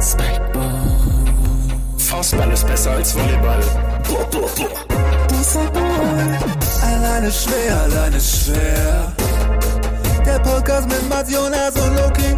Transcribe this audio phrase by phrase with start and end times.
[0.00, 0.72] Spikeball.
[1.96, 3.62] Faustball ist besser als Volleyball.
[6.82, 9.16] Alleine schwer, alleine schwer.
[10.24, 12.36] Der Podcast mit Mats Jonas und Loki.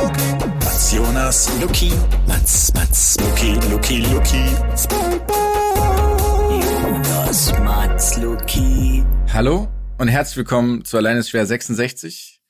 [0.00, 0.44] Loki.
[0.60, 1.92] Mats Jonas, Luki.
[2.28, 4.44] Mats, Mats, Luki, Luki, Luki.
[4.76, 6.60] Spikeball.
[6.60, 9.04] Jonas, Mats, Luki.
[9.32, 9.68] Hallo
[9.98, 12.40] und herzlich willkommen zu Alleine schwer 66.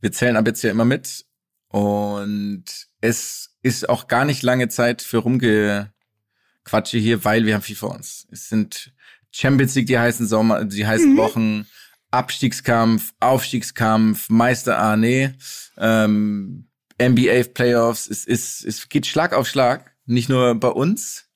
[0.00, 1.24] Wir zählen ab jetzt hier immer mit
[1.68, 2.64] und
[3.00, 7.94] es ist auch gar nicht lange Zeit für Rumgequatsche hier, weil wir haben viel vor
[7.94, 8.28] uns.
[8.30, 8.92] Es sind
[9.32, 11.66] Champions League, die heißen Sommer, die heißen Wochen,
[12.10, 15.32] Abstiegskampf, Aufstiegskampf, Meister, ah nee,
[15.78, 16.68] ähm,
[17.02, 21.30] NBA Playoffs, es ist, es geht Schlag auf Schlag, nicht nur bei uns,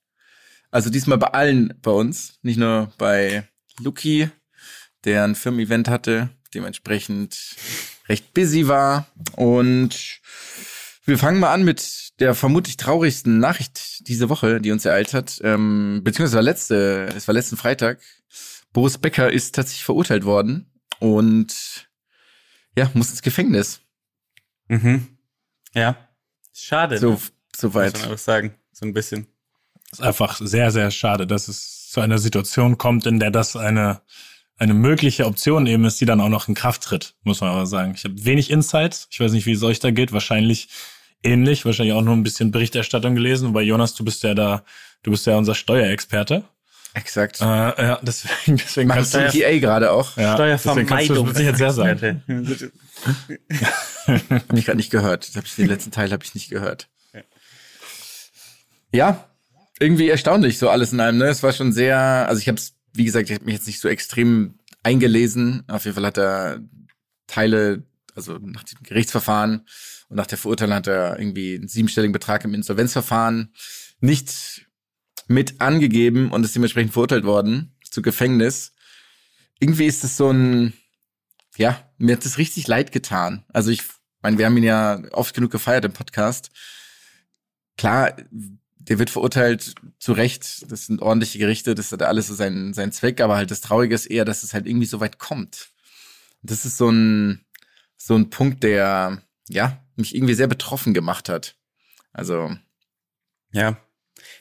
[0.71, 3.49] also diesmal bei allen bei uns, nicht nur bei
[3.81, 4.29] Luki,
[5.05, 7.57] der ein Firmen-Event hatte, dementsprechend
[8.09, 9.07] recht busy war.
[9.35, 10.21] Und
[11.09, 15.41] wir fangen mal an mit der vermutlich traurigsten Nachricht diese Woche, die uns ereilt hat.
[15.43, 17.99] Ähm, beziehungsweise war letzte, es war letzten Freitag.
[18.75, 21.89] Boris Becker ist tatsächlich verurteilt worden und
[22.77, 23.81] ja, muss ins Gefängnis.
[24.69, 25.07] Mhm.
[25.75, 25.97] Ja.
[26.53, 26.99] Schade.
[26.99, 27.19] So, ne?
[27.57, 27.95] soweit.
[27.95, 28.55] Muss man auch sagen.
[28.73, 29.27] So ein bisschen.
[29.91, 34.03] ist einfach sehr, sehr schade, dass es zu einer Situation kommt, in der das eine,
[34.59, 37.67] eine mögliche Option eben ist, die dann auch noch in Kraft tritt, muss man aber
[37.67, 37.95] sagen.
[37.97, 39.09] Ich habe wenig Insights.
[39.11, 40.13] Ich weiß nicht, wie es euch da geht.
[40.13, 40.69] Wahrscheinlich
[41.23, 41.65] ähnlich.
[41.65, 43.49] Wahrscheinlich auch nur ein bisschen Berichterstattung gelesen.
[43.49, 44.65] Wobei Jonas, du bist ja da,
[45.03, 46.45] du bist ja unser Steuerexperte.
[46.95, 47.41] Exakt.
[47.41, 50.17] Äh, ja, deswegen, deswegen Machst kannst du TA gerade auch?
[50.17, 52.23] ja, deswegen kannst du mit Sicherheit sehr sagen.
[54.07, 55.29] Hab ich gerade nicht gehört.
[55.29, 56.89] Das hab ich, den letzten Teil habe ich nicht gehört.
[58.91, 59.29] Ja,
[59.79, 61.19] irgendwie erstaunlich so alles in einem.
[61.19, 61.27] Ne?
[61.27, 63.81] Es war schon sehr, also ich habe es, wie gesagt, ich habe mich jetzt nicht
[63.81, 65.65] so extrem eingelesen.
[65.69, 66.61] Auf jeden Fall hat er
[67.27, 69.67] Teile, also nach dem Gerichtsverfahren
[70.09, 73.53] und nach der Verurteilung hat er irgendwie einen siebenstelligen Betrag im Insolvenzverfahren
[74.01, 74.67] nicht
[75.27, 78.73] mit angegeben und ist dementsprechend verurteilt worden zu Gefängnis.
[79.61, 80.73] Irgendwie ist es so ein,
[81.57, 83.45] ja, mir hat das richtig leid getan.
[83.49, 83.83] Also ich
[84.23, 86.51] meine, wir haben ihn ja oft genug gefeiert im Podcast.
[87.77, 88.17] Klar,
[88.79, 90.71] der wird verurteilt zu Recht.
[90.71, 93.95] Das sind ordentliche Gerichte, das hat alles so seinen, seinen Zweck, aber halt das Traurige
[93.95, 95.69] ist eher, dass es halt irgendwie so weit kommt.
[96.43, 97.45] Das ist so ein,
[97.97, 101.57] so ein Punkt, der, ja, mich irgendwie sehr betroffen gemacht hat.
[102.13, 102.51] Also,
[103.53, 103.79] Ja.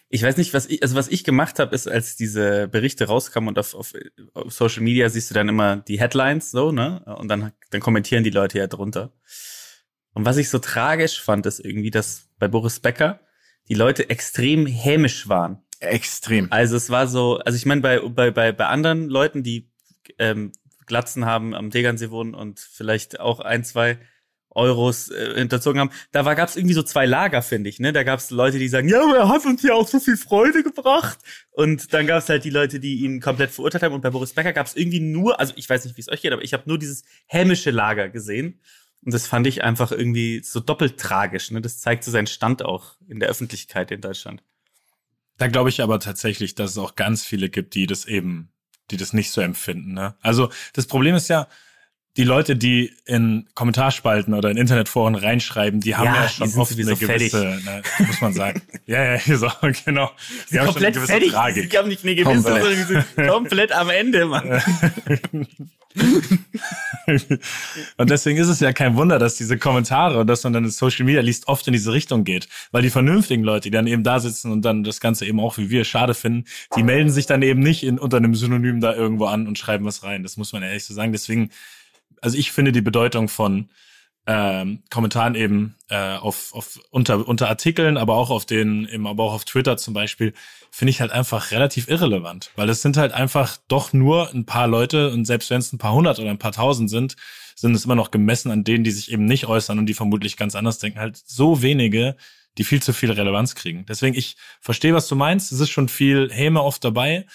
[0.09, 3.49] Ich weiß nicht, was ich, also was ich gemacht habe, ist, als diese Berichte rauskamen
[3.49, 3.93] und auf, auf,
[4.33, 7.03] auf Social Media siehst du dann immer die Headlines so, ne?
[7.19, 9.13] Und dann, dann kommentieren die Leute ja drunter.
[10.13, 13.19] Und was ich so tragisch fand, ist irgendwie, dass bei Boris Becker
[13.69, 15.61] die Leute extrem hämisch waren.
[15.79, 16.51] extrem.
[16.51, 19.69] Also es war so, also ich meine, bei, bei, bei, bei anderen Leuten, die
[20.17, 20.53] ähm,
[20.87, 23.99] Glatzen haben, am Tegernsee wohnen und vielleicht auch ein, zwei
[24.57, 27.79] Euros äh, hinterzogen haben, da war gab's irgendwie so zwei Lager, finde ich.
[27.79, 27.93] Ne?
[27.93, 30.63] Da gab's Leute, die sagen, ja, aber er hat uns ja auch so viel Freude
[30.63, 31.19] gebracht.
[31.51, 33.93] Und dann gab's halt die Leute, die ihn komplett verurteilt haben.
[33.93, 36.33] Und bei Boris Becker gab's irgendwie nur, also ich weiß nicht, wie es euch geht,
[36.33, 38.59] aber ich habe nur dieses hämische Lager gesehen.
[39.05, 41.51] Und das fand ich einfach irgendwie so doppelt tragisch.
[41.51, 41.61] Ne?
[41.61, 44.43] Das zeigt so seinen Stand auch in der Öffentlichkeit in Deutschland.
[45.37, 48.49] Da glaube ich aber tatsächlich, dass es auch ganz viele gibt, die das eben,
[48.89, 49.93] die das nicht so empfinden.
[49.93, 50.15] Ne?
[50.21, 51.47] Also das Problem ist ja,
[52.17, 56.53] die Leute, die in Kommentarspalten oder in Internetforen reinschreiben, die haben Ja, ja, die schon
[56.59, 58.61] oft eine gewisse, ne, muss man sagen.
[58.87, 59.49] ja, ja, so,
[59.85, 60.11] genau.
[60.51, 61.77] Die haben schon eine gewisse Die Tragik.
[61.77, 62.63] haben nicht eine gewisse, Komplett.
[62.63, 64.61] sondern die sind komplett am Ende, Mann.
[67.97, 70.69] und deswegen ist es ja kein Wunder, dass diese Kommentare und dass man dann in
[70.69, 72.47] Social Media liest, oft in diese Richtung geht.
[72.71, 75.57] Weil die vernünftigen Leute, die dann eben da sitzen und dann das Ganze eben auch
[75.57, 76.45] wie wir schade finden,
[76.75, 79.85] die melden sich dann eben nicht in, unter einem Synonym da irgendwo an und schreiben
[79.85, 80.23] was rein.
[80.23, 81.11] Das muss man ehrlich so sagen.
[81.11, 81.49] Deswegen,
[82.21, 83.69] also ich finde die Bedeutung von
[84.27, 89.23] ähm, Kommentaren eben äh, auf, auf unter, unter Artikeln, aber auch auf den, eben aber
[89.23, 90.33] auch auf Twitter zum Beispiel,
[90.69, 92.51] finde ich halt einfach relativ irrelevant.
[92.57, 95.77] Weil es sind halt einfach doch nur ein paar Leute und selbst wenn es ein
[95.77, 97.15] paar hundert oder ein paar tausend sind,
[97.55, 100.35] sind es immer noch gemessen an denen, die sich eben nicht äußern und die vermutlich
[100.35, 102.17] ganz anders denken, halt so wenige,
[102.57, 103.85] die viel zu viel Relevanz kriegen.
[103.87, 105.51] Deswegen, ich verstehe, was du meinst.
[105.53, 107.25] Es ist schon viel Häme oft dabei,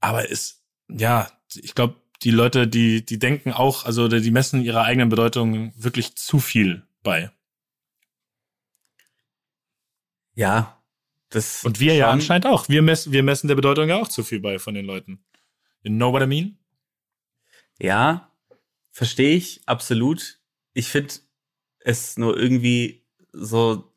[0.00, 4.82] aber es, ja, ich glaube, die Leute, die, die denken auch, also die messen ihrer
[4.82, 7.30] eigenen Bedeutung wirklich zu viel bei.
[10.34, 10.82] Ja,
[11.30, 12.68] das Und wir ja anscheinend auch.
[12.68, 15.24] Wir messen, wir messen der Bedeutung ja auch zu viel bei von den Leuten.
[15.82, 16.58] You know what I mean?
[17.78, 18.32] Ja,
[18.90, 20.40] verstehe ich, absolut.
[20.72, 21.14] Ich finde
[21.80, 23.92] es nur irgendwie so,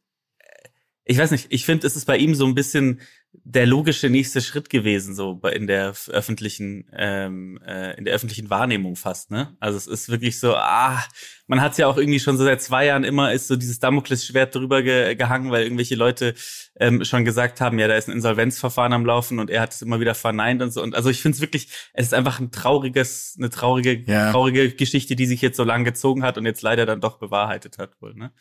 [1.06, 3.02] ich weiß nicht, ich finde, es ist bei ihm so ein bisschen
[3.44, 8.96] der logische nächste Schritt gewesen, so in der öffentlichen, ähm, äh, in der öffentlichen Wahrnehmung
[8.96, 9.56] fast, ne?
[9.60, 11.04] Also es ist wirklich so, ah,
[11.48, 14.54] man hat ja auch irgendwie schon so seit zwei Jahren immer ist so dieses Damoklesschwert
[14.54, 16.36] drüber ge gehangen, weil irgendwelche Leute
[16.80, 19.82] ähm, schon gesagt haben, ja, da ist ein Insolvenzverfahren am Laufen und er hat es
[19.82, 20.82] immer wieder verneint und so.
[20.84, 24.32] Und also ich finde es wirklich, es ist einfach ein trauriges, eine traurige, Ja.
[24.32, 27.78] traurige Geschichte, die sich jetzt so lang gezogen hat und jetzt leider dann doch bewahrheitet
[27.78, 28.32] hat wohl, ne?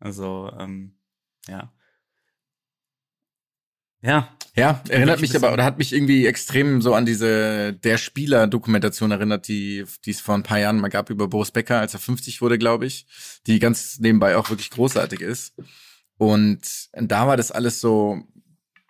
[0.00, 0.96] Also, ähm,
[1.48, 1.72] ja.
[4.04, 9.10] Ja, Ja, erinnert mich aber, oder hat mich irgendwie extrem so an diese Der Spieler-Dokumentation
[9.10, 12.00] erinnert, die, die es vor ein paar Jahren mal gab über Boris Becker, als er
[12.00, 13.06] 50 wurde, glaube ich,
[13.48, 15.54] die ganz nebenbei auch wirklich großartig ist.
[16.18, 16.60] Und
[16.92, 18.22] da war das alles so,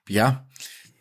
[0.07, 0.47] ja,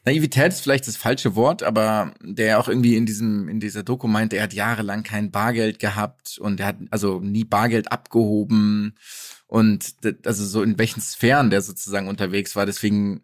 [0.06, 4.08] Naivität ist vielleicht das falsche Wort, aber der auch irgendwie in diesem, in dieser Doku
[4.08, 8.96] meinte, er hat jahrelang kein Bargeld gehabt und er hat also nie Bargeld abgehoben
[9.48, 9.94] und
[10.26, 12.66] also so in welchen Sphären der sozusagen unterwegs war.
[12.66, 13.22] Deswegen,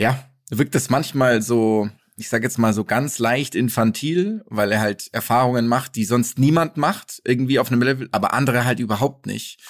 [0.00, 4.80] ja, wirkt das manchmal so, ich sag jetzt mal so ganz leicht infantil, weil er
[4.80, 9.26] halt Erfahrungen macht, die sonst niemand macht, irgendwie auf einem Level, aber andere halt überhaupt
[9.26, 9.60] nicht.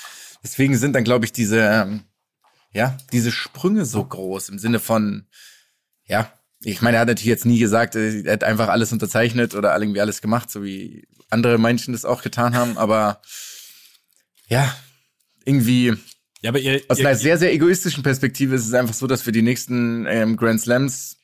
[0.44, 2.05] Deswegen sind dann, glaube ich, diese, ähm,
[2.73, 5.27] ja, diese Sprünge so groß im Sinne von,
[6.05, 9.56] ja, ich meine, er hat natürlich jetzt nie gesagt, äh, er hat einfach alles unterzeichnet
[9.56, 13.21] oder irgendwie alles gemacht, so wie andere Menschen das auch getan haben, aber
[14.47, 14.73] ja,
[15.44, 15.97] irgendwie
[16.42, 19.26] Ja, aber ihr, aus ihr, einer sehr, sehr egoistischen Perspektive ist es einfach so, dass
[19.26, 21.19] wir die nächsten ähm, Grand Slams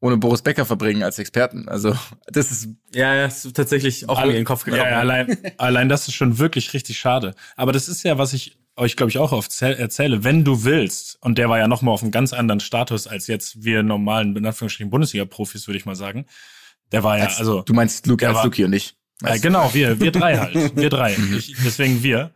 [0.00, 1.68] ohne Boris Becker verbringen als Experten.
[1.68, 1.94] Also
[2.26, 4.82] das ist ja, ja, ist tatsächlich auch mir in den Kopf gekommen.
[4.82, 7.34] Ja, ja, allein, allein das ist schon wirklich richtig schade.
[7.56, 10.24] Aber das ist ja, was ich euch, glaube ich, auch oft zäh- erzähle.
[10.24, 13.26] Wenn du willst, und der war ja noch mal auf einem ganz anderen Status als
[13.26, 16.24] jetzt wir normalen, in Anführungsstrichen, Bundesliga-Profis, würde ich mal sagen.
[16.90, 18.94] Der war ja, als, also, du meinst Luke als war- Luki und ich.
[19.22, 20.76] ja, genau, wir, wir drei halt.
[20.76, 21.14] Wir drei.
[21.36, 22.30] Ich, deswegen wir.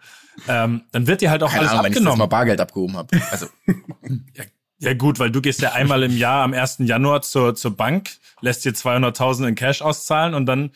[0.48, 2.18] Ähm, dann wird dir halt auch Keine alles Ahnung, wenn ich abgenommen.
[2.18, 3.20] mal Bargeld abgehoben habe.
[3.30, 3.46] Also
[4.78, 6.78] Ja gut, weil du gehst ja einmal im Jahr am 1.
[6.80, 8.10] Januar zur, zur Bank,
[8.40, 10.72] lässt dir 200.000 in Cash auszahlen und dann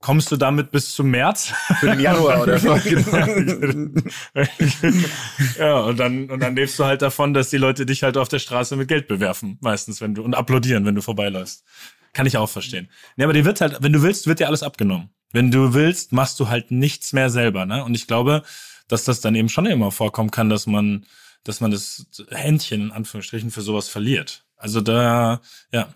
[0.00, 1.52] kommst du damit bis zum März.
[1.80, 2.76] für den Januar oder so.
[2.84, 4.02] Genau.
[5.58, 8.28] ja, und dann, und dann lebst du halt davon, dass die Leute dich halt auf
[8.28, 11.64] der Straße mit Geld bewerfen, meistens, wenn du, und applaudieren, wenn du vorbeiläufst.
[12.12, 12.88] Kann ich auch verstehen.
[13.16, 15.10] Nee, aber dir wird halt, wenn du willst, wird dir alles abgenommen.
[15.32, 17.84] Wenn du willst, machst du halt nichts mehr selber, ne?
[17.84, 18.42] Und ich glaube,
[18.88, 21.06] dass das dann eben schon immer vorkommen kann, dass man,
[21.44, 24.44] dass man das Händchen in Anführungsstrichen für sowas verliert.
[24.56, 25.40] Also da,
[25.72, 25.94] ja.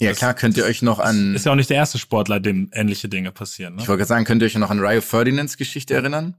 [0.00, 2.68] Ja klar, könnt ihr euch noch an, Ist ja auch nicht der erste Sportler, dem
[2.72, 3.82] ähnliche Dinge passieren, ne?
[3.82, 6.36] ich wollte gerade sagen, könnt ihr euch noch an Rio Ferdinands Geschichte erinnern?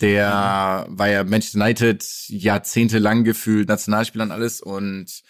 [0.00, 5.22] Der war ja Manchester United jahrzehntelang gefühlt Nationalspieler und alles und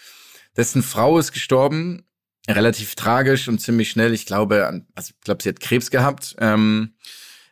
[0.56, 2.04] dessen Frau ist gestorben,
[2.48, 4.14] relativ tragisch und ziemlich schnell.
[4.14, 6.36] Ich glaube, also ich glaube, sie hat Krebs gehabt.
[6.38, 6.94] Ähm,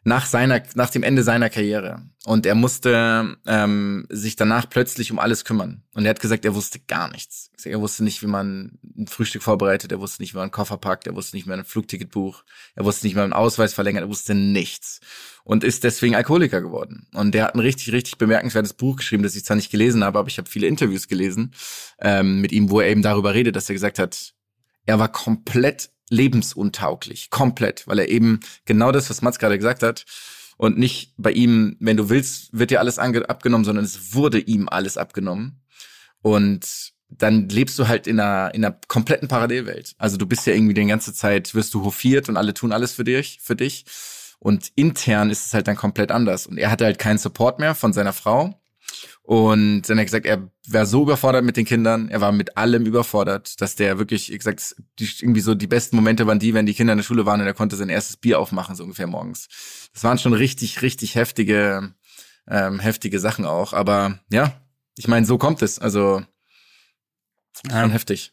[0.04, 2.02] nach seiner, nach dem Ende seiner Karriere.
[2.24, 5.82] Und er musste ähm, sich danach plötzlich um alles kümmern.
[5.94, 7.50] Und er hat gesagt, er wusste gar nichts.
[7.64, 10.76] Er wusste nicht, wie man ein Frühstück vorbereitet, er wusste nicht, wie man einen Koffer
[10.76, 12.44] packt, er wusste nicht, wie man ein Flugticket bucht,
[12.74, 15.00] er wusste nicht, wie man einen Ausweis verlängert, er wusste nichts.
[15.44, 17.08] Und ist deswegen Alkoholiker geworden.
[17.14, 20.18] Und der hat ein richtig, richtig bemerkenswertes Buch geschrieben, das ich zwar nicht gelesen habe,
[20.18, 21.52] aber ich habe viele Interviews gelesen
[22.00, 24.34] ähm, mit ihm, wo er eben darüber redet, dass er gesagt hat,
[24.86, 27.30] er war komplett lebensuntauglich.
[27.30, 27.88] Komplett.
[27.88, 30.04] Weil er eben genau das, was Mats gerade gesagt hat,
[30.58, 34.68] und nicht bei ihm, wenn du willst, wird dir alles abgenommen, sondern es wurde ihm
[34.68, 35.60] alles abgenommen.
[36.20, 39.94] Und dann lebst du halt in einer, in einer kompletten Parallelwelt.
[39.98, 42.92] Also du bist ja irgendwie die ganze Zeit, wirst du hofiert und alle tun alles
[42.92, 43.84] für dich, für dich.
[44.38, 46.46] Und intern ist es halt dann komplett anders.
[46.46, 48.61] Und er hatte halt keinen Support mehr von seiner Frau.
[49.22, 52.56] Und dann hat er gesagt, er war so überfordert mit den Kindern, er war mit
[52.56, 56.54] allem überfordert, dass der wirklich, wie gesagt, die, irgendwie so die besten Momente waren die,
[56.54, 58.82] wenn die Kinder in der Schule waren und er konnte sein erstes Bier aufmachen, so
[58.82, 59.48] ungefähr morgens.
[59.94, 61.94] Das waren schon richtig, richtig heftige,
[62.48, 63.72] ähm, heftige Sachen auch.
[63.72, 64.60] Aber ja,
[64.96, 65.78] ich meine, so kommt es.
[65.78, 66.22] Also
[67.70, 68.32] schon heftig.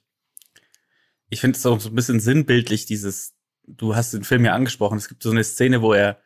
[1.29, 3.35] Ich finde es auch so ein bisschen sinnbildlich, dieses,
[3.67, 6.19] du hast den Film ja angesprochen, es gibt so eine Szene, wo er,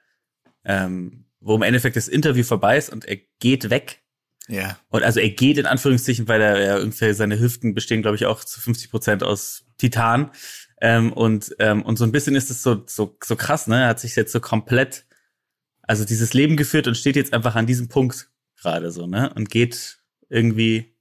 [0.64, 4.03] ähm, wo im Endeffekt das Interview vorbei ist und er geht weg.
[4.48, 4.78] Ja.
[4.90, 8.26] Und also er geht in Anführungszeichen, weil er ja ungefähr seine Hüften bestehen, glaube ich,
[8.26, 10.32] auch zu 50 Prozent aus Titan.
[10.82, 13.84] Ähm, und, ähm, und so ein bisschen ist es so, so, so krass, ne?
[13.84, 15.06] Er hat sich jetzt so komplett,
[15.82, 19.32] also dieses Leben geführt und steht jetzt einfach an diesem Punkt gerade so, ne?
[19.34, 20.94] Und geht irgendwie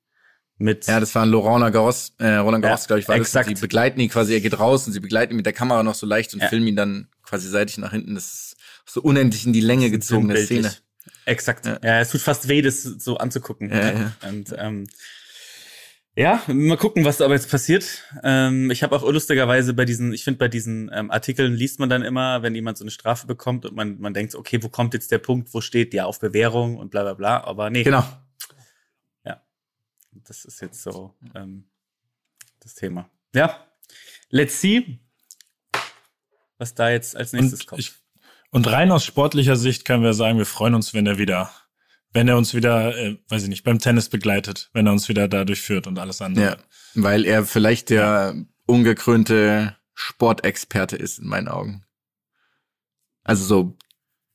[0.59, 0.87] mit.
[0.87, 3.51] Ja, das war ein Laurent Garros, äh, Roland Garros, Ja, glaube ich, war exakt.
[3.51, 3.59] das.
[3.59, 5.95] Sie begleiten ihn quasi, er geht raus und sie begleiten ihn mit der Kamera noch
[5.97, 6.49] so leicht und Ja.
[6.49, 8.15] filmen ihn dann quasi seitlich nach hinten.
[8.15, 8.57] Das ist
[8.87, 10.37] so unendlich in die Länge gezogene.
[10.37, 10.73] Szene.
[11.25, 11.67] Exakt.
[11.67, 11.79] Ja.
[11.83, 12.01] Ja.
[12.01, 13.71] es tut fast weh, das so anzugucken.
[13.71, 14.13] Ja, ne?
[14.29, 14.87] Und ähm,
[16.15, 18.05] ja, mal gucken, was aber jetzt passiert.
[18.23, 21.89] Ähm, ich habe auch lustigerweise bei diesen, ich finde bei diesen ähm, Artikeln liest man
[21.89, 24.93] dann immer, wenn jemand so eine Strafe bekommt und man, man denkt, okay, wo kommt
[24.95, 27.45] jetzt der Punkt, wo steht, ja, auf Bewährung und bla bla bla.
[27.45, 28.05] Aber nee, Genau.
[30.27, 31.65] das ist jetzt so ähm,
[32.61, 33.09] das Thema.
[33.35, 33.67] Ja.
[34.29, 35.01] Let's see,
[36.59, 37.81] was da jetzt als nächstes Und, kommt.
[37.81, 37.93] ich,
[38.53, 41.51] und rein aus sportlicher Sicht können wir sagen, wir freuen uns, wenn er wieder,
[42.13, 45.27] wenn er uns wieder, äh, weiß ich nicht, beim Tennis begleitet, wenn er uns wieder
[45.27, 46.45] da durchführt und alles andere.
[46.45, 46.57] Ja,
[46.95, 51.85] weil er vielleicht der ungekrönte Sportexperte ist in meinen Augen.
[53.25, 53.79] Also so,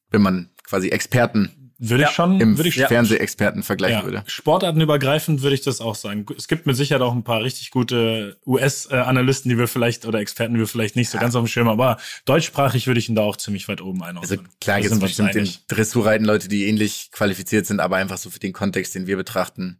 [0.10, 4.24] wenn man quasi Experten Würde Ja, ich schon, im würde ich Fernsehexperten vergleichen Ja, würde.
[4.26, 6.26] Sportartenübergreifend würde ich das auch sagen.
[6.36, 10.56] Es gibt mit Sicherheit auch ein paar richtig gute US-Analysten, die wir vielleicht oder Experten,
[10.56, 13.16] die wir vielleicht nicht so ganz auf dem Schirm haben, aber deutschsprachig würde ich ihn
[13.16, 14.48] da auch ziemlich weit oben Also einordnen.
[14.60, 15.60] klar Da gibt es sind wir uns bestimmt in einig.
[15.68, 19.80] Dressurreiten Leute, die ähnlich qualifiziert sind, aber einfach so für den Kontext, den wir betrachten.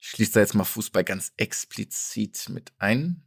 [0.00, 3.22] Ich schließe da jetzt mal Fußball ganz explizit mit ein.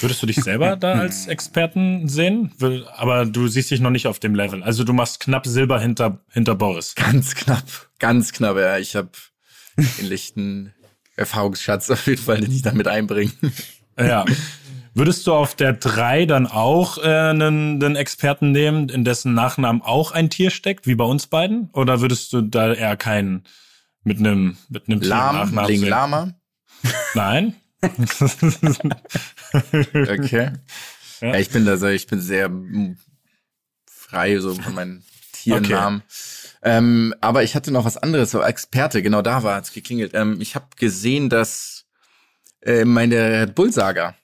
[0.00, 2.52] Würdest du dich selber da als Experten sehen?
[2.58, 4.62] Will- Aber du siehst dich noch nicht auf dem Level.
[4.62, 6.94] Also du machst knapp Silber hinter, hinter Boris.
[6.94, 7.64] Ganz knapp,
[7.98, 8.78] ganz knapp, ja.
[8.78, 9.10] Ich habe
[9.76, 10.74] den lichten
[11.16, 13.32] Erfahrungsschatz auf jeden Fall, den ich damit einbringe.
[13.98, 14.24] Ja.
[14.94, 19.80] Würdest du auf der 3 dann auch äh, einen, einen Experten nehmen, in dessen Nachnamen
[19.80, 21.70] auch ein Tier steckt, wie bei uns beiden?
[21.72, 23.44] Oder würdest du da eher keinen
[24.02, 25.82] mit einem mit einem Tier Lahm, Nachnamen?
[25.84, 26.34] Lama.
[27.14, 27.54] Nein.
[29.98, 30.52] Okay.
[31.20, 31.28] Ja.
[31.28, 31.34] ja.
[31.36, 32.50] ich bin da so, ich bin sehr
[33.86, 36.02] frei so von meinen Tiernamen.
[36.62, 40.12] Ähm, aber ich hatte noch was anderes, so Experte, genau da war es geklingelt.
[40.14, 41.86] Ähm, ich habe gesehen, dass
[42.62, 44.16] äh, meine Red Bull Saga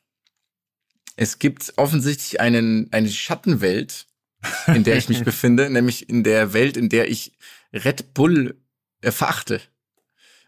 [1.17, 4.07] es gibt offensichtlich einen eine Schattenwelt,
[4.67, 7.37] in der ich mich befinde, nämlich in der Welt, in der ich
[7.73, 8.61] Red Bull
[9.01, 9.61] äh, verachte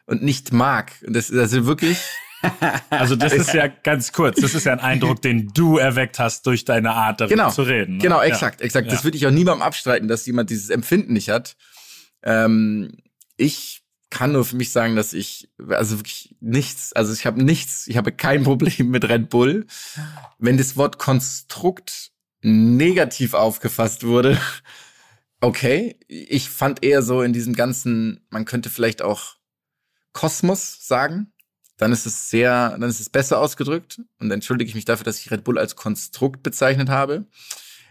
[0.06, 0.92] und nicht mag.
[1.06, 1.98] Und das ist also wirklich
[2.90, 6.46] Also das ist ja ganz kurz, das ist ja ein Eindruck, den du erweckt hast
[6.46, 7.96] durch deine Art darüber genau, zu reden.
[7.96, 8.02] ne?
[8.02, 8.24] Genau, Ja.
[8.28, 8.86] exakt, exakt.
[8.86, 8.92] Ja.
[8.92, 11.56] Das würde ich auch niemandem abstreiten, dass jemand dieses Empfinden nicht hat.
[12.22, 12.98] Ähm,
[13.36, 17.86] ich kann nur für mich sagen, dass ich also wirklich nichts, also ich habe nichts,
[17.86, 19.66] ich habe kein Problem mit Red Bull.
[20.38, 22.12] Wenn das Wort Konstrukt
[22.42, 24.40] negativ aufgefasst wurde,
[25.40, 25.98] okay.
[26.08, 29.36] Ich fand eher so in diesem ganzen, man könnte vielleicht auch
[30.12, 31.32] Kosmos sagen.
[31.78, 34.00] Dann ist es sehr, dann ist es besser ausgedrückt.
[34.18, 37.26] Und entschuldige ich mich dafür, dass ich Red Bull als Konstrukt bezeichnet habe.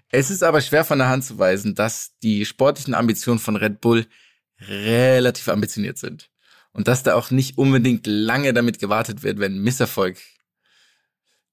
[0.09, 3.81] Es ist aber schwer von der Hand zu weisen, dass die sportlichen Ambitionen von Red
[3.81, 4.05] Bull
[4.67, 6.29] relativ ambitioniert sind.
[6.71, 10.17] Und dass da auch nicht unbedingt lange damit gewartet wird, wenn Misserfolg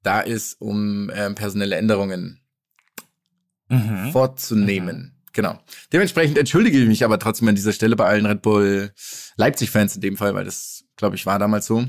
[0.03, 2.41] da ist, um ähm, personelle Änderungen
[3.69, 4.13] Mhm.
[4.13, 5.23] vorzunehmen.
[5.33, 5.59] Genau.
[5.93, 8.93] Dementsprechend entschuldige ich mich aber trotzdem an dieser Stelle bei allen Red Bull
[9.37, 11.87] Leipzig-Fans in dem Fall, weil das, glaube ich, war damals so.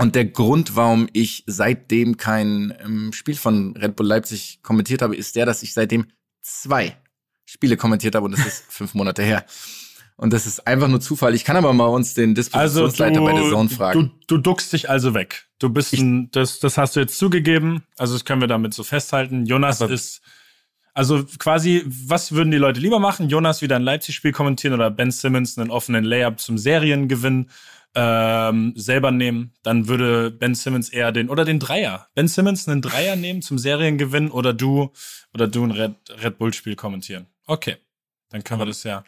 [0.00, 5.14] Und der Grund, warum ich seitdem kein ähm, Spiel von Red Bull Leipzig kommentiert habe,
[5.16, 6.06] ist der, dass ich seitdem
[6.40, 6.96] zwei
[7.44, 9.44] Spiele kommentiert habe und das ist fünf Monate her.
[10.16, 11.34] Und das ist einfach nur Zufall.
[11.34, 12.34] Ich kann aber mal uns den Also
[12.88, 14.12] Dispositionsleiter du, bei der Zone fragen.
[14.26, 15.46] du, du duckst dich also weg.
[15.58, 17.84] Du bist ein, das, das hast du jetzt zugegeben.
[17.96, 19.46] Also das können wir damit so festhalten.
[19.46, 20.20] Jonas Aber- ist,
[20.92, 23.30] also quasi, was würden die Leute lieber machen?
[23.30, 27.48] Jonas wieder ein Leipzig-Spiel kommentieren oder Ben Simmons einen offenen Layup zum Seriengewinn
[27.94, 29.52] ähm, selber nehmen?
[29.62, 32.08] Dann würde Ben Simmons eher den, oder den Dreier.
[32.14, 34.92] Ben Simmons einen Dreier nehmen zum Seriengewinn oder du,
[35.34, 37.26] oder du ein Red, Red Bull-Spiel kommentieren.
[37.46, 37.76] Okay.
[38.30, 39.02] Dann können wir das ja.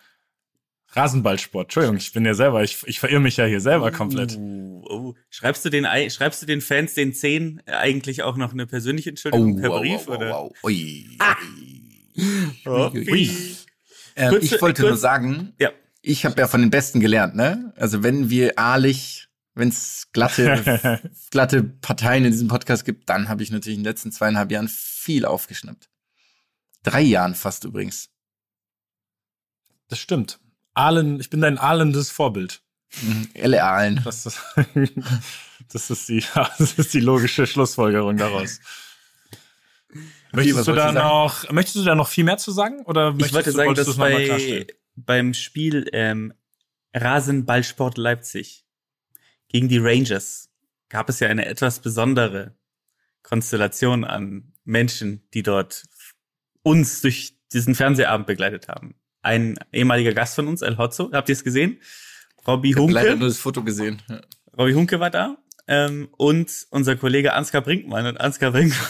[0.95, 1.67] Rasenballsport.
[1.67, 4.37] Entschuldigung, ich bin ja selber, ich, ich verirre mich ja hier selber komplett.
[4.37, 5.15] Uh, oh.
[5.31, 9.09] Schreibst du den, ei- schreibst du den Fans, den zehn, eigentlich auch noch eine persönliche
[9.11, 10.43] Entschuldigung per Brief, oder?
[10.45, 11.09] oh, Ui,
[12.67, 13.11] Oh, Ui.
[13.11, 13.31] Ui.
[14.17, 15.71] Ähm, Kurze- ich wollte kurz- nur sagen, Ja.
[16.03, 17.73] Ich habe ja von den Besten gelernt, ne?
[17.77, 23.43] Also wenn wir ehrlich, wenn es glatte, glatte Parteien in diesem Podcast gibt, dann habe
[23.43, 25.89] ich natürlich in den letzten zweieinhalb Jahren viel aufgeschnappt.
[26.83, 28.11] Drei Jahren fast übrigens.
[29.89, 30.41] Das stimmt.
[30.75, 32.63] Ahlen, ich bin dein ahlendes Vorbild.
[33.01, 33.29] Mhm.
[33.35, 34.01] Elle Aalen.
[34.05, 34.41] Das ist,
[35.73, 36.25] das ist die,
[36.59, 38.59] das ist die logische Schlussfolgerung daraus.
[40.33, 42.83] Möchtest was du da noch, möchtest du da noch viel mehr zu sagen?
[42.87, 44.67] Oder Ich möchtest wollte du, sagen, dass du es noch mal bei?
[44.95, 46.33] Beim Spiel ähm,
[46.95, 48.67] Rasenballsport Leipzig
[49.49, 50.51] gegen die Rangers
[50.89, 52.55] gab es ja eine etwas besondere
[53.23, 55.85] Konstellation an Menschen, die dort
[56.63, 58.95] uns durch diesen Fernsehabend begleitet haben.
[59.23, 61.81] Ein ehemaliger Gast von uns, El Hotzo, habt ihr es gesehen?
[62.47, 63.21] Robbie Ich habe leider Hunke.
[63.21, 64.03] nur das Foto gesehen.
[64.09, 64.21] Ja.
[64.59, 65.37] Robbie Hunke war da.
[65.69, 68.07] Ähm, und unser Kollege Ansgar Brinkmann.
[68.07, 68.89] Und Ansgar Brinkmann,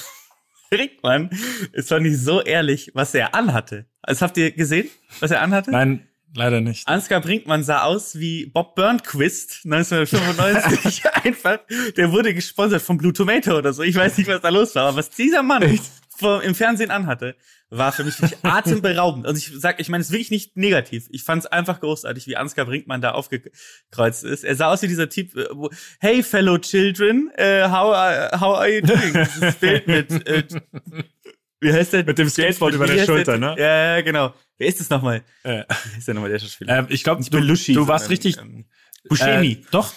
[0.73, 1.29] Brinkmann
[1.73, 3.85] ist doch nicht so ehrlich, was er anhatte.
[4.01, 4.89] Also habt ihr gesehen,
[5.21, 5.71] was er anhatte?
[5.71, 6.89] Nein, leider nicht.
[6.89, 11.03] Ansgar Brinkmann sah aus wie Bob Burnquist 1995.
[11.25, 11.59] Einfach,
[11.97, 13.83] der wurde gesponsert von Blue Tomato oder so.
[13.83, 15.79] Ich weiß nicht, was da los war, aber was dieser Mann
[16.23, 17.37] vor, im Fernsehen anhatte,
[17.69, 19.27] war für mich wirklich atemberaubend.
[19.27, 21.09] Und ich sag, ich meine es ist wirklich nicht negativ.
[21.11, 24.45] Ich fand es einfach großartig, wie Ansgar Brinkmann da aufgekreuzt ist.
[24.45, 28.57] Er sah aus wie dieser Typ, äh, wo, hey fellow children, uh, how, are, how
[28.57, 29.13] are you doing?
[29.13, 30.45] Dieses Bild mit, äh,
[31.61, 32.05] wie heißt der?
[32.05, 33.55] Mit dem Skateboard über der Schulter, ne?
[33.59, 34.35] Ja, ja, genau.
[34.59, 35.23] Wer ist das nochmal?
[35.43, 36.79] Äh, Wie ist der nochmal der Schauspieler?
[36.79, 38.37] ähm, ich glaube, du, Belushi, du warst richtig.
[38.39, 38.65] Ähm,
[39.09, 39.53] Buscemi.
[39.53, 39.93] Äh, doch.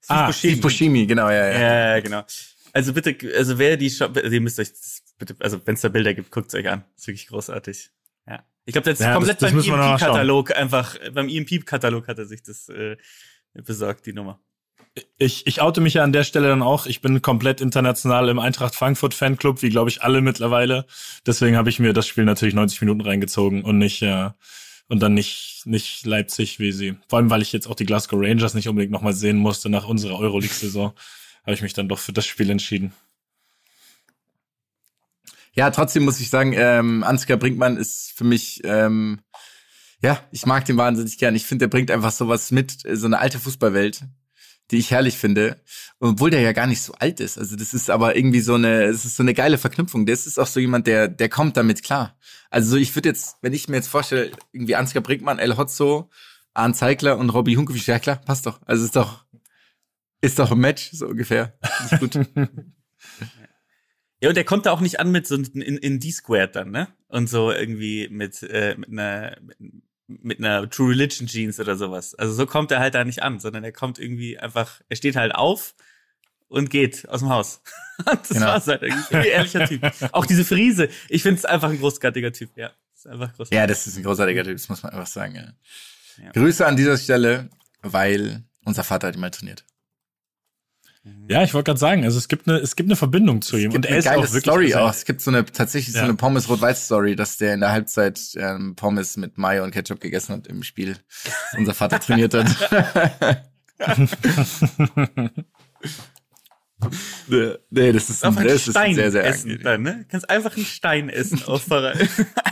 [0.00, 0.52] Steve ah, Buscemi.
[0.52, 1.94] Steve Buscemi, genau, ja, ja.
[1.94, 2.24] Ja, genau.
[2.72, 5.80] Also bitte, also wer die Shop, also ihr müsst euch das bitte, also wenn es
[5.80, 6.84] da Bilder gibt, guckt es euch an.
[6.96, 7.90] ist wirklich großartig.
[8.26, 8.44] Ja.
[8.64, 9.80] Ich glaube, das ist Ja, komplett das- das beim.
[9.80, 12.96] EMP-Katalog einfach, beim EMP-Katalog hat er sich das äh,
[13.52, 14.40] besorgt, die Nummer.
[15.18, 16.86] Ich, ich oute mich ja an der Stelle dann auch.
[16.86, 20.86] Ich bin komplett international im Eintracht Frankfurt Fanclub, wie glaube ich alle mittlerweile.
[21.26, 24.30] Deswegen habe ich mir das Spiel natürlich 90 Minuten reingezogen und nicht äh,
[24.88, 26.94] und dann nicht nicht Leipzig wie sie.
[27.08, 29.68] Vor allem weil ich jetzt auch die Glasgow Rangers nicht unbedingt noch mal sehen musste
[29.68, 30.92] nach unserer Euroleague-Saison,
[31.42, 32.92] habe ich mich dann doch für das Spiel entschieden.
[35.54, 39.20] Ja, trotzdem muss ich sagen, ähm, Ansgar Brinkmann ist für mich, ähm,
[40.02, 41.36] ja, ich mag den wahnsinnig gern.
[41.36, 44.04] Ich finde, der bringt einfach sowas mit, äh, so eine alte Fußballwelt,
[44.70, 45.62] die ich herrlich finde.
[46.00, 47.38] Obwohl der ja gar nicht so alt ist.
[47.38, 50.06] Also das ist aber irgendwie so eine, es ist so eine geile Verknüpfung.
[50.06, 52.18] Das ist auch so jemand, der, der kommt damit klar.
[52.50, 56.10] Also so, ich würde jetzt, wenn ich mir jetzt vorstelle, irgendwie Ansgar Brinkmann, El Hotzo,
[56.52, 58.60] Arne Zeigler und Robbie Hunkevic, ja klar, passt doch.
[58.66, 59.24] Also ist doch,
[60.20, 61.56] ist doch ein Match, so ungefähr.
[61.88, 62.64] Finde ich gut.
[64.24, 66.88] Ja, und der kommt da auch nicht an mit so in, in D-Squared dann, ne?
[67.08, 69.36] Und so irgendwie mit, äh, mit einer
[70.06, 72.14] mit einer True Religion Jeans oder sowas.
[72.14, 75.16] Also so kommt er halt da nicht an, sondern er kommt irgendwie einfach, er steht
[75.16, 75.74] halt auf
[76.48, 77.62] und geht aus dem Haus.
[78.04, 78.46] Das Genau.
[78.46, 79.14] war's halt irgendwie.
[79.14, 79.82] Ein ehrlicher Typ.
[80.12, 80.88] Auch diese Friese.
[81.08, 82.70] Ich finde es einfach ein großartiger Typ, ja.
[82.94, 83.56] Ist einfach großartig.
[83.56, 85.34] Ja, das ist ein großartiger Typ, das muss man einfach sagen.
[85.36, 86.24] Ja.
[86.24, 86.30] Ja.
[86.32, 87.50] Grüße an dieser Stelle,
[87.82, 89.64] weil unser Vater hat ihn mal trainiert.
[91.28, 93.68] Ja, ich wollte gerade sagen, also es gibt eine es gibt eine Verbindung zu ihm
[93.68, 94.90] Es gibt und er eine ist geile auch wirklich Story auch.
[94.90, 96.00] Es gibt so eine tatsächlich Ja.
[96.00, 100.00] so eine Pommes Rot-Weiß-Story, dass der in der Halbzeit ähm, Pommes mit Mayo und Ketchup
[100.00, 100.96] gegessen hat im Spiel.
[101.58, 102.46] unser Vater trainiert hat.
[107.70, 110.06] nee, das ist, ein, das ist Stein sehr, sehr essen dann, ne?
[110.10, 111.66] Kannst einfach einen Stein essen auf.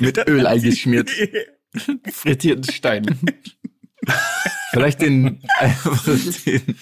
[0.01, 1.11] Mit Öl eingeschmiert.
[2.13, 3.19] frittierten Stein.
[4.71, 6.03] Vielleicht den, einfach
[6.47, 6.79] den,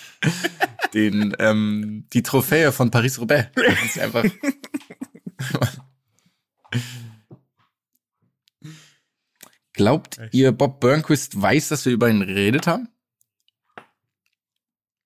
[0.94, 3.50] den ähm, die Trophäe von Paris-Roubaix.
[3.54, 4.24] Das ist einfach.
[9.72, 12.88] Glaubt ihr, Bob Burnquist weiß, dass wir über ihn geredet haben?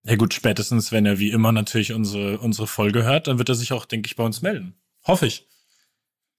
[0.02, 3.54] Ja gut, spätestens wenn er wie immer natürlich unsere unsere Folge hört, dann wird er
[3.54, 4.74] sich auch, denke ich, bei uns melden.
[5.06, 5.48] Hoffe ich.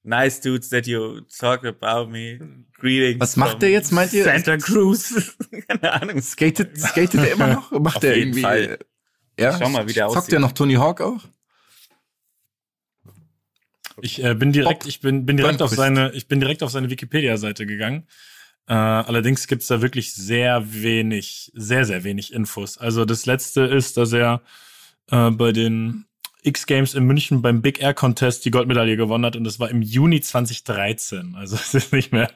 [0.05, 2.39] Nice dudes that you talk about me.
[2.73, 3.19] Greetings.
[3.19, 4.23] Was macht from der jetzt, meint ihr?
[4.23, 5.35] Santa Cruz.
[5.67, 6.21] Keine Ahnung.
[6.21, 7.71] Skatet, skatet er immer noch?
[7.71, 8.41] Macht Auf er irgendwie?
[8.41, 8.79] Fall.
[9.39, 9.57] Ja.
[9.57, 10.33] Schau mal, wie der Zockt aussieht.
[10.33, 11.21] er noch Tony Hawk auch?
[14.01, 15.95] Ich äh, bin direkt, Bob ich bin, bin direkt auf Burnquist.
[15.95, 18.07] seine, ich bin direkt auf seine Wikipedia-Seite gegangen.
[18.67, 22.77] Äh, allerdings gibt's da wirklich sehr wenig, sehr, sehr wenig Infos.
[22.77, 24.41] Also das letzte ist, dass er
[25.11, 26.05] äh, bei den
[26.45, 29.81] X-Games in München beim Big Air Contest die Goldmedaille gewonnen hat und das war im
[29.81, 31.35] Juni 2013.
[31.35, 32.31] Also es ist nicht mehr,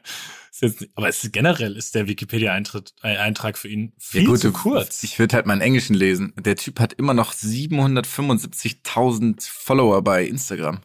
[0.51, 4.31] ist jetzt, nicht- aber es ist generell ist der Wikipedia-Eintrag äh, Eintrag für ihn viel
[4.37, 5.03] zu kurz.
[5.03, 6.33] Ich würde halt in Englischen lesen.
[6.37, 10.81] Der Typ hat immer noch 775.000 Follower bei Instagram.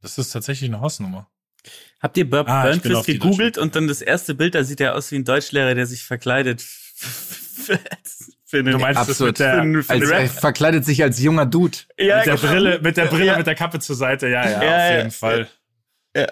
[0.00, 1.28] Das ist tatsächlich eine Hausnummer.
[2.00, 5.10] Habt ihr Bob Ah, Burnquist gegoogelt und dann das erste Bild, da sieht er aus
[5.10, 6.64] wie ein Deutschlehrer, der sich verkleidet
[8.50, 9.38] für, eine, Du meinst das Absolut.
[9.38, 11.76] mit der, Für Also, er verkleidet sich als junger Dude.
[11.98, 12.48] ja, mit der genau.
[12.48, 13.36] Brille, mit der Brille, Ja.
[13.36, 14.96] mit der Kappe zur Seite, ja, ja, Ja, auf ja.
[14.96, 15.48] jeden Fall.
[16.16, 16.26] Ja.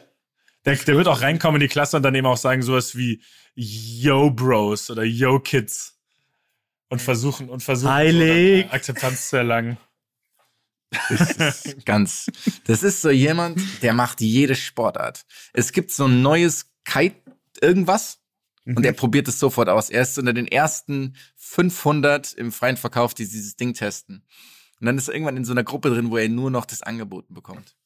[0.65, 3.23] Der, der wird auch reinkommen in die Klasse und dann eben auch sagen sowas wie
[3.55, 5.99] Yo Bros oder Yo Kids
[6.89, 8.57] und versuchen und versuchen Heilig.
[8.57, 9.77] So dann Akzeptanz zu erlangen.
[11.11, 12.27] Das ist ganz.
[12.67, 15.27] Das ist so jemand, der macht jede Sportart.
[15.53, 17.17] Es gibt so ein neues Kite
[17.61, 18.21] irgendwas
[18.67, 19.91] und er probiert es sofort aus.
[19.91, 24.25] Er ist unter den ersten 500 im freien Verkauf, die dieses Ding testen.
[24.81, 26.83] Und dann ist er irgendwann in so einer Gruppe drin, wo er nur noch das
[26.83, 27.77] angeboten bekommt.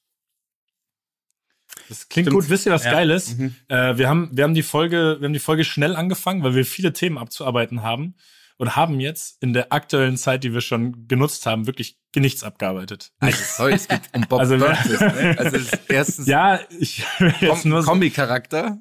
[1.89, 2.43] Das klingt Stimmt.
[2.43, 2.51] gut.
[2.51, 2.93] Wisst ihr, was Ja.
[2.93, 3.39] geil ist?
[3.39, 3.55] Mhm.
[3.69, 6.65] Äh, wir haben, wir haben die Folge, wir haben die Folge schnell angefangen, weil wir
[6.65, 8.15] viele Themen abzuarbeiten haben
[8.57, 13.13] und haben jetzt in der aktuellen Zeit, die wir schon genutzt haben, wirklich nichts abgearbeitet.
[13.19, 15.37] Also sorry, es geht um Bob Also, Burnquist, ne?
[15.39, 17.05] Also es ist erstens Ja, ich
[17.65, 18.79] nur, Kombi-Charakter.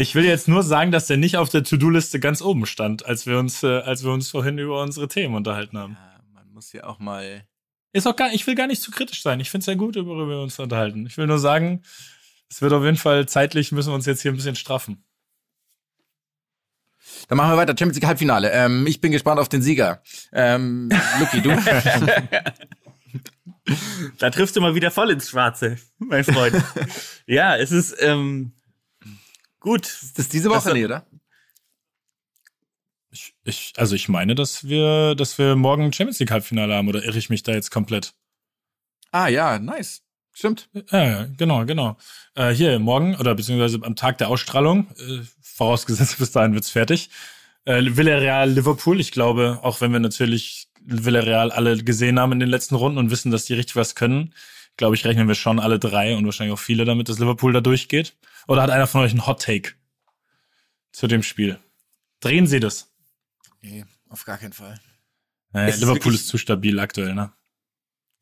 [0.00, 3.26] Ich will jetzt nur sagen, dass der nicht auf der To-Do-Liste ganz oben stand, als
[3.26, 5.96] wir uns, äh, als wir uns vorhin über unsere Themen unterhalten haben.
[6.00, 7.44] Ja, man muss ja auch mal.
[7.92, 9.40] Ist auch gar, ich will gar nicht zu kritisch sein.
[9.40, 11.06] Ich finde es ja gut, worüber wir uns unterhalten.
[11.06, 11.82] Ich will nur sagen,
[12.48, 15.04] es wird auf jeden Fall zeitlich müssen wir uns jetzt hier ein bisschen straffen.
[17.28, 17.72] Dann machen wir weiter.
[17.72, 18.50] Champions League Halbfinale.
[18.52, 20.02] Ähm, ich bin gespannt auf den Sieger.
[20.32, 21.50] Ähm, Lucky, du?
[24.18, 25.76] Da triffst du mal wieder voll ins Schwarze.
[25.98, 26.56] mein Freund.
[27.26, 28.52] ja, es ist ähm,
[29.60, 29.82] gut.
[29.84, 31.06] Das ist diese Woche, Das- nee, oder?
[33.12, 37.02] Ich, ich, also ich meine, dass wir, dass wir morgen Champions League Halbfinale haben, oder
[37.04, 38.14] irre ich mich da jetzt komplett?
[39.10, 40.02] Ah, ja, nice.
[40.32, 40.68] Stimmt.
[40.92, 41.96] Ja, ja, genau, genau.
[42.36, 47.10] Äh, hier morgen oder beziehungsweise am Tag der Ausstrahlung, äh, vorausgesetzt bis dahin wird's fertig.
[47.64, 49.00] Äh, Villarreal Liverpool.
[49.00, 53.10] Ich glaube, auch wenn wir natürlich Villarreal alle gesehen haben in den letzten Runden und
[53.10, 54.32] wissen, dass die richtig was können,
[54.76, 57.60] glaube ich, rechnen wir schon alle drei und wahrscheinlich auch viele damit, dass Liverpool da
[57.60, 58.14] durchgeht.
[58.48, 59.72] Oder hat einer von euch einen Hot Take
[60.92, 61.58] zu dem Spiel?
[62.20, 62.92] Drehen Sie das?
[63.62, 64.78] Nee, auf gar keinen Fall.
[65.52, 67.32] Ist Liverpool ist zu stabil aktuell, ne?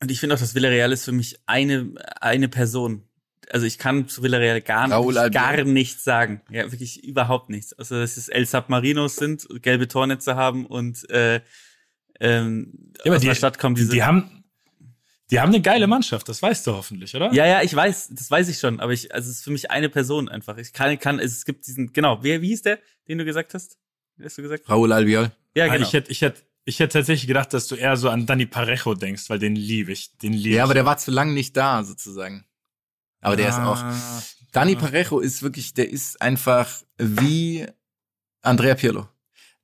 [0.01, 3.03] Und ich finde auch, dass Villarreal ist für mich eine, eine Person.
[3.51, 6.41] Also ich kann zu Villarreal gar, wirklich gar nichts sagen.
[6.49, 7.73] Ja, wirklich überhaupt nichts.
[7.73, 11.41] Also dass es El Submarinos sind, gelbe Tornetze haben und äh,
[12.19, 14.38] ähm, Ja, aus die- der Stadt kommen, Die, diese die haben,
[15.31, 17.31] die haben eine geile Mannschaft, das weißt du hoffentlich, oder?
[17.33, 19.69] Ja, ja, ich weiß, das weiß ich schon, aber ich, also es ist für mich
[19.71, 20.57] eine Person einfach.
[20.57, 23.77] Ich kann, kann, es gibt diesen, genau, wer, wie hieß der, den du gesagt hast?
[24.17, 24.67] Wie hast du gesagt?
[24.69, 25.31] Raúl Albiol.
[25.55, 25.85] Ja, Ah, genau.
[25.87, 28.93] Ich hätte, ich hätte, ich hätte tatsächlich gedacht, dass du eher so an Danny Parejo
[28.95, 30.61] denkst, weil den liebe ich, den liebe Ja, ich.
[30.63, 32.45] aber der war zu lang nicht da, sozusagen.
[33.21, 33.77] Aber der ist auch.
[33.81, 34.23] Ah.
[34.51, 37.65] Dani Parejo ist wirklich, der ist einfach wie
[38.41, 39.07] Andrea Pirlo.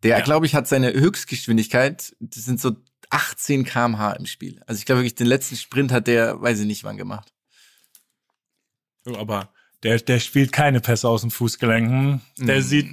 [0.04, 0.24] Der, Ja.
[0.24, 2.76] glaube ich, hat seine Höchstgeschwindigkeit, das sind so
[3.16, 4.62] 18 kmh im Spiel.
[4.68, 7.34] Also ich glaube wirklich, den letzten Sprint hat der, weiß ich nicht wann gemacht.
[9.06, 11.90] Aber der, der spielt keine Pässe aus dem Fußgelenk.
[11.90, 12.22] Hm?
[12.40, 12.64] Der Mm.
[12.64, 12.88] sieht,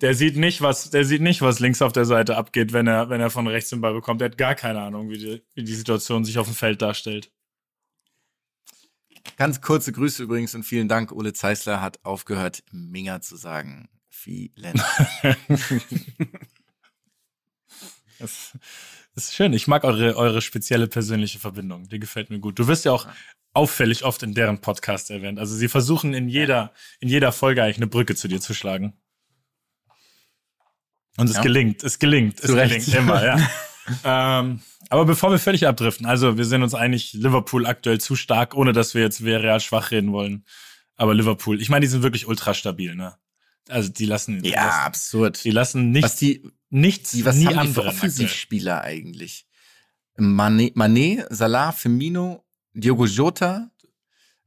[0.00, 3.10] der sieht nicht, was, der sieht nicht, was links auf der Seite abgeht, wenn er,
[3.10, 4.20] wenn er von rechts den Ball bekommt.
[4.22, 7.30] Der hat gar keine Ahnung, wie die, wie die Situation sich auf dem Feld darstellt.
[9.36, 11.12] Ganz kurze Grüße übrigens und vielen Dank.
[11.12, 13.88] Ole Zeisler hat aufgehört, Minga zu sagen.
[14.08, 15.36] Vielen Dank.
[18.18, 18.52] Das
[19.28, 19.52] ist schön.
[19.52, 21.88] Ich mag eure, eure spezielle persönliche Verbindung.
[21.88, 22.58] Die gefällt mir gut.
[22.58, 23.06] Du wirst ja auch
[23.52, 25.38] auffällig oft in deren Podcast erwähnt.
[25.38, 28.94] Also sie versuchen in jeder, in jeder Folge eigentlich eine Brücke zu dir zu schlagen.
[31.16, 31.42] Und es Ja.
[31.42, 32.70] gelingt, es gelingt, es Zu Recht.
[32.86, 33.50] gelingt immer, ja.
[34.40, 38.54] ähm, aber bevor wir völlig abdriften, also wir sind uns einig, Liverpool aktuell zu stark,
[38.54, 40.44] ohne dass wir jetzt Real schwach reden wollen.
[40.96, 43.16] Aber Liverpool, ich meine, die sind wirklich ultra stabil, ne?
[43.68, 45.44] Also die lassen, die ja, lassen, absurd.
[45.44, 47.84] die lassen nichts, Was die, nichts die was nie haben die für.
[47.84, 49.46] Offensivspieler eigentlich?
[50.18, 53.70] Mané, Mané, Salah, Firmino, Diogo Jota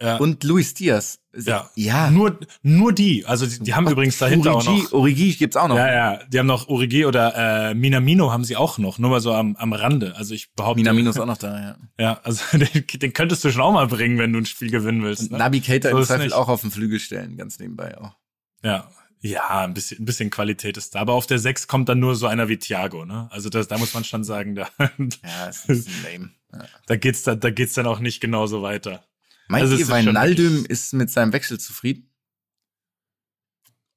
[0.01, 0.17] Ja.
[0.17, 1.19] und Luis Diaz.
[1.35, 1.69] Ja.
[1.75, 2.11] ja.
[2.11, 3.25] Nur, nur die.
[3.25, 4.91] Also die, die haben übrigens dahinter auch Origi, noch.
[4.93, 5.77] Origi gibt's auch noch.
[5.77, 9.19] Ja, ja, die haben noch Origi oder äh, Minamino haben sie auch noch, nur mal
[9.19, 10.15] so am, am Rande.
[10.15, 11.77] Also ich behaupte, Minamino ist auch noch da, ja.
[11.99, 15.01] ja, also den, den könntest du schon auch mal bringen, wenn du ein Spiel gewinnen
[15.03, 15.23] willst.
[15.23, 15.37] Und Ne?
[15.39, 16.33] Nabi Keita So im ist Zweifel nicht.
[16.35, 18.15] auch auf den Flügel stellen, ganz nebenbei auch.
[18.63, 18.91] Ja,
[19.25, 20.99] ja, ein bisschen, ein bisschen Qualität ist da.
[20.99, 23.27] Aber auf der 6 kommt dann nur so einer wie Thiago, ne?
[23.31, 26.31] Also das, da muss man schon sagen, da, Ja, ist ein lame.
[26.51, 26.65] Ja.
[26.87, 29.03] da geht's dann, da geht's dann auch nicht genauso weiter.
[29.47, 32.09] Meint Also ihr, wirklich- ist mit seinem Wechsel zufrieden?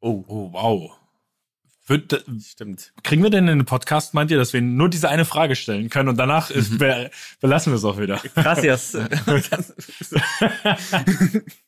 [0.01, 0.93] Oh, oh wow.
[1.89, 2.93] Wird, Stimmt.
[3.05, 5.89] kriegen wir denn in den Podcast, meint ihr, dass wir nur diese eine Frage stellen
[5.89, 6.79] können und danach ist, Mhm.
[6.79, 7.11] be
[7.41, 8.21] belassen wir es auch wieder?
[8.35, 8.97] Gracias.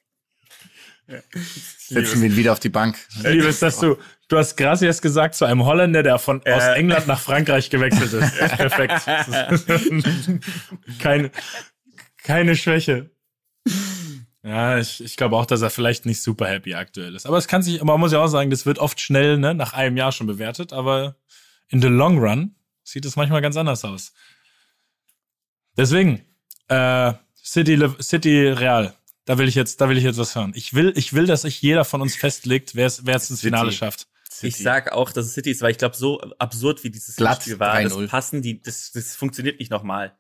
[1.79, 2.99] Setzen wir ihn wieder auf die Bank.
[3.17, 3.97] Ich liebe es, dass du,
[4.29, 6.75] du hast Gracias gesagt zu einem Holländer, der von aus Äh.
[6.75, 8.39] England nach Frankreich gewechselt ist.
[8.57, 9.03] Perfekt.
[10.99, 11.31] keine,
[12.23, 13.11] keine Schwäche.
[14.43, 17.27] Ja, ich, ich glaube auch, dass er vielleicht nicht super happy aktuell ist.
[17.27, 19.73] Aber es kann sich, man muss ja auch sagen, das wird oft schnell, ne, nach
[19.73, 21.17] einem Jahr schon bewertet, aber
[21.69, 24.13] in the long run sieht es manchmal ganz anders aus.
[25.77, 26.23] Deswegen,
[26.69, 28.95] äh, City, City Real.
[29.29, 30.53] Da will ich jetzt, da will ich jetzt was hören.
[30.55, 33.41] Ich will, ich will, dass sich jeder von uns festlegt, wer es, wer es ins
[33.41, 33.51] City.
[33.51, 34.09] Finale schafft.
[34.41, 37.43] Ich sag auch, dass es City ist, weil ich glaube, so absurd wie dieses Glatt
[37.43, 38.01] Spiel war, 3-0.
[38.01, 40.17] das passen die, das, das funktioniert nicht nochmal.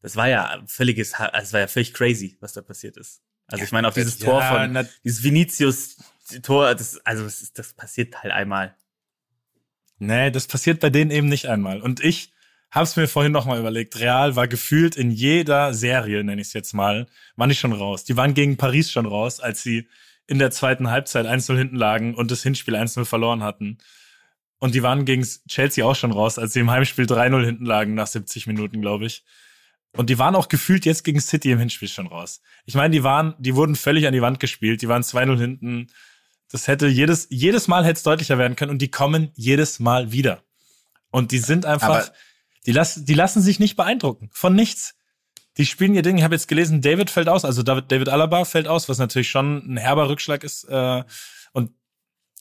[0.00, 3.20] Das war ja völliges, also es war ja völlig crazy, was da passiert ist.
[3.48, 7.74] Also ich meine, auch dieses Ja, Tor von, na- dieses Vinicius-Tor, das, also das, das
[7.74, 8.74] passiert halt einmal.
[9.98, 11.82] Nee, das passiert bei denen eben nicht einmal.
[11.82, 12.32] Und ich
[12.72, 13.98] hab's mir vorhin noch mal überlegt.
[14.00, 17.06] Real war gefühlt in jeder Serie, nenne ich es jetzt mal,
[17.36, 18.04] war nicht schon raus.
[18.04, 19.88] Die waren gegen Paris schon raus, als sie
[20.26, 23.78] in der zweiten Halbzeit 1-0 hinten lagen und das Hinspiel 1-0 verloren hatten.
[24.58, 27.94] Und die waren gegen Chelsea auch schon raus, als sie im Heimspiel 3-0 hinten lagen
[27.94, 29.24] nach 70 Minuten, glaube ich.
[29.94, 32.40] Und die waren auch gefühlt jetzt gegen City im Hinspiel schon raus.
[32.64, 34.80] Ich meine, die waren, die wurden völlig an die Wand gespielt.
[34.80, 35.88] Die waren 2-0 hinten.
[36.50, 40.12] Das hätte jedes, jedes Mal hätte es deutlicher werden können und die kommen jedes Mal
[40.12, 40.42] wieder.
[41.10, 42.12] Und die sind einfach, Aber-
[42.66, 44.30] die lassen, die lassen sich nicht beeindrucken.
[44.32, 44.94] Von nichts.
[45.58, 46.16] Die spielen ihr Ding.
[46.16, 49.28] Ich habe jetzt gelesen, David fällt aus, also David, David Alaba fällt aus, was natürlich
[49.28, 50.64] schon ein herber Rückschlag ist.
[50.64, 51.04] Äh,
[51.52, 51.72] und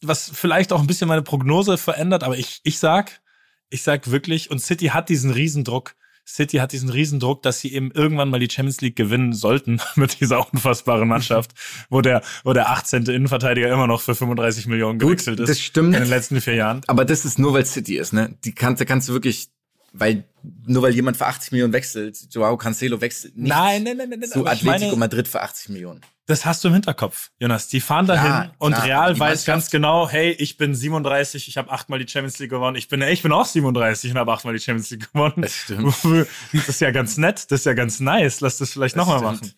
[0.01, 3.21] was vielleicht auch ein bisschen meine Prognose verändert, aber ich, ich sag,
[3.69, 5.95] ich sag wirklich, und City hat diesen Riesendruck.
[6.25, 10.19] City hat diesen Riesendruck, dass sie eben irgendwann mal die Champions League gewinnen sollten mit
[10.21, 11.51] dieser unfassbaren Mannschaft,
[11.89, 13.05] wo der, wo der 18.
[13.07, 15.49] Innenverteidiger immer noch für 35 Millionen gewechselt ist.
[15.49, 15.95] das stimmt.
[15.95, 16.81] In den letzten vier Jahren.
[16.87, 18.37] Aber das ist nur, weil City ist, ne?
[18.45, 19.49] Die kannst, da kannst du wirklich,
[19.93, 20.23] weil,
[20.65, 24.19] nur weil jemand für 80 Millionen wechselt, Joao Cancelo wechselt nicht Nein, nein, nein, nein,
[24.19, 26.01] nein, zu Atletico meine- Madrid für 80 Millionen.
[26.27, 27.67] Das hast du im Hinterkopf, Jonas.
[27.67, 31.57] Die fahren dahin Klar, und klar, Real weiß ganz genau, hey, ich bin 37, ich
[31.57, 32.77] habe achtmal die Champions League gewonnen.
[32.77, 35.33] Ich bin, ich bin auch 37 und habe achtmal die Champions League gewonnen.
[35.41, 35.93] Das stimmt.
[36.53, 38.39] Das ist ja ganz nett, das ist ja ganz nice.
[38.39, 39.51] Lass das vielleicht nochmal machen.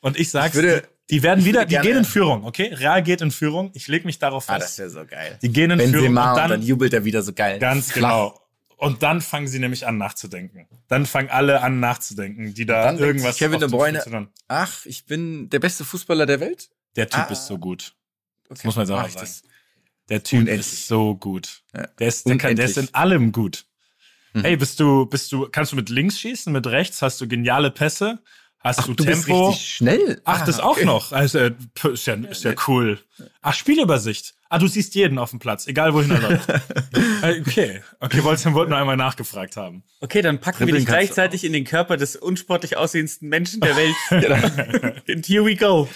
[0.00, 2.74] Und ich sag's, Ich würde- die, werden wieder, die gehen in Führung, okay?
[2.74, 3.70] Real geht in Führung.
[3.74, 4.78] Ich leg mich darauf Ah, das fest.
[4.80, 5.38] wäre so geil.
[5.40, 7.58] die gehen in Führung Benzema und und dann, dann, jubelt er wieder so geil.
[7.58, 7.94] ganz Flach.
[8.10, 8.38] genau.
[8.82, 10.66] Und dann fangen sie nämlich an nachzudenken.
[10.88, 14.02] Dann fangen alle an nachzudenken, die da irgendwas Kevin De Bruyne,
[14.48, 16.68] ach, ich bin der beste Fußballer der Welt?
[16.96, 17.32] Der Typ Ah.
[17.32, 17.94] ist so gut.
[18.48, 19.24] Okay, muss man jetzt auch ich sagen.
[19.26, 19.42] das.
[20.08, 20.60] Der Typ Unendlich.
[20.72, 21.62] ist so gut.
[21.76, 21.86] Ja.
[22.00, 23.66] Der ist, der, kann, der ist in allem gut.
[24.32, 24.40] Mhm.
[24.42, 27.02] Hey, bist du, bist du, kannst du mit links schießen, mit rechts?
[27.02, 28.18] Hast du geniale Pässe?
[28.58, 29.48] Hast du Du bist Tempo?
[29.50, 30.20] richtig schnell.
[30.24, 30.84] Ach, Ah, das auch okay.
[30.86, 31.12] noch.
[31.12, 31.54] Also, äh,
[31.92, 32.98] ist ja, ist ja cool.
[33.42, 34.34] Ach, Spielübersicht.
[34.52, 36.48] Ah, du siehst jeden auf dem Platz, egal wohin er läuft.
[37.22, 37.80] Äh, okay.
[38.00, 39.84] Okay, wollte wollte nur einmal nachgefragt haben.
[40.00, 43.76] Okay, dann packen wir Dribbeln dich gleichzeitig in den Körper des unsportlich aussehendsten Menschen der
[43.76, 43.94] Welt.
[45.08, 45.88] And here we go.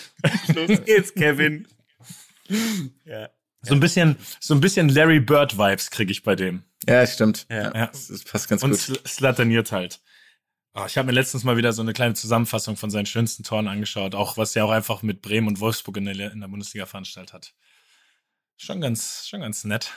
[0.54, 1.66] Los geht's, Kevin.
[3.04, 3.28] Ja.
[3.62, 6.62] So ein bisschen, so ein bisschen Larry Bird Vibes kriege ich bei dem.
[6.88, 7.46] Ja, stimmt.
[7.50, 7.74] Ja.
[7.74, 7.86] Ja.
[7.88, 8.78] Das, das passt ganz Und gut.
[8.78, 10.00] sl slatternierst halt.
[10.72, 13.66] Ah, ich habe mir letztens mal wieder so eine kleine Zusammenfassung von seinen schönsten Toren
[13.66, 16.86] angeschaut, auch was er auch einfach mit Bremen und Wolfsburg in der, in der Bundesliga
[16.86, 17.54] veranstaltet hat.
[18.56, 19.92] Schon ganz, schon ganz nett.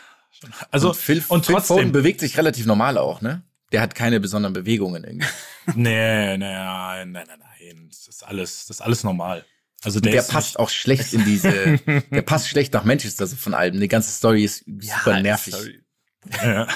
[0.72, 3.44] Also und Phil, und Phil trotzdem, Foden bewegt sich relativ normal auch, ne?
[3.72, 5.28] Der hat keine besonderen Bewegungen irgendwie.
[5.76, 9.46] nee, nee, nein, nein, nein, das ist alles, das ist alles normal.
[9.84, 11.78] Also der, Der, passt auch schlecht in diese,
[12.12, 13.80] der passt schlecht nach Manchester so von allem.
[13.80, 15.56] Die ganze Story ist super nervig.
[15.56, 16.68] Nicht, ja.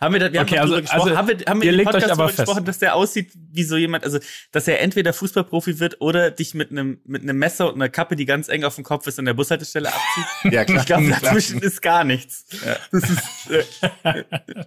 [0.00, 1.84] Haben wir da, wir Okay, haben also- darüber gesprochen, also, haben wir, haben wir im
[1.84, 2.38] Podcast darüber fest.
[2.38, 4.18] gesprochen, dass der aussieht wie so jemand, also,
[4.52, 8.14] dass er entweder Fußballprofi wird oder dich mit einem, mit einem Messer und einer Kappe,
[8.16, 10.26] die ganz eng auf dem Kopf ist, an der Bushaltestelle abzieht.
[10.52, 10.80] Ja, klar.
[10.80, 12.44] Ich glaube, dazwischen ist gar nichts.
[12.92, 13.50] Das ist,
[14.04, 14.24] äh,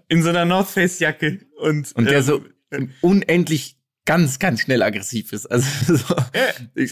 [0.08, 2.44] in so einer North Face Jacke und, Und der ähm, so
[3.02, 5.46] unendlich ganz, ganz schnell aggressiv ist.
[5.46, 6.16] Also so,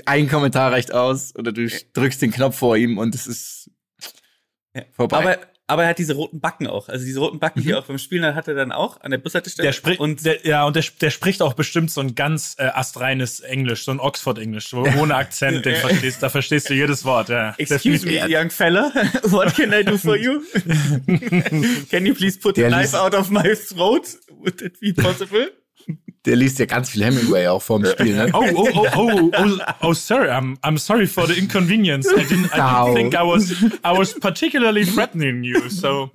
[0.06, 3.72] ein Kommentar reicht aus oder du drückst den Knopf vor ihm und es ist
[4.76, 4.84] Ja.
[4.94, 5.18] vorbei.
[5.18, 6.88] Aber, aber er hat diese roten Backen auch.
[6.88, 9.18] Also diese roten Backen, die er auch beim Spielen hat, er dann auch an der
[9.18, 9.68] Bushaltestelle.
[9.68, 12.68] Der spricht und der, ja und der, der spricht auch bestimmt so ein ganz äh,
[12.68, 17.04] astreines Englisch, so ein Oxford Englisch, so ohne Akzent, den verstehst, da verstehst du jedes
[17.04, 17.28] Wort.
[17.28, 17.54] Ja.
[17.58, 18.92] Excuse me, young fella.
[19.24, 20.42] What can I do for you?
[21.90, 24.18] can you please put the knife out of my throat?
[24.30, 25.48] Would it be possible?
[26.28, 28.14] Der liest ja ganz viel Hemingway auch vorm Spiel.
[28.16, 28.30] Ne?
[28.34, 32.08] Oh, oh, oh, oh, oh, oh, sorry, I'm, I'm sorry for the inconvenience.
[32.10, 33.52] I didn't, I didn't think I was,
[33.84, 35.70] I was particularly threatening you.
[35.70, 36.12] So,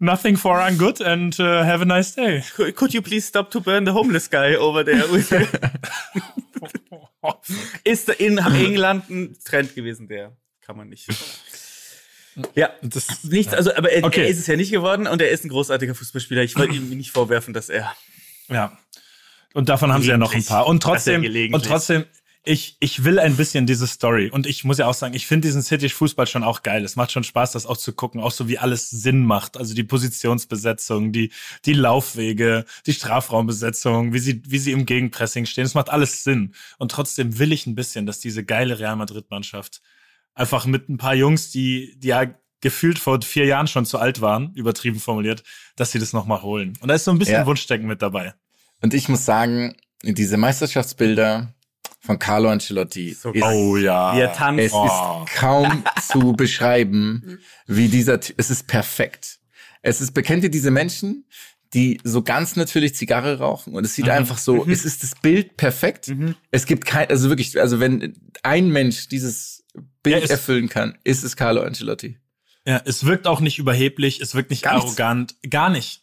[0.00, 2.42] nothing for I'm good and uh, have a nice day.
[2.56, 5.06] Could, could you please stop to burn the homeless guy over there?
[5.10, 5.70] with the-
[7.84, 11.08] Ist in England ein Trend gewesen, der kann man nicht.
[12.54, 14.20] Ja, Das, nichts, also, aber er, Okay.
[14.22, 16.42] er ist es ja nicht geworden und er ist ein großartiger Fußballspieler.
[16.42, 17.92] Ich wollte ihm nicht vorwerfen, dass er
[18.48, 18.76] ja.
[19.54, 20.66] Und davon haben sie ja noch ein paar.
[20.66, 22.04] Und trotzdem, und trotzdem,
[22.44, 24.30] ich, ich will ein bisschen diese Story.
[24.30, 26.84] Und ich muss ja auch sagen, ich finde diesen City-Fußball schon auch geil.
[26.84, 29.56] Es macht schon Spaß, das auch zu gucken, auch so wie alles Sinn macht.
[29.56, 31.32] Also die Positionsbesetzung, die,
[31.66, 35.64] die Laufwege, die Strafraumbesetzung, wie sie, wie sie im Gegenpressing stehen.
[35.64, 36.54] Es macht alles Sinn.
[36.78, 39.82] Und trotzdem will ich ein bisschen, dass diese geile Real Madrid-Mannschaft
[40.34, 42.26] einfach mit ein paar Jungs, die, die ja
[42.60, 45.42] gefühlt vor vier Jahren schon zu alt waren, übertrieben formuliert,
[45.76, 46.74] dass sie das nochmal holen.
[46.80, 47.46] Und da ist so ein bisschen Ja.
[47.46, 48.34] Wunschdenken mit dabei.
[48.80, 51.54] Und ich muss sagen, diese Meisterschaftsbilder
[52.00, 54.14] von Carlo Ancelotti So ist, Oh ja.
[54.16, 54.62] wie er tanzt.
[54.64, 54.86] es Oh.
[55.24, 59.38] ist kaum zu beschreiben, wie dieser, es ist perfekt.
[59.82, 61.26] Es ist, bekennt ihr diese Menschen,
[61.74, 65.56] die so ganz natürlich Zigarre rauchen und es sieht einfach so, es ist das Bild
[65.56, 66.10] perfekt.
[66.50, 69.64] Es gibt kein, also wirklich, also wenn ein Mensch dieses
[70.02, 72.16] Bild Ja, erfüllen kann, ist es Carlo Ancelotti.
[72.68, 74.88] Ja, es wirkt auch nicht überheblich, es wirkt nicht Gar nichts.
[74.88, 76.02] arrogant, gar nicht.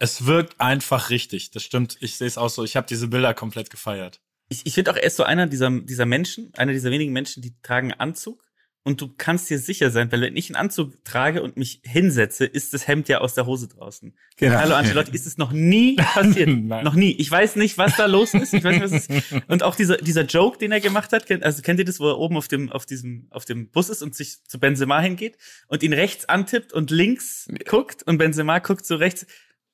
[0.00, 1.52] Es wirkt einfach richtig.
[1.52, 1.98] Das stimmt.
[2.00, 2.64] Ich sehe es auch so.
[2.64, 4.20] Ich habe diese Bilder komplett gefeiert.
[4.48, 7.42] Ich, ich finde auch, er ist so einer dieser, dieser Menschen, einer dieser wenigen Menschen,
[7.44, 8.44] die tragen Anzug.
[8.82, 12.46] Und du kannst dir sicher sein, weil wenn ich einen Anzug trage und mich hinsetze,
[12.46, 14.16] ist das Hemd ja aus der Hose draußen.
[14.36, 14.54] Genau.
[14.54, 16.48] Carlo Ancelotti ist es noch nie passiert.
[16.48, 17.12] Noch nie.
[17.12, 18.54] Ich weiß nicht, was da los ist.
[18.54, 19.42] Ich weiß nicht, was ist.
[19.48, 22.08] Und auch dieser, dieser Joke, den er gemacht hat, kennt, also kennt ihr das, wo
[22.08, 25.36] er oben auf dem, auf diesem, auf dem Bus ist und sich zu Benzema hingeht
[25.68, 29.26] und ihn rechts antippt und links guckt und Benzema guckt so rechts.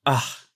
[0.03, 0.46] Ach,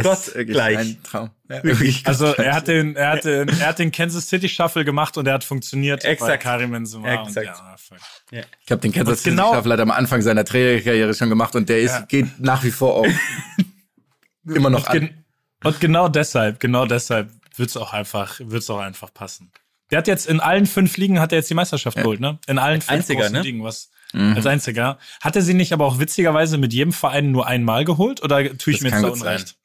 [0.00, 0.78] Es wirklich gleich.
[0.78, 1.30] ein Traum.
[1.48, 4.84] Ja, wirklich Also er hat den, er hat den, er hat den Kansas City Shuffle
[4.84, 6.42] gemacht und er hat funktioniert bei Exakt.
[6.42, 7.20] Karim Benzema.
[7.22, 7.46] Und Exakt.
[7.46, 7.98] ja, fuck.
[8.30, 11.54] Ich habe den Kansas Und City genau- Shuffle hat am Anfang seiner Trainerkarriere schon gemacht
[11.56, 12.00] und der ist, Ja.
[12.02, 13.06] geht nach wie vor auch
[14.46, 15.24] immer noch Und, gen an.
[15.64, 19.52] Und genau deshalb, genau deshalb wird's auch einfach, wird's auch einfach passen.
[19.90, 22.38] Der hat jetzt in allen fünf Ligen hat er jetzt die Meisterschaft geholt, ne?
[22.46, 23.42] In allen fünf einziger, großen ne?
[23.42, 24.34] Ligen, was Mhm.
[24.36, 24.98] als einziger.
[25.22, 28.72] Hat er sie nicht aber auch witzigerweise mit jedem Verein nur einmal geholt oder tue
[28.74, 29.56] ich Das mir jetzt da unrecht?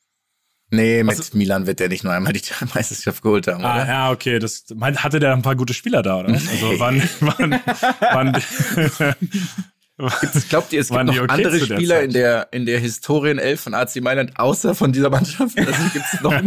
[0.69, 2.41] Nee, mit Milan wird der nicht nur einmal die
[2.73, 3.87] Meisterschaft geholt haben, Ah, oder?
[3.87, 4.37] ja, okay.
[4.39, 6.29] Das mein, hatte der ein paar gute Spieler da, oder?
[6.33, 7.61] Also wann, wann,
[8.11, 8.43] wann,
[10.49, 13.73] Glaubt ihr, es gibt noch okay andere der Spieler in der, in der Historienelf von
[13.73, 15.57] AC Mailand außer von dieser Mannschaft?
[15.57, 16.33] Also gibt's noch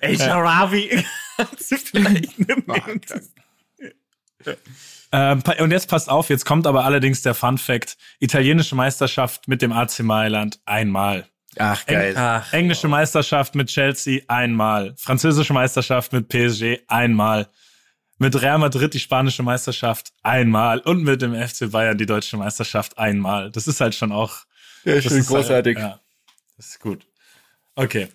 [0.00, 1.04] Ey, Sharawi.
[5.12, 7.96] Ähm, und jetzt passt auf, jetzt kommt aber allerdings der Fun Fact.
[8.18, 11.28] Italienische Meisterschaft mit dem AC Mailand einmal.
[11.58, 12.14] Ach, geil.
[12.16, 14.94] Ach, Englische Meisterschaft mit Chelsea einmal.
[14.96, 17.48] Französische Meisterschaft mit PSG einmal.
[18.18, 20.80] Mit Real Madrid die spanische Meisterschaft einmal.
[20.80, 23.50] Und mit dem FC Bayern die deutsche Meisterschaft einmal.
[23.50, 24.44] Das ist halt schon auch
[24.84, 25.76] Ja, das schön ist großartig.
[25.76, 26.00] Halt, ja,
[26.56, 27.06] das ist gut.
[27.74, 28.08] Okay.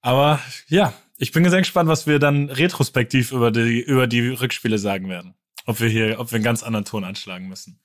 [0.00, 4.78] Aber ja, ich bin sehr gespannt, was wir dann retrospektiv über die, über die Rückspiele
[4.78, 5.34] sagen werden.
[5.64, 7.80] Ob wir hier, ob wir einen ganz anderen Ton anschlagen müssen.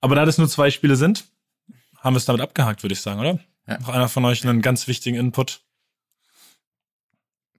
[0.00, 1.24] Aber da das nur zwei Spiele sind,
[2.02, 3.38] haben wir es damit abgehakt, würde ich sagen, oder?
[3.66, 3.78] Ja.
[3.78, 5.62] Noch einer von euch einen ganz wichtigen Input?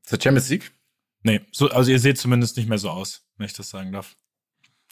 [0.04, 0.72] Zur Champions League?
[1.24, 4.16] Nee, so, also ihr seht zumindest nicht mehr so aus, wenn ich das sagen darf.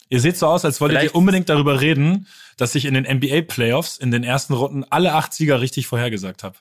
[0.10, 3.06] Ihr seht so aus, als wolltet Vielleicht- ihr unbedingt darüber reden, dass ich in den
[3.06, 6.58] NBA Playoffs in den ersten Runden alle acht Sieger richtig vorhergesagt habe.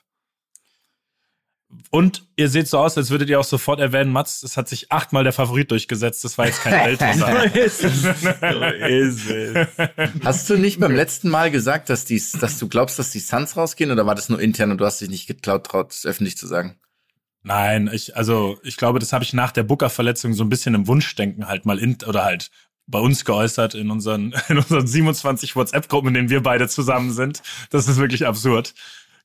[1.89, 4.91] Und ihr seht so aus, als würdet ihr auch sofort erwähnen, Mats, es hat sich
[4.91, 6.23] achtmal der Favorit durchgesetzt.
[6.23, 7.55] Das war jetzt kein Weltreser.
[7.55, 8.01] ist es.
[8.01, 9.67] So ist es.
[10.23, 13.57] Hast du nicht beim letzten Mal gesagt, dass, die, dass du glaubst, dass die Suns
[13.57, 16.37] rausgehen oder war das nur intern und du hast dich nicht getraut, traut, es öffentlich
[16.37, 16.77] zu sagen?
[17.43, 20.87] Nein, ich, also ich glaube, das habe ich nach der Booker-Verletzung so ein bisschen im
[20.87, 22.51] Wunschdenken halt mal in, oder halt
[22.87, 27.41] bei uns geäußert in unseren, in unseren 27 WhatsApp-Gruppen, in denen wir beide zusammen sind.
[27.69, 28.73] Das ist wirklich absurd.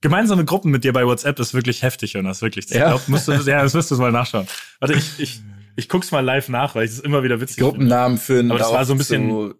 [0.00, 2.66] Gemeinsame Gruppen mit dir bei WhatsApp ist wirklich heftig, Jonas, wirklich.
[2.66, 2.88] Das Ja.
[2.88, 4.46] glaub, musst du, ja, das müsst du mal nachschauen.
[4.80, 5.40] Warte, ich, ich,
[5.76, 7.70] ich guck's mal live nach, weil ich es immer wieder witzig finde.
[7.70, 9.54] Gruppennamen führen Aber das da war so ein bisschen- zu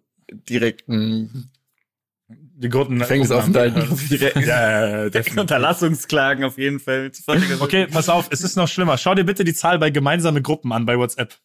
[0.49, 1.49] direkten
[2.29, 3.75] Die Gruppen, Gefängnisaufenthalt.
[4.09, 5.21] Ja, ja, ja.
[5.37, 7.11] Unterlassungsklagen auf jeden Fall.
[7.59, 8.97] Okay, pass auf, es ist noch schlimmer.
[8.97, 11.35] Schau dir bitte die Zahl bei gemeinsame Gruppen an bei WhatsApp.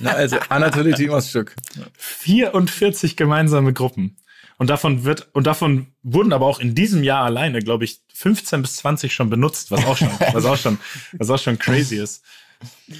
[0.00, 1.54] Na, also Anatoly Timosschuk.
[1.98, 4.16] 44 gemeinsame Gruppen.
[4.56, 8.62] Und davon wird, und davon wurden aber auch in diesem Jahr alleine, glaube ich, 15
[8.62, 10.78] bis 20 schon benutzt, was auch schon, was auch schon,
[11.12, 12.24] was auch schon crazy ist.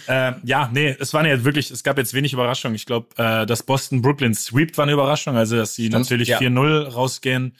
[0.08, 2.74] Äh, ja, nee, es waren ja jetzt wirklich, es gab jetzt wenig Überraschungen.
[2.74, 6.38] Ich glaube, äh, dass Boston Brooklyn sweept war eine Überraschung, also dass sie natürlich ja.
[6.38, 7.56] 4-0 rausgehen.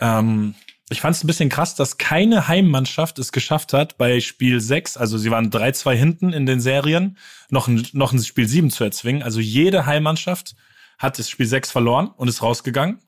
[0.00, 0.54] Ähm,
[0.90, 4.96] ich fand es ein bisschen krass, dass keine Heimmannschaft es geschafft hat, bei Spiel 6,
[4.96, 7.16] also sie waren 3-2 hinten in den Serien,
[7.48, 9.22] noch ein, noch ein Spiel 7 zu erzwingen.
[9.22, 10.56] Also jede Heimmannschaft
[10.98, 12.98] hat das Spiel 6 verloren und ist rausgegangen.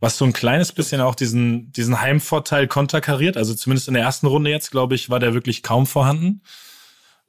[0.00, 3.36] Was so ein kleines bisschen auch diesen, diesen Heimvorteil konterkariert.
[3.36, 6.42] Also zumindest in der ersten Runde jetzt, glaube ich, war der wirklich kaum vorhanden.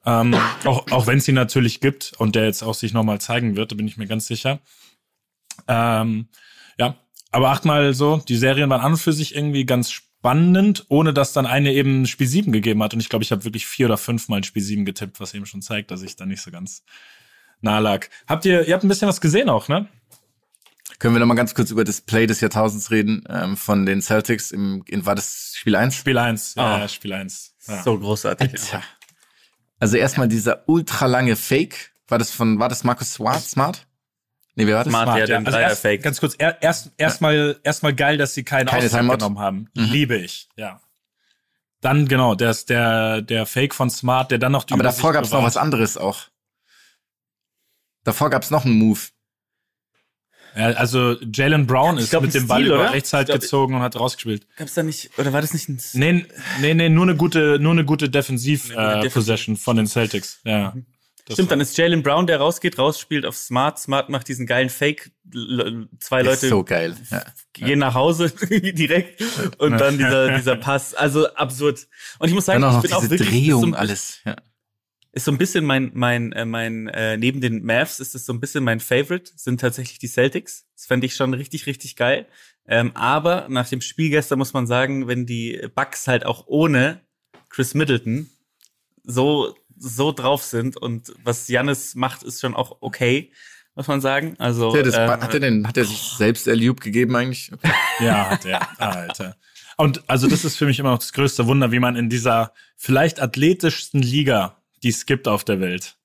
[0.06, 3.56] Ähm, auch auch wenn es ihn natürlich gibt und der jetzt auch sich nochmal zeigen
[3.56, 4.60] wird, da bin ich mir ganz sicher.
[5.68, 6.28] Ähm,
[6.78, 6.96] ja,
[7.32, 11.32] aber achtmal so, die Serien waren an und für sich irgendwie ganz spannend, ohne dass
[11.32, 12.94] dann eine eben Spiel 7 gegeben hat.
[12.94, 15.62] Und ich glaube, ich habe wirklich vier oder fünfmal Spiel 7 getippt, was eben schon
[15.62, 16.82] zeigt, dass ich da nicht so ganz
[17.60, 18.06] nah lag.
[18.26, 19.88] Habt ihr, ihr habt ein bisschen was gesehen auch, ne?
[20.98, 24.02] Können wir noch mal ganz kurz über das Play des Jahrtausends reden ähm, von den
[24.02, 25.94] Celtics im in, war das Spiel 1?
[25.94, 26.78] Spiel 1, ja, Ah.
[26.80, 27.54] ja, Spiel 1.
[27.68, 27.82] Ja.
[27.82, 28.50] So großartig.
[28.52, 28.82] Alter.
[29.78, 33.40] Also erstmal dieser ultralange Fake, war das von war das Marcus Smart?
[33.42, 33.86] Smart?
[34.56, 34.92] Nee, wer war das?
[34.92, 35.06] Smart.
[35.06, 36.02] Smart, ja, den Also Dreier erst, Fake.
[36.02, 39.70] Ganz kurz, er, erst erstmal erstmal geil, dass sie keine, Keine Auszeit genommen haben.
[39.74, 39.84] Mhm.
[39.84, 40.80] Liebe ich, ja.
[41.80, 45.12] Dann genau, der ist der der Fake von Smart, der dann noch die Aber davor
[45.14, 45.54] gab's noch bewahrt.
[45.54, 46.24] was anderes auch.
[48.04, 49.00] Davor gab's noch einen Move.
[50.56, 52.92] Ja, also Jalen Brown Ich ist glaub, mit dem Ball Steal, über oder?
[52.92, 54.46] rechts halt glaub, gezogen und hat rausgespielt.
[54.56, 56.26] Gab's da nicht, oder war das nicht ein Nee,
[56.60, 60.40] nee, nee, nur eine gute nur eine gute Defensiv Eine gute äh, von den Celtics.
[60.44, 60.74] Ja.
[61.30, 63.78] Das Stimmt, dann ist Jalen Brown, der rausgeht, rausspielt auf Smart.
[63.78, 65.12] Smart macht diesen geilen Fake.
[66.00, 66.96] Zwei Ist Leute so geil.
[67.10, 67.22] Ja.
[67.52, 69.22] gehen nach Hause direkt
[69.58, 70.92] und dann dieser, dieser Pass.
[70.92, 71.86] Also absurd.
[72.18, 74.18] Und ich muss sagen, ich bin auch diese wirklich Drehung, so, alles.
[74.24, 74.34] Ja.
[75.12, 78.32] Ist so ein bisschen mein, mein, äh, mein, äh, neben den Mavs ist es so
[78.32, 80.66] ein bisschen mein Favorite, sind tatsächlich die Celtics.
[80.76, 82.26] Das fände ich schon richtig, richtig geil.
[82.66, 87.00] Ähm, aber nach dem Spiel gestern muss man sagen, wenn die Bucks halt auch ohne
[87.48, 88.30] Chris Middleton
[89.02, 93.32] so, so drauf sind und was Jannis macht, ist schon auch okay,
[93.74, 94.36] muss man sagen.
[94.38, 97.52] Also, Hat er, ähm, hat er denn, hat er sich selbst Erliub gegeben eigentlich?
[97.52, 97.72] Okay.
[98.00, 98.80] Ja, hat er.
[98.80, 99.36] Alter.
[99.76, 102.52] Und also das ist für mich immer noch das größte Wunder, wie man in dieser
[102.76, 105.96] vielleicht athletischsten Liga, die es gibt auf der Welt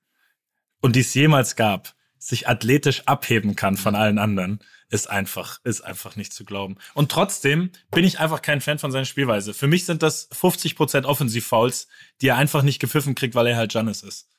[0.82, 4.60] und die es jemals gab, sich athletisch abheben kann von allen anderen,
[4.90, 6.78] ist einfach, ist einfach nicht zu glauben.
[6.94, 9.54] Und trotzdem bin ich einfach kein Fan von seiner Spielweise.
[9.54, 11.88] Für mich sind das 50% Offensiv-Fouls,
[12.22, 14.30] die er einfach nicht gepfiffen kriegt, weil er halt Giannis ist.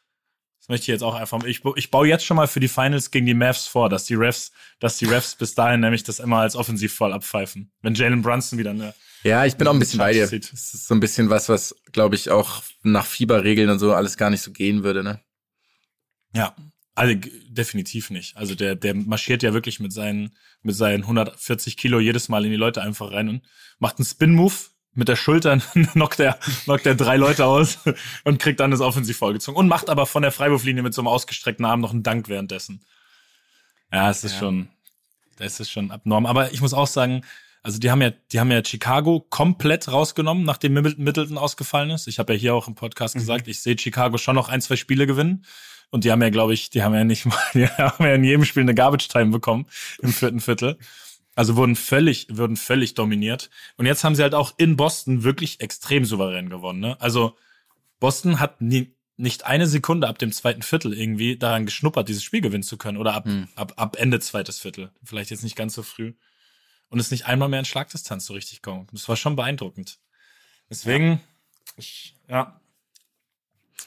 [0.60, 3.10] Das möchte ich jetzt auch einfach, ich, ich baue jetzt schon mal für die Finals
[3.10, 6.38] gegen die Mavs vor, dass die Refs, dass die Refs bis dahin nämlich das immer
[6.38, 7.70] als Offensiv-Foul abpfeifen.
[7.82, 10.28] Wenn Jalen Brunson wieder eine Ja, ich bin auch ein bisschen bei dir.
[10.28, 14.16] Das ist so ein bisschen was, was, glaube ich, auch nach Fieberregeln und so alles
[14.16, 15.20] gar nicht so gehen würde, ne?
[16.32, 16.54] Ja,
[16.94, 17.14] also
[17.48, 18.36] definitiv nicht.
[18.36, 22.50] Also der, der marschiert ja wirklich mit seinen, mit seinen 140 Kilo jedes Mal in
[22.50, 23.42] die Leute einfach rein und
[23.78, 24.54] macht einen Spin-Move
[24.94, 25.58] mit der Schulter,
[25.92, 27.78] knockt er, knockt er drei Leute aus
[28.24, 31.08] und kriegt dann das Offensiv vollgezogen und macht aber von der Freiwurflinie mit so einem
[31.08, 32.84] ausgestreckten Arm noch einen Dank währenddessen.
[33.92, 34.68] Ja, es ist schon,
[35.36, 36.26] das ist schon abnorm.
[36.26, 37.22] Aber ich muss auch sagen,
[37.66, 42.06] also die haben ja, die haben ja Chicago komplett rausgenommen, nachdem Middleton ausgefallen ist.
[42.06, 44.76] Ich habe ja hier auch im Podcast gesagt, ich sehe Chicago schon noch ein, zwei
[44.76, 45.44] Spiele gewinnen.
[45.90, 48.22] Und die haben ja, glaube ich, die haben ja nicht mal, die haben ja in
[48.22, 49.66] jedem Spiel eine Garbage Time bekommen
[50.00, 50.78] im vierten Viertel.
[51.34, 53.50] Also wurden völlig, wurden völlig dominiert.
[53.76, 56.78] Und jetzt haben sie halt auch in Boston wirklich extrem souverän gewonnen.
[56.78, 56.96] Ne?
[57.00, 57.36] Also
[57.98, 62.42] Boston hat nie, nicht eine Sekunde ab dem zweiten Viertel irgendwie daran geschnuppert, dieses Spiel
[62.42, 62.96] gewinnen zu können.
[62.96, 64.92] Oder ab, ab, ab Ende zweites Viertel.
[65.02, 66.12] Vielleicht jetzt nicht ganz so früh.
[66.88, 68.86] Und ist nicht einmal mehr in Schlagdistanz so richtig gekommen.
[68.92, 69.98] Das war schon beeindruckend.
[70.70, 71.20] Deswegen,
[71.76, 72.60] ich, ja.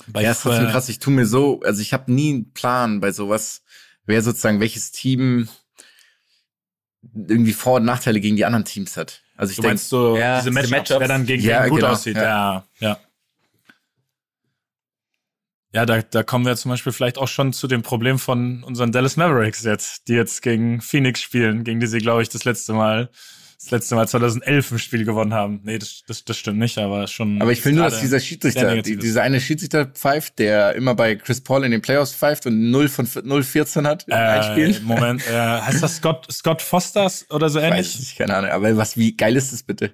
[0.08, 0.90] Bei Ja, ist trotzdem krass.
[0.90, 3.64] Ich tu mir so, also ich habe nie einen Plan bei sowas,
[4.06, 5.48] wer sozusagen welches Team
[7.14, 9.22] irgendwie Vor- und Nachteile gegen die anderen Teams hat.
[9.36, 11.00] Also ich Du denke, meinst so Ja, diese diese Matchups, Matchups.
[11.00, 12.16] wer dann gegen Ja, wen gut genau, aussieht.
[12.18, 12.24] ja.
[12.24, 13.00] Ja, ja.
[15.74, 18.92] Ja, da, da kommen wir zum Beispiel vielleicht auch schon zu dem Problem von unseren
[18.92, 22.74] Dallas Mavericks jetzt, die jetzt gegen Phoenix spielen, gegen die sie, glaube ich, das letzte
[22.74, 23.10] Mal,
[23.60, 25.62] das letzte Mal 2011 im Spiel gewonnen haben.
[25.64, 27.40] Nee, das, das, das stimmt nicht, aber schon.
[27.40, 31.16] aber ich will nur, dass dieser Schiedsrichter, die, dieser eine Schiedsrichter pfeift, der immer bei
[31.16, 34.80] Chris Paul in den Playoffs pfeift und 0 von 0 14 hat in äh, Spiel.
[34.82, 38.00] Moment, äh, heißt das Scott, Scott Fosters oder so Weiß ähnlich?
[38.00, 38.50] nicht, keine Ahnung.
[38.50, 39.94] Aber was, wie geil ist das bitte?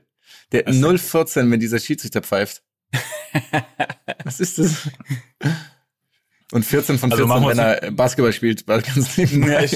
[0.54, 2.62] Der Was 0 14, wenn dieser Schiedsrichter pfeift.
[4.24, 4.90] was ist das?
[6.52, 9.68] Und 14 von Also 14, machen wir wenn er Basketball spielt, war ganz nebenbei.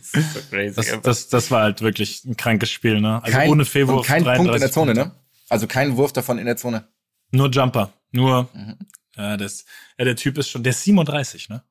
[0.00, 0.74] so crazy.
[0.76, 3.22] Das, aber- das, das war halt wirklich ein krankes Spiel, ne?
[3.22, 4.06] Also kein, ohne Fehlwurf.
[4.06, 5.14] kein Punkt in der 33 Zone, Punkte.
[5.16, 5.20] ne?
[5.48, 6.88] Also kein Wurf davon in der Zone.
[7.30, 7.92] Nur Jumper.
[8.10, 8.76] Nur, Mhm.
[9.16, 9.64] ja, das,
[9.98, 11.62] ja, der Typ ist schon, der ist 37, ne?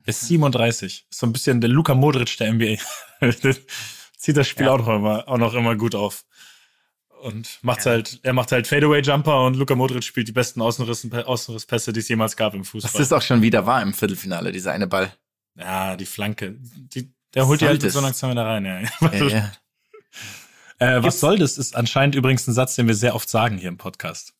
[0.00, 1.06] Der ist 37.
[1.10, 2.76] Ist so ein bisschen der Luka Modric der NBA.
[4.16, 4.72] Zieht das Spiel Ja.
[4.72, 6.24] auch, noch immer, auch noch immer gut auf.
[7.22, 11.92] Und macht halt, er macht halt Fadeaway-Jumper und Luka Modric spielt die besten Außenriss, Außenrisspässe,
[11.92, 13.00] die es jemals gab im Fußball.
[13.00, 15.12] das auch schon wieder war im Viertelfinale, dieser eine Ball.
[15.56, 16.56] ja, die Flanke.
[16.58, 18.00] Die, der holt die halt so?
[18.00, 18.80] Aktion wieder rein, ja.
[18.80, 19.52] Ja, ja.
[20.78, 21.58] Äh, was soll das?
[21.58, 24.34] Ist anscheinend übrigens ein Satz, den wir sehr oft sagen hier im Podcast.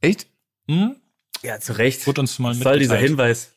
[0.00, 0.26] Echt?
[0.66, 0.96] Hm?
[1.42, 2.06] ja, zu Recht.
[2.06, 2.96] Wurde uns mal Was soll dieser.
[2.96, 3.52] Hinweis?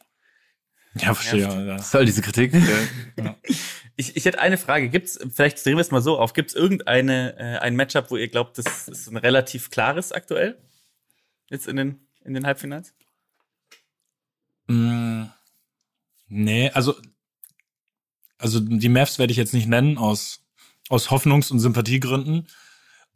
[0.97, 1.41] Ja, verstehe.
[1.41, 1.77] Ja.
[1.77, 2.53] Was soll diese Kritik?
[3.97, 4.89] Ich, ich hätte eine Frage.
[4.89, 8.27] Gibt's, vielleicht drehen wir es mal so auf, gibt's irgendeine, äh, ein Matchup, wo ihr
[8.27, 10.57] glaubt, das ist ein relativ klares aktuell?
[11.49, 12.93] Jetzt in den, in den Halbfinals?
[14.67, 15.23] Mm,
[16.27, 16.95] nee, also,
[18.37, 20.43] also die Mavs werde ich jetzt nicht nennen aus,
[20.89, 22.47] aus Hoffnungs- und Sympathiegründen.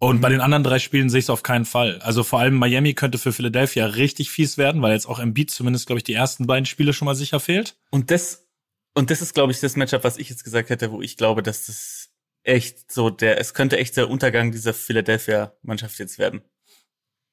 [0.01, 1.99] Und bei den anderen drei Spielen sehe ich es auf keinen Fall.
[2.01, 5.87] Also vor allem Miami könnte für Philadelphia richtig fies werden, weil jetzt auch Embiid zumindest,
[5.87, 7.75] glaube ich, die ersten beiden Spiele schon mal sicher fehlt.
[7.91, 8.47] Und das,
[8.93, 11.43] und das ist, glaube ich, das Matchup, was ich jetzt gesagt hätte, wo ich glaube,
[11.43, 12.09] dass das
[12.43, 16.41] echt so der, es könnte echt der Untergang dieser Philadelphia-Mannschaft jetzt werden.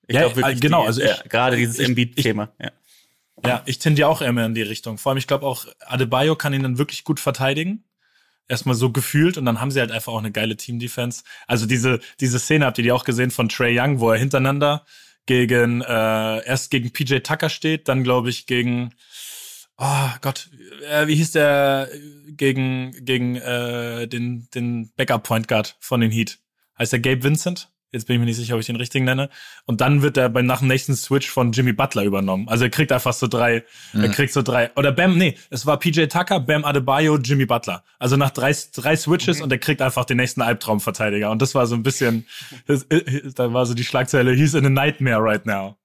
[0.08, 2.52] Ich Ja, glaub äh, genau, also ich- ja, gerade dieses Embiid-Thema.
[2.60, 2.72] Ja.
[3.44, 4.96] Ja, ich tendiere auch immer in die Richtung.
[4.98, 7.84] Vor allem, ich glaube auch, Adebayo kann ihn dann wirklich gut verteidigen.
[8.48, 11.24] Erstmal so gefühlt und dann haben sie halt einfach auch eine geile Team-Defense.
[11.46, 14.86] Also diese, diese Szene habt ihr die auch gesehen von Trey Young, wo er hintereinander
[15.26, 18.94] gegen, äh, erst gegen PJ Tucker steht, dann glaube ich gegen,
[19.76, 20.48] oh Gott,
[20.88, 21.88] äh, wie hieß der,
[22.28, 26.38] gegen, gegen äh, den, den Backup-Point Guard von den Heat.
[26.78, 27.70] Heißt der Gabe Vincent?
[27.96, 29.28] Jetzt bin ich mir nicht sicher, ob ich den richtigen nenne.
[29.64, 32.48] Und dann wird er beim nach dem nächsten Switch von Jimmy Butler übernommen.
[32.48, 34.70] Also er kriegt einfach so drei, er kriegt so drei.
[34.76, 37.82] Oder Bam, nee, es war PJ Tucker, Bam Adebayo, Jimmy Butler.
[37.98, 41.30] Also nach drei, drei Switches und er kriegt einfach den nächsten Albtraumverteidiger.
[41.30, 42.26] Und das war so ein bisschen,
[42.66, 45.76] das, äh, da war so die Schlagzeile, he's in a nightmare right now.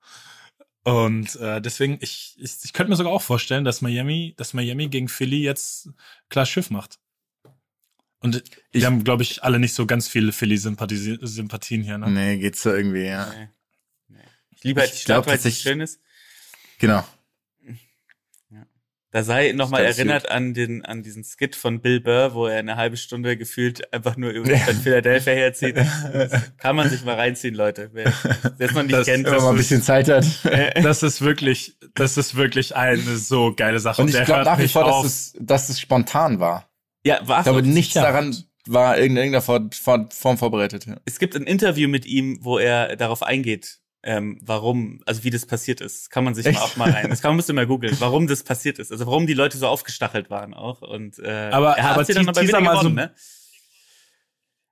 [0.83, 4.87] Und äh, deswegen, ich, ich, ich könnte mir sogar auch vorstellen, dass Miami, dass Miami
[4.87, 5.89] gegen Philly jetzt
[6.29, 6.97] klar Schiff macht.
[8.21, 11.97] Und Ich- wir haben, glaube ich, alle nicht so ganz viele Philly-Sympathien hier.
[11.97, 12.09] Ne?
[12.09, 13.27] Nee, geht's so irgendwie, ja.
[13.37, 13.47] Nee.
[14.09, 14.17] Nee.
[14.51, 15.99] Ich liebe halt Ich die glaub Stadt, weil sie tatsächlich- schön ist.
[16.79, 17.03] Genau.
[19.13, 22.77] Da sei nochmal erinnert an den, an diesen Skit von Bill Burr, wo er eine
[22.77, 25.75] halbe Stunde gefühlt einfach nur über Philadelphia herzieht.
[26.13, 27.89] Das kann man sich mal reinziehen, Leute.
[27.91, 28.05] Wer
[28.57, 30.25] das noch nicht Das- kennt, Wenn man mal ein bisschen Zeit hat.
[30.81, 34.01] Das ist wirklich, das ist wirklich eine so geile Sache.
[34.01, 35.03] Und ich der glaube nach wie vor, auf.
[35.03, 36.70] dass es, dass es spontan war.
[37.03, 37.69] Ja, war Ich glaube, so.
[37.69, 38.05] nichts sicher.
[38.05, 38.35] daran
[38.67, 39.69] war in irgendeiner Form,
[40.37, 40.85] vorbereitet.
[40.85, 40.97] Ja.
[41.05, 45.45] Es gibt ein Interview mit ihm, wo er darauf eingeht, ähm, warum, also wie das
[45.45, 46.09] passiert ist.
[46.09, 46.57] Kann man sich Echt?
[46.59, 47.09] mal auch mal rein.
[47.09, 48.91] Das kann man müsste mal googeln, warum das passiert ist.
[48.91, 50.81] Also warum die Leute so aufgestachelt waren auch.
[50.81, 53.15] Und äh, Aber- er hat aber sie dann aber wieder mal so- gewonnen, ne?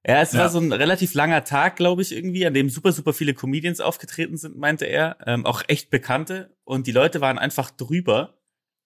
[0.07, 0.39] Ja, es Ja.
[0.39, 3.81] war so ein relativ langer Tag, glaube ich, irgendwie, an dem super, super viele Comedians
[3.81, 5.17] aufgetreten sind, meinte er.
[5.25, 6.55] Ähm, auch echt bekannte.
[6.63, 8.38] Und die Leute waren einfach drüber.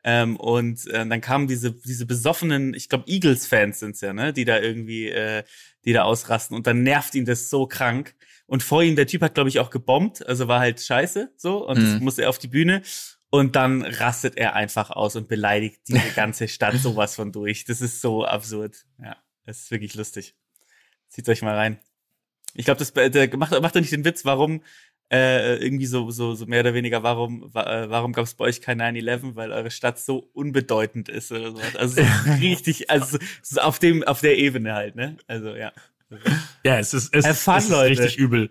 [0.03, 4.45] Ähm, und äh, dann kamen diese, diese besoffenen, ich glaube, Eagles-Fans sind's ja, ne, die
[4.45, 5.43] da irgendwie, äh,
[5.85, 6.55] die da ausrasten.
[6.55, 8.15] Und dann nervt ihn das so krank.
[8.45, 11.65] Und vor ihm, der Typ hat, glaube ich, auch gebombt, also war halt scheiße so.
[11.67, 12.03] Und Mhm.
[12.03, 12.81] musste er auf die Bühne.
[13.29, 17.63] Und dann rastet er einfach aus und beleidigt diese ganze Stadt sowas von durch.
[17.65, 18.85] Das ist so absurd.
[19.01, 20.35] Ja, das ist wirklich lustig.
[21.07, 21.79] Zieht euch mal rein.
[22.55, 24.61] Ich glaube, das der macht, macht er nicht den Witz, warum
[25.11, 28.45] äh, irgendwie so, so, so mehr oder weniger, warum, wa, äh, warum gab es bei
[28.45, 31.75] euch kein 9-11, weil eure Stadt so unbedeutend ist oder sowas.
[31.75, 35.17] Also so richtig, also so auf dem, auf der Ebene halt, ne?
[35.27, 35.71] Also ja.
[36.63, 38.01] Ja, es ist, es, fun, es ist Leute.
[38.01, 38.49] richtig übel.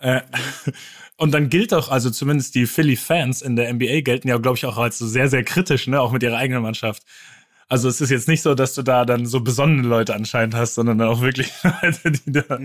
[0.00, 0.22] Äh,
[1.16, 4.66] und dann gilt auch, also zumindest die Philly-Fans in der NBA gelten ja, glaube ich,
[4.66, 7.04] auch als so sehr, sehr kritisch, ne, auch mit ihrer eigenen Mannschaft.
[7.70, 10.74] Also es ist jetzt nicht so, dass du da dann so besonnene Leute anscheinend hast,
[10.74, 11.50] sondern dann auch wirklich
[11.82, 12.58] Leute, die, da,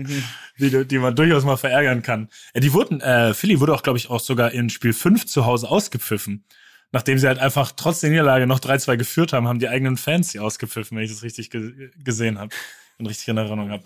[0.58, 2.28] die, du- die man durchaus mal verärgern kann.
[2.52, 5.46] Äh, die wurden, äh, Philly wurde auch, glaube ich, auch sogar in Spiel 5 zu
[5.46, 6.44] Hause ausgepfiffen.
[6.92, 10.30] Nachdem sie halt einfach trotz der Niederlage noch 3-2 geführt haben, haben die eigenen Fans
[10.30, 12.54] sie ausgepfiffen, wenn ich das richtig ge gesehen habe
[12.98, 13.84] und richtig in Erinnerung habe.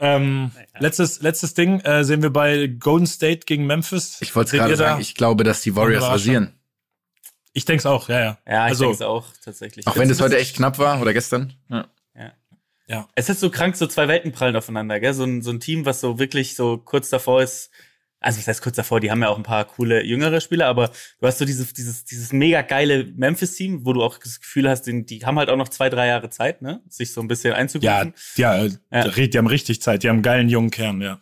[0.00, 4.18] Ähm, letztes, letztes Ding äh, sehen wir bei Golden State gegen Memphis.
[4.20, 6.52] Ich wollte gerade sagen, ich glaube, dass die Warriors rasieren.
[7.58, 8.38] Ich denk's auch, ja, ja.
[8.46, 9.84] Ja, ich also, denke es auch tatsächlich.
[9.88, 11.54] Auch wenn das heute echt knapp war oder gestern.
[12.88, 13.08] Ja.
[13.16, 15.12] Es ist so krank, so zwei Welten prallen aufeinander, gell?
[15.12, 17.70] So ein, so ein Team, was so wirklich so kurz davor ist.
[18.20, 19.00] Also, was heißt kurz davor?
[19.00, 20.90] Die haben ja auch ein paar coole jüngere Spieler, aber
[21.20, 24.82] du hast so dieses, dieses, dieses mega geile Memphis-Team, wo du auch das Gefühl hast,
[24.82, 26.80] die, die haben halt auch noch zwei, drei Jahre Zeit, ne?
[26.88, 28.14] Sich so ein bisschen ja, einzugrufen.
[28.36, 28.68] ja, Ja.
[28.90, 29.08] ja.
[29.08, 31.20] Die haben richtig Zeit, die haben einen geilen jungen Kern, ja.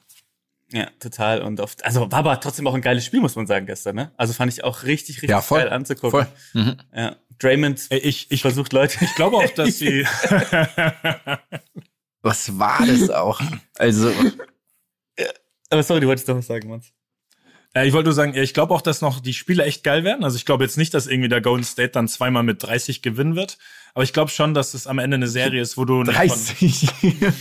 [0.72, 1.42] Ja, total.
[1.42, 4.12] Und oft, also war aber trotzdem auch ein geiles Spiel, muss man sagen, gestern, ne?
[4.16, 5.60] Also fand ich auch richtig, richtig Ja, voll.
[5.60, 6.10] geil anzugucken.
[6.10, 6.26] Voll.
[6.54, 6.76] Mhm.
[6.94, 7.16] Ja.
[7.38, 8.98] Draymond Ich, ich, versucht Leute.
[9.04, 10.06] ich glaube auch, dass sie.
[12.22, 13.40] Was war das auch?
[13.76, 14.10] Also,
[15.70, 16.82] aber sorry, du wolltest doch was sagen, Mann.
[17.76, 20.24] Ja, ich wollte nur sagen, ich glaube auch, dass noch die Spiele echt geil werden.
[20.24, 23.36] Also ich glaube jetzt nicht, dass irgendwie der Golden State dann zweimal mit 30 gewinnen
[23.36, 23.58] wird.
[23.92, 26.26] Aber ich glaube schon, dass es am Ende eine Serie ist, wo du nicht von-
[26.28, 26.88] 30.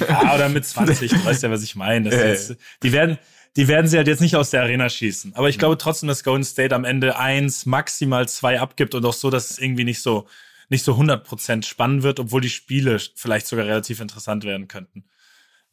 [0.10, 2.10] Ja, oder mit 20, du weißt ja, was ich meine.
[2.10, 2.32] Äh.
[2.32, 3.18] jetzt, die werden,
[3.56, 5.36] die werden sie halt jetzt nicht aus der Arena schießen.
[5.36, 9.14] Aber ich glaube trotzdem, dass Golden State am Ende eins, maximal zwei abgibt und auch
[9.14, 10.28] so, dass es irgendwie nicht so,
[10.68, 15.06] nicht so 100% spannend wird, obwohl die Spiele vielleicht sogar relativ interessant werden könnten.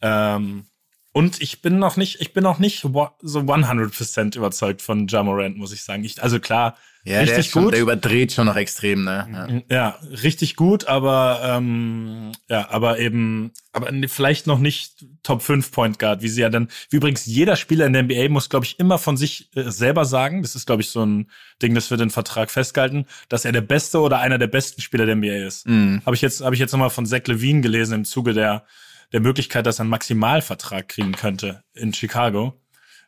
[0.00, 0.66] Ähm,
[1.12, 5.58] und ich bin noch nicht, ich bin noch nicht so 100% überzeugt von Ja Morant,
[5.58, 6.04] muss ich sagen.
[6.04, 7.74] Ich, also klar, Ja, der, ist richtig schon, gut.
[7.74, 9.62] der überdreht schon noch extrem, ne?
[9.68, 9.76] Ja.
[9.76, 15.98] Ja, richtig gut, aber ähm, ja, aber eben, aber vielleicht noch nicht Top 5 Point
[15.98, 18.78] Guard, wie sie ja dann, wie übrigens jeder Spieler in der NBA muss, glaube ich,
[18.78, 21.28] immer von sich äh, selber sagen, das ist, glaube ich, so ein
[21.60, 25.04] Ding, das wird in Vertrag festgehalten, dass er der beste oder einer der besten Spieler
[25.04, 25.66] der NBA ist.
[25.66, 26.00] Mhm.
[26.06, 28.64] Habe ich jetzt, habe ich jetzt nochmal von Zach Levine gelesen im Zuge der,
[29.12, 32.58] der Möglichkeit, dass er einen Maximalvertrag kriegen könnte in Chicago.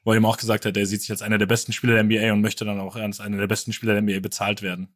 [0.04, 2.04] Wo er ihm auch gesagt hat, er sieht sich als einer der besten Spieler der
[2.04, 4.94] NBA und möchte dann auch als einer der besten Spieler der NBA bezahlt werden.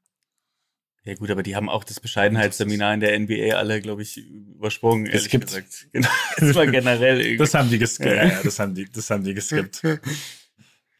[1.04, 5.06] Ja gut, aber die haben auch das Bescheidenheitsseminar in der NBA alle, glaube ich, übersprungen,
[5.06, 5.46] ehrlich Geskippt.
[5.46, 5.86] gesagt.
[5.92, 8.14] Genau, das war generell irgendwie Das haben die geskippt.
[8.14, 9.80] Ja, ja, das haben die, das haben die geskippt.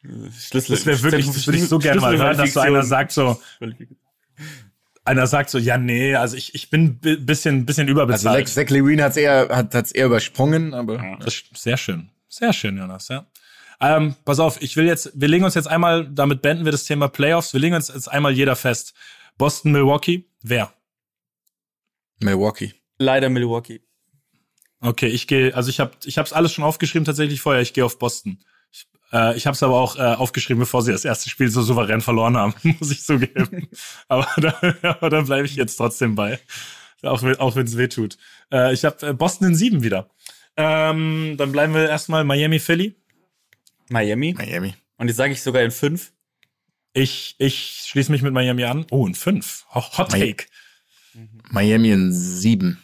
[0.01, 0.77] Schlüssel.
[0.77, 3.39] Das wäre wirklich, das würde ich so gerne mal hören, dass so einer sagt so,
[5.09, 8.49] einer sagt so, ja, nee, also ich, ich bin bi- bisschen, bisschen Also überbezahlt.
[8.49, 12.11] Zach, Zach Levine hat's eher, hat, hat's eher übersprungen, aber Ja, das ist sehr schön.
[12.29, 13.27] Sehr schön, Jonas, ja.
[13.81, 16.85] Ähm, pass auf, ich will jetzt, wir legen uns jetzt einmal, damit beenden wir das
[16.85, 18.95] Thema Playoffs, wir legen uns jetzt einmal jeder fest.
[19.37, 20.73] Boston, Milwaukee, wer?
[22.21, 22.75] Milwaukee.
[22.99, 23.81] Leider Milwaukee.
[24.81, 27.85] Okay, ich gehe, also ich habe ich hab's alles schon aufgeschrieben tatsächlich vorher, ich gehe
[27.85, 28.39] auf Boston.
[29.11, 31.63] Ich, äh, ich habe es aber auch äh, aufgeschrieben, bevor sie das erste Spiel so
[31.63, 33.69] souverän verloren haben, muss ich zugeben.
[34.09, 36.39] aber da, aber da bleibe ich jetzt trotzdem bei,
[37.03, 38.19] auch, wenn- auch wenn es weh tut.
[38.53, 40.11] Äh, ich habe äh, Boston in sieben wieder.
[40.57, 42.97] Ähm, dann bleiben wir erstmal Miami, Philly.
[43.91, 44.35] Miami.
[44.37, 44.75] Miami.
[44.97, 46.13] Und jetzt sage ich sogar in fünf.
[46.93, 48.85] Ich, ich schließe mich mit Miami an.
[48.91, 49.65] Oh, in fünf.
[49.73, 50.47] Ho- Hot Mi- Take.
[51.51, 52.83] Miami in sieben.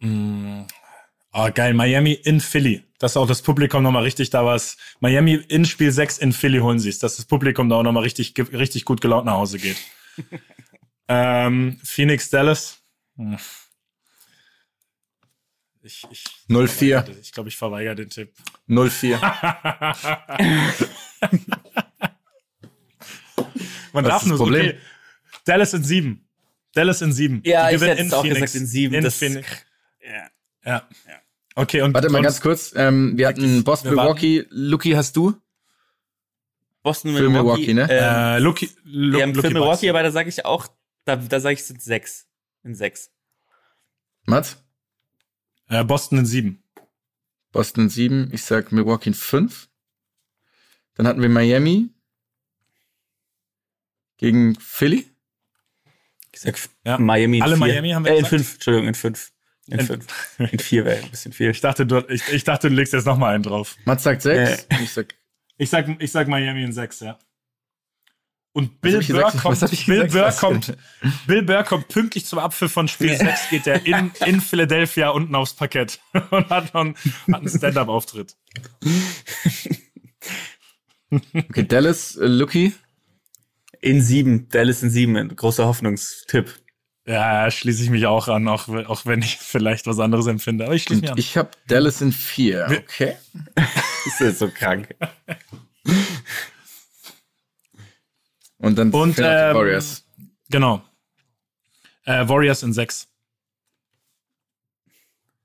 [0.00, 0.62] Mm.
[1.32, 1.72] Oh, geil.
[1.74, 2.84] Miami in Philly.
[2.98, 4.60] Dass auch das Publikum nochmal richtig da war.
[5.00, 6.98] Miami in Spiel 6 in Philly holen sie es.
[6.98, 9.76] Dass das Publikum da auch nochmal richtig, richtig gut gelaunt nach Hause geht.
[11.10, 12.82] Ähm, Phoenix Dallas.
[13.16, 13.38] Hm.
[15.82, 17.06] Ich, ich, 04.
[17.22, 18.34] ich glaube, ich verweigere den Tipp.
[18.66, 19.18] 04.
[23.92, 24.44] Man Was darf ist nur das so.
[24.44, 24.66] Problem?
[24.66, 24.78] Okay.
[25.46, 26.28] Dallas in sieben.
[26.74, 27.40] Dallas in sieben.
[27.44, 28.94] Ja, Die ich hätte es auch gesagt in sieben.
[28.94, 29.48] In Das- Phoenix.
[30.04, 30.30] Ja.
[30.64, 30.88] Ja.
[31.58, 32.72] Okay, und Warte mal ganz kurz.
[32.76, 33.90] Ähm, wir hatten Boston.
[33.96, 34.46] Milwaukee.
[34.50, 35.34] Lucky hast du?
[36.84, 37.88] Boston, Für Milwaukee, ne?
[37.90, 39.90] Ähm, Äh, Lucky, Lu ja, Lucky für Milwaukee, Bucks.
[39.90, 40.68] aber da sage ich auch,
[41.04, 42.28] da, da sage ich, es sind sechs.
[42.62, 43.10] In sechs.
[44.24, 44.62] Mats?
[45.68, 46.62] Äh, Boston in sieben.
[47.50, 48.28] Boston 7.
[48.32, 49.68] Ich sag Milwaukee 5.
[50.94, 51.88] Dann hatten wir Miami
[54.16, 55.10] gegen Philly.
[56.32, 56.98] Ich sag Ja.
[56.98, 57.66] Miami in Alle vier.
[57.66, 59.32] Miami haben wir äh, in fünf, Entschuldigung, in fünf.
[59.70, 60.06] In, In- fünf.
[60.38, 61.50] In vier wäre ein bisschen viel.
[61.50, 63.76] Ich dachte, du, ich, ich dachte, du legst jetzt noch mal einen drauf.
[63.84, 64.66] Mats sagt 6.
[64.82, 65.14] Ich sag
[65.58, 67.18] Ich sag, ich sag Miami in sechs, ja.
[68.52, 69.38] Und Bill Burr gesagt?
[69.38, 70.40] kommt, Bill gesagt?
[70.40, 70.76] Burr kommt,
[71.26, 75.34] Bill Burr kommt pünktlich zum Apfel von Spiel 6, geht er in, in Philadelphia unten
[75.34, 76.00] aufs Parkett
[76.30, 76.96] und hat noch einen,
[77.30, 78.36] hat einen Stand-Up-Auftritt.
[81.10, 82.74] okay, Dallas, äh, Lucky.
[83.80, 84.48] In sieben.
[84.48, 85.16] Dallas in sieben.
[85.16, 86.52] Ein großer Hoffnungstipp.
[87.08, 90.66] Ja, schließe ich mich auch an, auch, auch wenn ich vielleicht was anderes empfinde.
[90.66, 91.16] Aber ich schließe mich an.
[91.16, 92.82] ich habe Dallas in 4.
[92.84, 93.16] Okay.
[94.04, 94.94] Das ist so krank.
[98.58, 100.04] Und dann Und, ähm, Warriors.
[100.50, 100.82] Genau.
[102.04, 103.08] Äh, Warriors in sechs.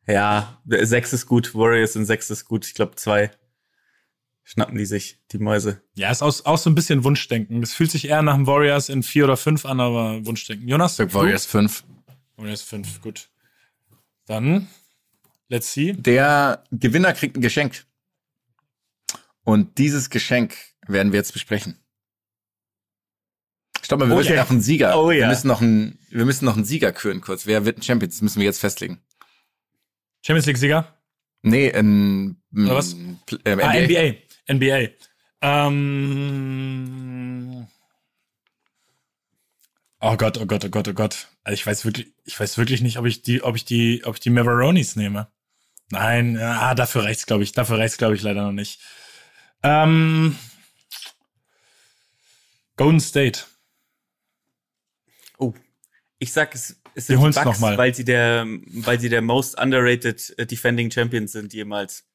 [0.05, 1.55] Ja, sechs ist gut.
[1.55, 2.65] Warriors in sechs ist gut.
[2.65, 3.31] Ich glaube, zwei
[4.43, 5.81] schnappen die sich, die Mäuse.
[5.95, 7.63] Ja, ist auch, auch so ein bisschen Wunschdenken.
[7.63, 10.67] Es fühlt sich eher nach dem Warriors in vier oder fünf an, aber Wunschdenken.
[10.67, 10.95] Jonas?
[10.97, 11.83] Sag Warriors 5.
[12.35, 13.29] Warriors fünf, gut.
[14.25, 14.67] Dann,
[15.49, 15.93] let's see.
[15.93, 17.85] Der Gewinner kriegt ein Geschenk.
[19.43, 20.55] Und dieses Geschenk
[20.87, 21.77] werden wir jetzt besprechen.
[23.83, 24.41] Stopp mal, wir Oh müssen ja.
[24.43, 24.97] noch einen Sieger.
[24.97, 25.27] Oh Wir ja.
[25.27, 27.45] müssen noch einen, wir müssen noch einen Sieger küren kurz.
[27.45, 28.09] Wer wird ein Champion?
[28.09, 29.01] Das müssen wir jetzt festlegen.
[30.25, 30.97] Champions League-Sieger?
[31.41, 32.93] Nee, ein, Oder was?
[33.43, 34.15] Äh, Ah, NBA.
[34.47, 34.89] NBA.
[35.41, 36.43] Ähm.
[39.99, 41.27] Oh Gott, oh Gott, oh Gott, oh Gott.
[41.43, 44.15] Also ich weiß wirklich, ich weiß wirklich nicht, ob ich die, ob ich die, ob
[44.15, 45.27] ich die Mavaronis nehme.
[45.91, 47.51] Nein, ah, dafür reicht's, glaube ich.
[47.51, 48.81] Dafür reicht's, glaube ich, leider noch nicht.
[49.61, 50.37] Ähm,
[52.75, 53.41] Golden State.
[55.37, 55.53] Oh.
[56.19, 59.21] Ich sag, es, es Wir sind die holen's Bucks, weil sie der, weil sie der
[59.21, 62.05] most underrated äh, defending Champions sind jemals.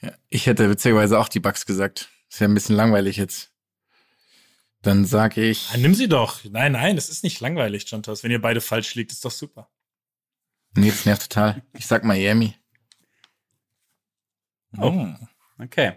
[0.00, 2.10] Ja, ich hätte witzigerweise auch die Bucks gesagt.
[2.30, 3.52] Ist ja ein bisschen langweilig jetzt.
[4.82, 5.68] Dann sage ich.
[5.72, 6.42] Ah, nimm sie doch.
[6.44, 8.22] Nein, nein, das ist nicht langweilig, Chantos.
[8.22, 9.68] Wenn ihr beide falsch liegt, ist doch super.
[10.74, 11.62] Nee, das nervt total.
[11.74, 12.54] Ich sag Miami.
[14.78, 14.90] Oh.
[14.90, 15.28] Hm.
[15.58, 15.92] Okay.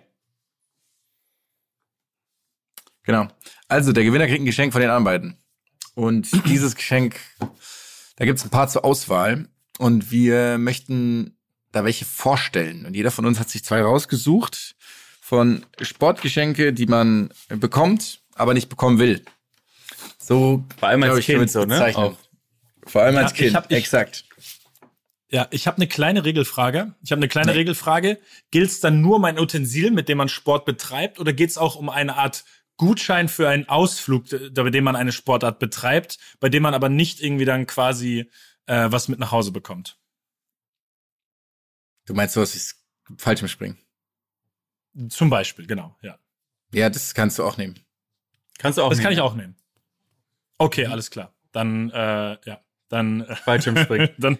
[3.04, 3.28] Genau.
[3.68, 5.44] Also, der Gewinner kriegt ein Geschenk von den anderen beiden.
[5.96, 7.20] Und dieses Geschenk,
[8.16, 9.48] da gibt's ein paar zur Auswahl.
[9.78, 11.38] Und wir möchten
[11.74, 12.86] da welche vorstellen.
[12.86, 14.76] Und jeder von uns hat sich zwei rausgesucht
[15.20, 19.26] von Sportgeschenke, die man bekommt, aber nicht bekommen will.
[20.20, 21.96] So, Vor allem als ich, Kind so, ne?
[21.96, 22.16] Auch.
[22.86, 24.24] Vor allem Ja, als ich Kind, hab- ich- exakt.
[25.30, 26.94] Ja, ich habe eine kleine Regelfrage.
[27.04, 27.58] Ich habe eine kleine Nee.
[27.58, 28.20] Regelfrage.
[28.52, 31.58] Gilt es dann nur um ein Utensil, mit dem man Sport betreibt, oder geht es
[31.58, 32.44] auch um eine Art
[32.78, 37.20] Gutschein für einen Ausflug, bei dem man eine Sportart betreibt, bei dem man aber nicht
[37.22, 38.30] irgendwie dann quasi
[38.68, 39.98] äh, was mit nach Hause bekommt?
[42.06, 43.78] Du meinst sowas wie Fallschirmspringen?
[45.10, 46.18] Zum Beispiel, genau, ja.
[46.74, 47.80] Ja, das kannst du auch nehmen.
[48.60, 49.14] Kannst du auch Das kann nehmen.
[49.14, 49.56] ich auch nehmen.
[50.58, 51.34] Okay, alles klar.
[51.52, 54.10] Dann, äh, ja, dann, äh, Fallschirmspringen.
[54.18, 54.38] dann,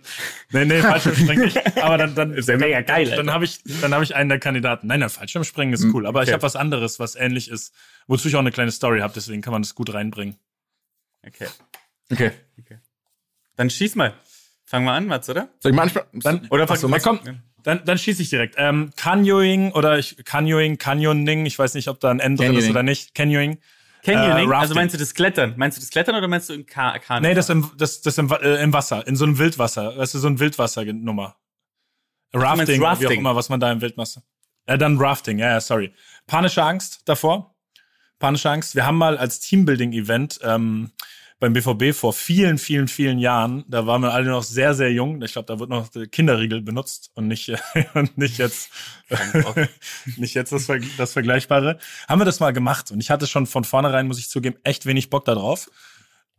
[0.52, 1.78] nee, nee, Fallschirmspringen nicht.
[1.78, 3.34] Aber dann, dann Ist ja mega geil, Dann Alter.
[3.34, 4.88] habe ich, dann habe ich einen der Kandidaten.
[4.88, 6.06] Nein, nein, Fallschirmspringen ist Mm, cool.
[6.08, 6.34] Aber ich okay.
[6.34, 7.74] habe was anderes, was ähnlich ist,
[8.08, 9.14] wozu ich auch eine kleine Story habe.
[9.16, 10.38] Deswegen kann man das gut reinbringen.
[11.26, 11.48] Okay.
[12.12, 12.32] Okay.
[13.56, 14.14] Dann schieß mal.
[14.66, 15.50] Fangen wir an, Mats, oder?
[15.60, 16.20] Soll ich mal ansprechen?
[16.22, 17.20] Dann- Oder Ach so, fang- komm.
[17.64, 18.56] Dann, dann schieße ich direkt.
[18.58, 22.70] Ähm, Canyoning oder ich, Canyoning, Canyoning, ich weiß nicht, ob da ein N drin ist
[22.70, 23.16] oder nicht.
[23.16, 23.58] Canyoning.
[24.04, 24.52] Canyoning?
[24.52, 25.54] Äh, also meinst du das Klettern?
[25.56, 27.26] Meinst du das Klettern oder meinst du im Ka Kanu?
[27.26, 29.94] Nee, das im, das, das im, äh, im Wasser, in so einem Wildwasser.
[29.96, 31.38] Das ist so ein Wildwassernummer.
[32.34, 33.10] Rafting, Rafting.
[33.10, 34.24] wie auch immer, was man da im Wildwasser.
[34.68, 35.94] Ja, dann Rafting, ja, ja, sorry.
[36.28, 37.56] Panische Angst davor.
[38.20, 38.76] Panische Angst.
[38.76, 40.92] Wir haben mal als Teambuilding-Event ähm,
[41.40, 45.22] beim BVB vor vielen, vielen, vielen Jahren, da waren wir alle noch sehr, sehr jung.
[45.22, 47.52] Ich glaube, da wird noch der Kinderriegel benutzt und nicht,
[47.94, 48.72] und nicht jetzt,
[50.18, 50.68] nicht jetzt das,
[50.98, 51.80] das Vergleichbare.
[52.08, 54.86] Haben wir das mal gemacht und ich hatte schon von vornherein, muss ich zugeben, echt
[54.86, 55.70] wenig Bock da drauf.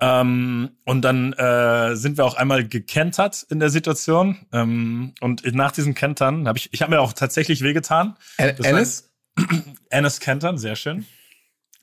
[0.01, 4.39] Ähm, und dann äh, sind wir auch einmal gekentert in der Situation.
[4.53, 8.17] Ähm, und nach diesem Kentern habe ich, ich habe mir auch tatsächlich wehgetan.
[8.39, 9.11] Alice?
[9.91, 11.07] Ennis Kentern, sehr schön.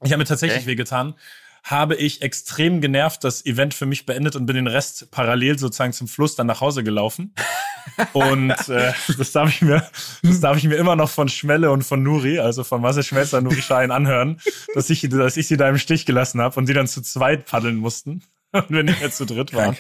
[0.04, 0.72] Ich habe mir tatsächlich Okay.
[0.72, 1.16] wehgetan.
[1.64, 5.94] Habe ich extrem genervt das Event für mich beendet und bin den Rest parallel sozusagen
[5.94, 7.34] zum Fluss dann nach Hause gelaufen.
[8.14, 9.84] Und äh, das darf ich mir,
[10.22, 13.40] das darf ich mir immer noch von Schmelle und von Nuri, also von Marcel Schmelzer
[13.40, 14.40] und Nuri Schein anhören,
[14.76, 17.46] dass ich, dass ich sie da im Stich gelassen habe und sie dann zu zweit
[17.46, 19.76] paddeln mussten und wir nicht mehr zu dritt waren.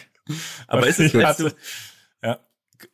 [0.68, 1.56] Aber ist es, ich du, hatte-
[2.24, 2.40] ja,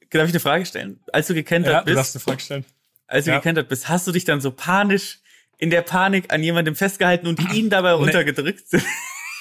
[0.10, 1.00] darf ich eine Frage stellen?
[1.14, 2.66] Als du gekentert ja, du bist, darfst eine Frage stellen.
[3.08, 3.38] als du Ja.
[3.38, 5.20] gekentert bist, hast du dich dann so panisch
[5.58, 8.66] in der Panik an jemandem festgehalten und ihn dabei runtergedrückt?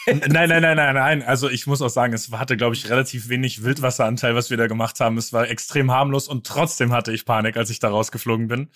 [0.06, 1.22] Nein, nein, nein, nein, nein.
[1.24, 4.68] Also ich muss auch sagen, es hatte, glaube ich, relativ wenig Wildwasseranteil, was wir da
[4.68, 5.18] gemacht haben.
[5.18, 8.68] Es war extrem harmlos und trotzdem hatte ich Panik, als ich da rausgeflogen bin.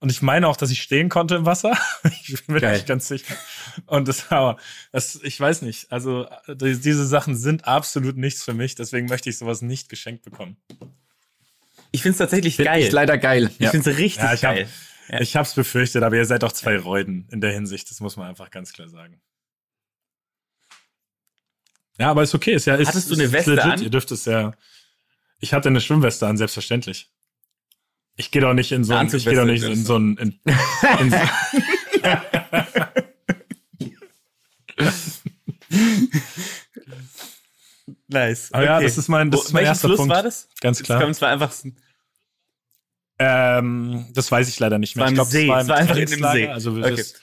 [0.00, 1.78] Und ich meine auch, dass ich stehen konnte im Wasser.
[2.26, 2.72] Ich bin mir Geil.
[2.74, 3.34] nicht ganz sicher.
[3.86, 4.56] Und das aber,
[4.92, 5.92] das, ich weiß nicht.
[5.92, 8.74] Also die- diese Sachen sind absolut nichts für mich.
[8.74, 10.56] Deswegen möchte ich sowas nicht geschenkt bekommen.
[11.92, 12.82] Ich find's tatsächlich Find geil.
[12.82, 13.50] ich leider geil.
[13.60, 14.68] Ich find's richtig Ja, ich hab- geil.
[15.08, 15.20] Ja.
[15.20, 17.90] Ich hab's befürchtet, aber ihr seid doch zwei Reuden in der Hinsicht.
[17.90, 19.20] Das muss man einfach ganz klar sagen.
[21.98, 22.54] Ja, aber ist okay.
[22.54, 23.64] Ist ja, ist, Hattest du eine Weste legit.
[23.72, 23.82] an?
[23.82, 24.54] Ihr dürft es ja.
[25.38, 27.10] Ich hatte eine Schwimmweste an, selbstverständlich.
[28.16, 30.40] Ich gehe doch nicht in so ein, ich gehe doch nicht in so ein, in,
[31.00, 31.18] in so,
[38.08, 38.50] Nice.
[38.52, 40.14] Aber ja, das ist mein- das Wo- ist mein erster Fluss Punkt.
[40.14, 40.48] war das?
[40.60, 41.00] ganz Das klar.
[41.00, 41.52] kam, es war einfach
[43.18, 45.04] Ähm, das weiß ich leider nicht mehr.
[45.06, 45.44] ich im glaube, See.
[45.44, 46.22] es war, Es war einfach in dem.
[46.32, 46.48] See.
[46.48, 46.96] Also Okay.
[46.96, 47.14] das,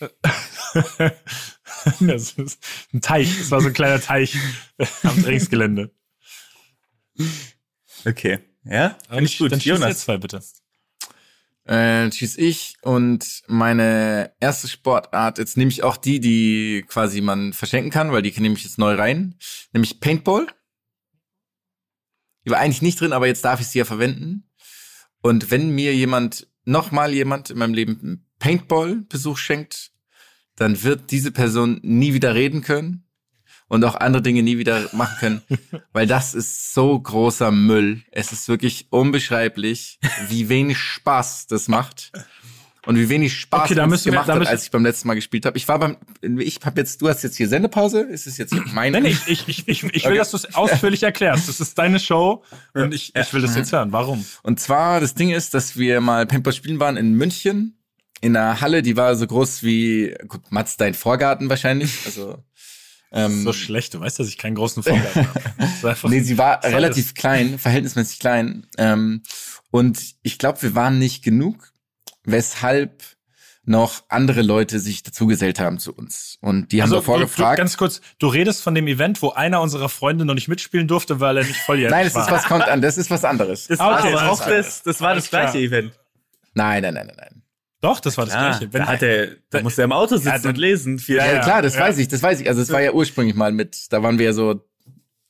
[2.00, 2.58] das ist
[2.92, 3.40] ein Teich.
[3.40, 4.36] Es war so ein kleiner Teich
[5.04, 5.92] am Trainingsgelände.
[8.04, 8.40] Okay.
[8.64, 8.96] Ja?
[9.06, 9.52] Aber Finde ich gut.
[9.52, 9.88] Dann schieß Jonas.
[9.88, 10.42] jetzt zwei, bitte.
[11.64, 17.52] Äh, schieß ich und meine erste Sportart, jetzt nehme ich auch die, die quasi man
[17.52, 19.34] verschenken kann, weil die nehme ich jetzt neu rein,
[19.72, 20.46] nämlich Paintball.
[22.46, 24.47] Die war eigentlich nicht drin, aber jetzt darf ich sie ja verwenden.
[25.20, 29.92] Und wenn mir jemand, nochmal jemand in meinem Leben einen Paintball-Besuch schenkt,
[30.56, 33.04] dann wird diese Person nie wieder reden können
[33.68, 35.42] und auch andere Dinge nie wieder machen können,
[35.92, 38.02] weil das ist so großer Müll.
[38.10, 39.98] Es ist wirklich unbeschreiblich,
[40.28, 42.12] wie wenig Spaß das macht.
[42.88, 44.82] Und wie wenig Spaß Okay, da uns müssen wir- gemacht da hat, als ich beim
[44.82, 45.58] letzten Mal gespielt habe.
[45.58, 45.98] Ich war beim,
[46.38, 48.00] ich habe jetzt, du hast jetzt hier Sendepause.
[48.00, 49.02] Ist es jetzt meine?
[49.02, 51.48] Nee, ich, ich, ich, ich will, dass du es ausführlich erklärst.
[51.50, 53.92] Das ist deine Show und ich, ich will das jetzt hören.
[53.92, 54.24] Warum?
[54.42, 57.78] Und zwar, das Ding ist, dass wir mal Paintball spielen waren in München,
[58.22, 61.92] in einer Halle, die war so groß wie, gut, Mats, dein Vorgarten wahrscheinlich.
[62.06, 62.42] Also,
[63.12, 63.92] ähm, So schlecht.
[63.94, 65.26] Du weißt, dass ich keinen großen Vorgarten
[65.82, 65.96] habe.
[66.08, 68.66] Nee, sie war relativ klein, verhältnismäßig klein.
[68.78, 69.22] Ähm,
[69.70, 71.70] und ich glaube, wir waren nicht genug,
[72.32, 73.02] weshalb
[73.64, 76.38] noch andere Leute sich dazugesellt haben zu uns.
[76.40, 77.58] Und die haben davor Also, du, gefragt.
[77.58, 80.88] Du, ganz kurz, du redest von dem Event, wo einer unserer Freunde noch nicht mitspielen
[80.88, 82.24] durfte, weil er nicht volljährig Nein, das war.
[82.24, 83.66] ist was kommt an, das ist was anderes.
[83.66, 85.42] Das Ah, war okay, aber alles auch das, das war das Alles klar.
[85.50, 85.92] gleiche Event.
[86.54, 87.42] Nein, nein, nein, nein, nein.
[87.82, 88.72] Doch, das war das Ah, gleiche.
[88.72, 90.98] Wenn- da hat er, da musste er im Auto sitzen Ja, und lesen.
[90.98, 91.80] Viel Ja, Ja, ja, klar, das ja.
[91.82, 92.48] weiß ich, das weiß ich.
[92.48, 94.64] Also es war ja ursprünglich mal mit, da waren wir ja so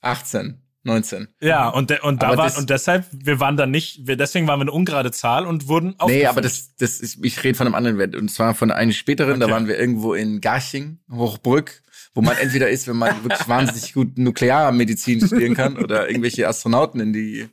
[0.00, 1.28] 18, 19.
[1.40, 4.16] ja, und, de, und da Aber war, das- und deshalb, wir waren dann nicht, wir,
[4.16, 6.28] deswegen waren wir eine ungerade Zahl und wurden Nee, aufgeführt.
[6.28, 8.16] aber das, das ist, ich rede von einem anderen Event.
[8.16, 9.54] Und zwar von einem späteren, da Okay.
[9.54, 11.82] waren wir irgendwo in Garching, Hochbrück,
[12.14, 17.00] wo man entweder ist, wenn man wirklich wahnsinnig gut Nuklearmedizin studieren kann oder irgendwelche Astronauten
[17.00, 17.48] in die,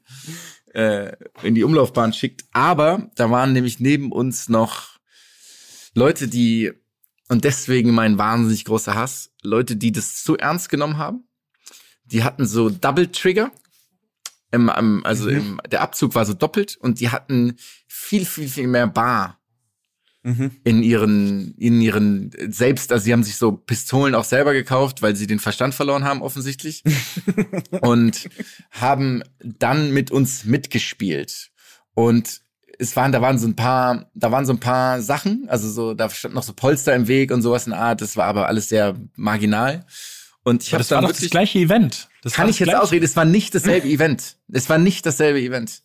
[0.73, 1.11] äh,
[1.43, 2.45] in die Umlaufbahn schickt.
[2.51, 4.95] Aber da waren nämlich neben uns noch
[5.93, 6.71] Leute, die,
[7.29, 11.27] und deswegen mein wahnsinnig großer Hass, Leute, die das so ernst genommen haben.
[12.05, 13.51] Die hatten so Double Trigger.
[14.51, 17.55] Im, am- also im, der Abzug war so doppelt und die hatten
[17.87, 19.39] viel, viel, viel mehr Bar
[20.23, 20.49] Mhm.
[20.63, 25.15] in ihren, in ihren selbst, also sie haben sich so Pistolen auch selber gekauft, weil
[25.15, 26.83] sie den Verstand verloren haben, offensichtlich.
[27.81, 28.27] und
[28.71, 31.51] haben dann mit uns mitgespielt.
[31.93, 32.41] Und
[32.79, 35.93] es waren, da waren so ein paar, da waren so ein paar Sachen, also so,
[35.93, 38.47] da stand noch so Polster im Weg und sowas in der Art, das war aber
[38.47, 39.85] alles sehr marginal.
[40.45, 42.07] Und ich habe das war dann doch das wirklich, gleiche Event.
[42.21, 42.83] Das kann ich das jetzt gleiche.
[42.83, 44.37] ausreden, es war nicht dasselbe Event.
[44.53, 45.81] Es war nicht dasselbe Event.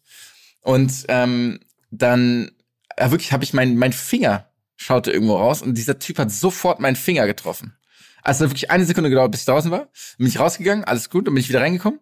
[0.61, 2.53] Und ähm, dann,
[2.99, 6.79] ja, wirklich habe ich mein, mein Finger schaute irgendwo raus und dieser Typ hat sofort
[6.79, 7.75] meinen Finger getroffen.
[8.23, 9.79] Also wirklich eine Sekunde gedauert, bis ich draußen war.
[9.79, 9.89] Dann
[10.19, 12.01] bin ich rausgegangen, alles gut, dann bin ich wieder reingekommen.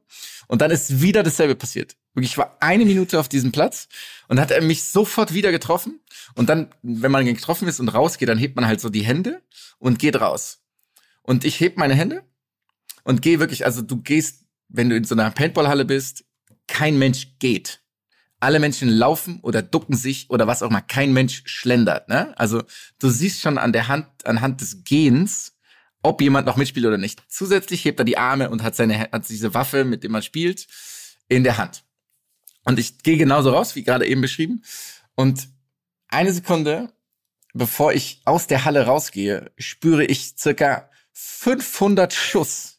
[0.48, 1.96] Und dann ist wieder dasselbe passiert.
[2.14, 3.86] Wirklich, ich war eine Minute auf diesem Platz
[4.26, 6.00] und hat er mich sofort wieder getroffen.
[6.34, 9.42] Und dann, wenn man getroffen ist und rausgeht, dann hebt man halt so die Hände
[9.78, 10.59] und geht raus.
[11.22, 12.24] Und ich heb meine Hände
[13.09, 16.26] und gehe wirklich, also du gehst, wenn du in so einer Paintballhalle bist,
[16.66, 17.80] kein Mensch geht.
[18.38, 20.82] Alle Menschen laufen oder ducken sich oder was auch immer.
[20.82, 22.11] Kein Mensch schlendert.
[22.11, 22.38] Ne?
[22.38, 22.62] Also
[22.98, 25.56] du siehst schon an der Hand, anhand des Gehens,
[26.02, 27.22] ob jemand noch mitspielt oder nicht.
[27.28, 30.66] Zusätzlich hebt er die Arme und hat seine, hat diese Waffe, mit dem man spielt,
[31.28, 31.84] in der Hand.
[32.64, 34.62] Und ich gehe genauso raus, wie gerade eben beschrieben.
[35.14, 35.48] Und
[36.09, 36.92] eine Sekunde,
[37.54, 42.78] bevor ich aus der Halle rausgehe, spüre ich circa 500 Schuss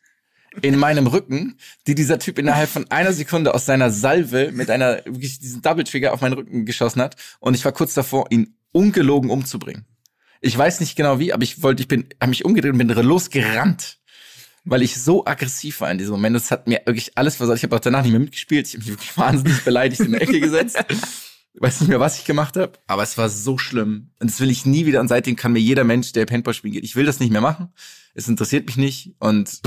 [0.61, 5.03] in meinem Rücken, die dieser Typ innerhalb von einer Sekunde aus seiner Salve mit einer
[5.05, 8.55] wirklich diesen Double Trigger auf meinen Rücken geschossen hat und ich war kurz davor, ihn
[8.71, 9.85] ungelogen umzubringen.
[10.41, 12.87] Ich weiß nicht genau wie, aber ich wollte, ich bin, habe mich umgedreht und bin
[12.87, 13.99] losgerannt,
[14.63, 16.35] weil ich so aggressiv war in diesem Moment.
[16.35, 17.57] Das hat mir wirklich alles versaut.
[17.57, 18.67] Ich habe auch danach nicht mehr mitgespielt.
[18.67, 20.77] Ich habe mich wirklich wahnsinnig beleidigt in der Ecke gesetzt.
[21.53, 24.11] Ich weiß nicht mehr, was ich gemacht habe, aber es war so schlimm.
[24.19, 24.99] Und das will ich nie wieder.
[25.01, 27.41] Und seitdem kann mir jeder Mensch, der Paintball spielen geht, ich will das nicht mehr
[27.41, 27.73] machen.
[28.13, 29.61] Es interessiert mich nicht und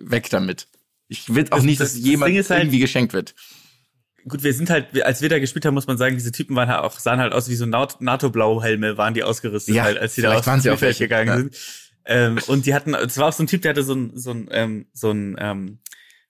[0.00, 0.68] weg damit.
[1.08, 3.34] Ich will auch Das- nicht, das- dass das jemand halt- irgendwie geschenkt wird.
[4.28, 6.68] Gut, wir sind halt, als wir da gespielt haben, muss man sagen, diese Typen waren
[6.68, 10.20] halt auch, sahen halt aus wie so NATO-Blauhelme, waren die ausgerüstet, Ja, halt, als die
[10.22, 11.36] da sie auch Spielfeld gegangen ja.
[11.38, 11.56] sind.
[12.04, 14.32] Ähm, und die hatten, es war auch so ein Typ, der hatte so ein, so
[14.32, 15.78] ein, ähm, so ein, ähm,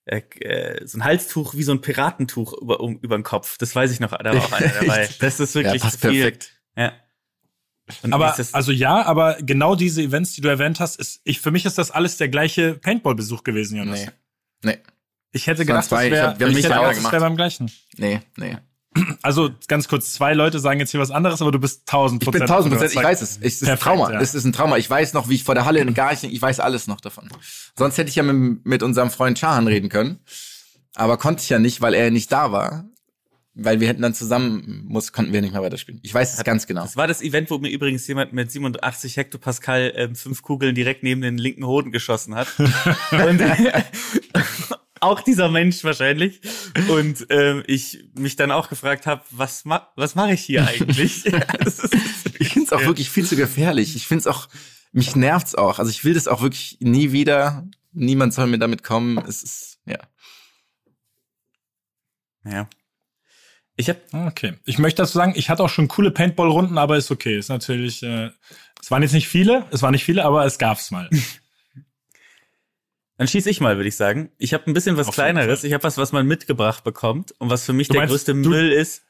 [0.06, 3.58] äh, äh, so ein Halstuch wie so ein Piratentuch über, um, über den Kopf.
[3.58, 5.08] Das weiß ich noch, da war auch einer dabei.
[5.20, 6.22] Das ist Ja, wirklich passt zu viel.
[6.22, 6.60] perfekt.
[6.76, 6.92] Ja.
[8.02, 11.50] Und Aber also ja, aber genau diese Events, die du erwähnt hast, ist ich für
[11.50, 14.00] mich ist das alles der gleiche Paintball-Besuch gewesen, Jonas.
[14.06, 14.10] Nee.
[14.62, 14.78] Nee,
[15.32, 15.96] Ich hätte gedacht, zwei.
[15.96, 17.12] das Ich wäre hab- wir ich hätte sauber gedacht, das gemacht.
[17.12, 17.70] wäre beim gleichen.
[17.96, 18.56] nee, nee.
[19.22, 22.26] Also ganz kurz, zwei Leute sagen jetzt hier was anderes, aber du bist tausend Ich
[22.26, 22.46] Prozent.
[22.46, 23.38] bin tausend Prozent, ich weiß es.
[23.40, 24.12] Es ist ein Trauma.
[24.12, 24.20] ja.
[24.20, 24.78] Es ist ein Trauma.
[24.78, 27.28] Ich weiß noch, wie ich vor der Halle in Garching, ich weiß alles noch davon.
[27.78, 30.18] Sonst hätte ich ja mit, mit unserem Freund Chahan reden können.
[30.96, 32.84] Aber konnte ich ja nicht, weil er nicht da war.
[33.54, 36.00] Weil wir hätten dann zusammen, muss, konnten wir nicht mehr weiterspielen.
[36.04, 36.82] Ich weiß es ganz genau.
[36.82, 41.02] das war das Event, wo mir übrigens jemand mit 87 Hektopascal ähm, fünf Kugeln direkt
[41.02, 42.46] neben den linken Hoden geschossen hat.
[42.58, 43.40] Und
[45.00, 46.40] auch dieser Mensch wahrscheinlich.
[46.88, 51.26] Und ähm, ich mich dann auch gefragt habe, was ma was mache ich hier eigentlich?
[51.64, 51.88] ist,
[52.38, 53.96] Ich finde es auch wirklich viel zu gefährlich.
[53.96, 54.48] Ich finde es auch,
[54.92, 55.78] mich nervt's auch.
[55.78, 57.68] Also ich will das auch wirklich nie wieder.
[57.92, 59.18] Niemand soll mir damit kommen.
[59.26, 59.98] Es ist, ja.
[62.44, 62.68] ja.
[63.76, 64.54] Ich habe Okay.
[64.66, 67.38] Ich möchte dazu sagen, ich hatte auch schon coole Paintball-Runden, aber ist okay.
[67.38, 68.30] Ist natürlich, äh,
[68.80, 71.08] es waren jetzt nicht viele, es waren nicht viele, aber es gab's mal.
[73.20, 74.30] Dann schieß ich mal, würde ich sagen.
[74.38, 75.62] Ich habe ein bisschen was Auf Kleineres.
[75.62, 78.32] Ich habe was, was man mitgebracht bekommt und was für mich Du der meinst, größte
[78.32, 79.02] Müll ist.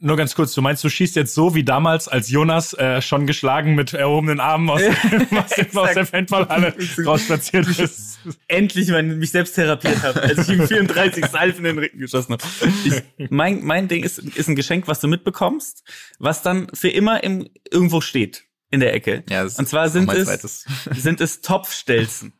[0.00, 3.26] Nur ganz kurz, du meinst, du schießt jetzt so wie damals, als Jonas äh, schon
[3.26, 4.82] geschlagen mit erhobenen Armen aus,
[5.30, 6.74] aus, dem- aus der Paintballhalle
[7.06, 8.18] rausspaziert ist.
[8.48, 12.34] Endlich mal mich selbst therapiert habe, als ich ihm 34 Salven in den Rücken geschossen
[12.34, 12.44] habe.
[12.84, 15.84] Ich, mein, mein Ding ist, ist ein Geschenk, was du mitbekommst,
[16.18, 19.24] was dann für immer im, irgendwo steht in der Ecke.
[19.30, 20.66] Ja, das Und zwar sind es, zweites.
[20.96, 22.34] sind es Topfstelzen.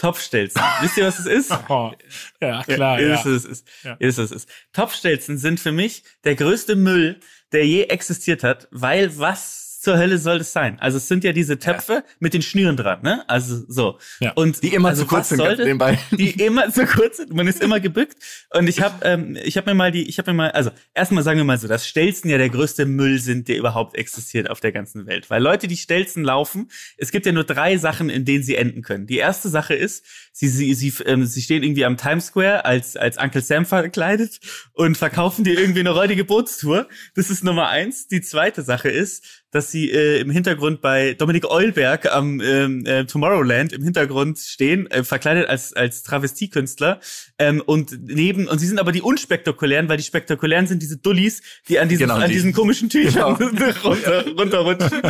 [0.00, 0.62] Topfstelzen.
[0.80, 1.50] Wisst ihr, was es ist?
[1.68, 1.92] Oh,
[2.40, 3.14] ja, klar, Ja, ja.
[3.16, 3.96] Ist es, ist, Ja.
[3.98, 4.48] ist es, ist.
[4.72, 7.20] Topfstelzen sind für mich der größte Müll,
[7.52, 10.78] der je existiert hat, weil was zur Hölle soll das sein?
[10.78, 13.24] Also es sind ja diese Töpfe mit den Schnüren dran, ne?
[13.28, 13.98] Also so.
[14.20, 14.32] Ja.
[14.32, 15.64] Und Die immer also zu kurz sind, soll das?
[15.64, 15.98] nebenbei.
[16.10, 17.32] Die immer zu kurz sind.
[17.32, 18.16] Man ist immer gebückt.
[18.50, 21.22] Und ich habe, ähm, ich habe mir mal die, ich habe mir mal, also erstmal
[21.22, 24.60] sagen wir mal so, dass Stelzen ja der größte Müll sind, der überhaupt existiert auf
[24.60, 25.30] der ganzen Welt.
[25.30, 28.82] Weil Leute, die Stelzen laufen, es gibt ja nur drei Sachen, in denen sie enden
[28.82, 29.06] können.
[29.06, 32.98] Die erste Sache ist, sie, sie, sie, ähm, sie stehen irgendwie am Times Square als,
[32.98, 34.40] als Uncle Sam verkleidet
[34.74, 36.86] und verkaufen dir irgendwie eine räudige Bootstour.
[37.14, 38.08] Das ist Nummer eins.
[38.08, 43.04] Die zweite Sache ist, dass sie äh, im Hintergrund bei Dominik Eulberg am ähm, äh,
[43.04, 47.00] Tomorrowland im Hintergrund stehen, äh, verkleidet als als Travestiekünstler
[47.38, 51.42] ähm, und neben und sie sind aber die unspektakulären, weil die spektakulären sind diese Dullis,
[51.68, 52.34] die an diesen Genau, an die.
[52.34, 53.34] diesen komischen Tüchern
[53.84, 55.02] runter runterrutschen.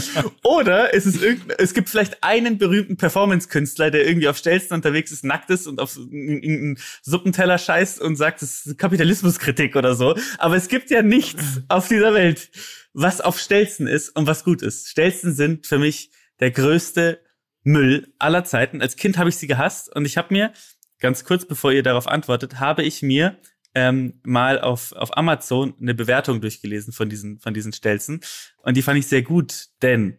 [0.43, 5.11] Oder es ist irgend, es gibt vielleicht einen berühmten Performance-Künstler, der irgendwie auf Stelzen unterwegs
[5.11, 10.17] ist, nackt ist und auf einen Suppenteller scheißt und sagt, es ist Kapitalismuskritik oder so.
[10.39, 12.51] Aber es gibt ja nichts auf dieser Welt,
[12.93, 14.89] was auf Stelzen ist und was gut ist.
[14.89, 16.11] Stelzen sind für mich
[16.41, 17.21] der größte
[17.63, 18.81] Müll aller Zeiten.
[18.81, 20.53] Als Kind habe ich sie gehasst und ich habe mir,
[20.99, 23.39] ganz kurz bevor ihr darauf antwortet, habe ich mir
[23.75, 28.21] ähm, mal auf, auf Amazon eine Bewertung durchgelesen von diesen, von diesen Stelzen.
[28.63, 30.19] Und die fand ich sehr gut, denn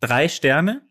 [0.00, 0.86] drei Sterne.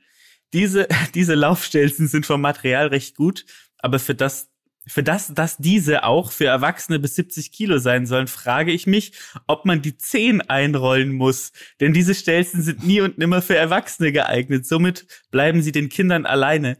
[0.54, 3.46] Diese, diese Laufstelzen sind vom Material recht gut,
[3.78, 4.51] aber für das,
[4.88, 9.14] für das, dass diese auch für Erwachsene bis 70 Kilo sein sollen, frage ich mich,
[9.48, 11.52] ob man die Zehen einrollen muss.
[11.80, 14.66] Denn diese Stelzen sind nie und nimmer für Erwachsene geeignet.
[14.66, 16.78] Somit bleiben sie den Kindern alleine.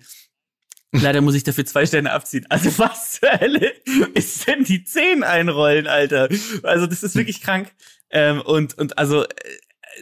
[0.92, 2.46] Leider muss ich dafür zwei Sterne abziehen.
[2.50, 3.72] Also was zur Hölle
[4.14, 6.28] ist denn die Zehen einrollen, Alter?
[6.64, 7.72] Also das ist wirklich krank.
[8.10, 9.28] Ähm, und, und also äh,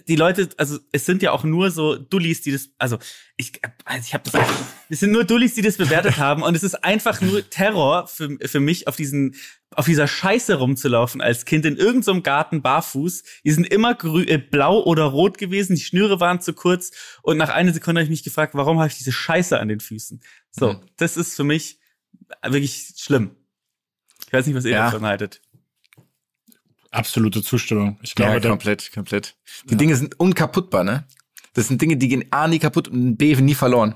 [0.07, 2.97] die Leute, also es sind ja auch nur so Dullis, die das, also
[3.37, 3.53] ich,
[3.85, 4.55] also ich habe das, einfach-
[4.89, 8.37] es sind nur Dullis, die das bewertet haben und es ist einfach nur Terror für,
[8.45, 9.35] für mich, auf diesen,
[9.71, 13.23] auf dieser Scheiße rumzulaufen als Kind in irgendeinem so Garten barfuß.
[13.43, 17.37] Die sind immer grü äh, blau oder rot gewesen, die Schnüre waren zu kurz und
[17.37, 20.21] nach einer Sekunde habe ich mich gefragt, warum habe ich diese Scheiße an den Füßen?
[20.51, 20.81] So, Mhm.
[20.97, 21.79] das ist für mich
[22.45, 23.35] wirklich schlimm.
[24.25, 24.85] Ich weiß nicht, was ihr Ja.
[24.85, 25.41] davon haltet.
[26.91, 27.99] Absolute Zustimmung.
[28.01, 29.35] Ich glaube, Ja, da, komplett, komplett.
[29.65, 31.05] Die Dinge sind unkaputtbar, ne?
[31.53, 33.95] Das sind Dinge, die gehen A nie kaputt und B nie verloren.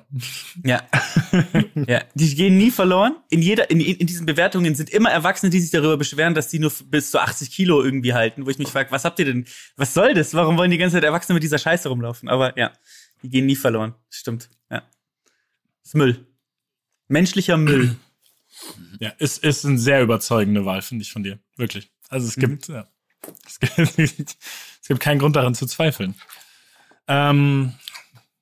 [0.64, 0.82] Ja.
[1.88, 2.02] ja.
[2.14, 3.16] Die gehen nie verloren.
[3.30, 6.60] In jeder, in, in diesen Bewertungen sind immer Erwachsene, die sich darüber beschweren, dass die
[6.60, 9.46] nur bis zu 80 Kilo irgendwie halten, wo ich mich frage, was habt ihr denn?
[9.78, 10.34] Was soll das?
[10.34, 12.28] Warum wollen die ganze Zeit Erwachsene mit dieser Scheiße rumlaufen?
[12.28, 12.74] Aber ja,
[13.22, 13.94] die gehen nie verloren.
[14.10, 14.50] Stimmt.
[14.72, 14.80] Ja.
[14.80, 16.26] Das ist Müll.
[17.08, 17.96] Menschlicher Müll.
[19.00, 21.40] Ja, ist, ist eine sehr überzeugende Wahl, finde ich von dir.
[21.56, 21.92] Wirklich.
[22.14, 22.88] Also es gibt, ja,
[23.46, 26.16] es gibt, es gibt keinen Grund daran zu zweifeln.
[27.08, 27.74] Ähm,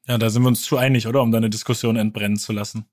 [0.08, 1.22] ja, da sind wir uns zu einig, oder?
[1.22, 2.86] Um deine Diskussion entbrennen zu lassen.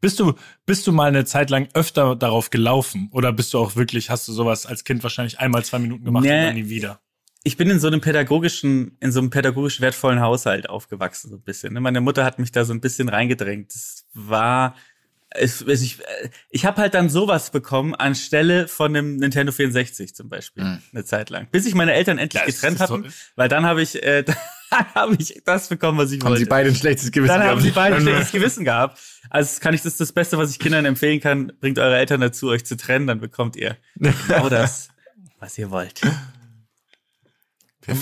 [0.00, 0.34] Bist du,
[0.66, 3.08] bist du mal eine Zeit lang öfter darauf gelaufen?
[3.12, 6.24] Oder bist du auch wirklich, hast du sowas als Kind wahrscheinlich einmal zwei Minuten gemacht
[6.24, 6.38] Nee.
[6.40, 7.00] und dann nie wieder?
[7.44, 11.42] ich bin in so einem pädagogischen, in so einem pädagogisch wertvollen Haushalt aufgewachsen, so ein
[11.42, 11.72] bisschen.
[11.74, 11.80] ne?
[11.80, 13.72] Meine Mutter hat mich da so ein bisschen reingedrängt.
[13.72, 14.74] Das war,
[15.38, 20.28] es, ich, äh, ich habe halt dann sowas bekommen anstelle von einem Nintendo 64 zum
[20.28, 20.82] Beispiel, Mhm.
[20.92, 21.48] eine Zeit lang.
[21.50, 24.22] Bis sich meine Eltern endlich Ja, es getrennt so- hatten, weil dann habe ich, äh,
[24.70, 26.40] dann habe ich das bekommen, was ich Haben wollte.
[26.40, 27.62] sie beide ein schlechtes Gewissen dann haben gehabt.
[27.62, 28.98] sie beide ein schlechtes Gewissen gehabt.
[29.30, 32.48] Also kann ich das das Beste, was ich Kindern empfehlen kann, bringt eure Eltern dazu,
[32.48, 34.88] euch zu trennen, dann bekommt ihr genau das,
[35.40, 36.00] was ihr wollt.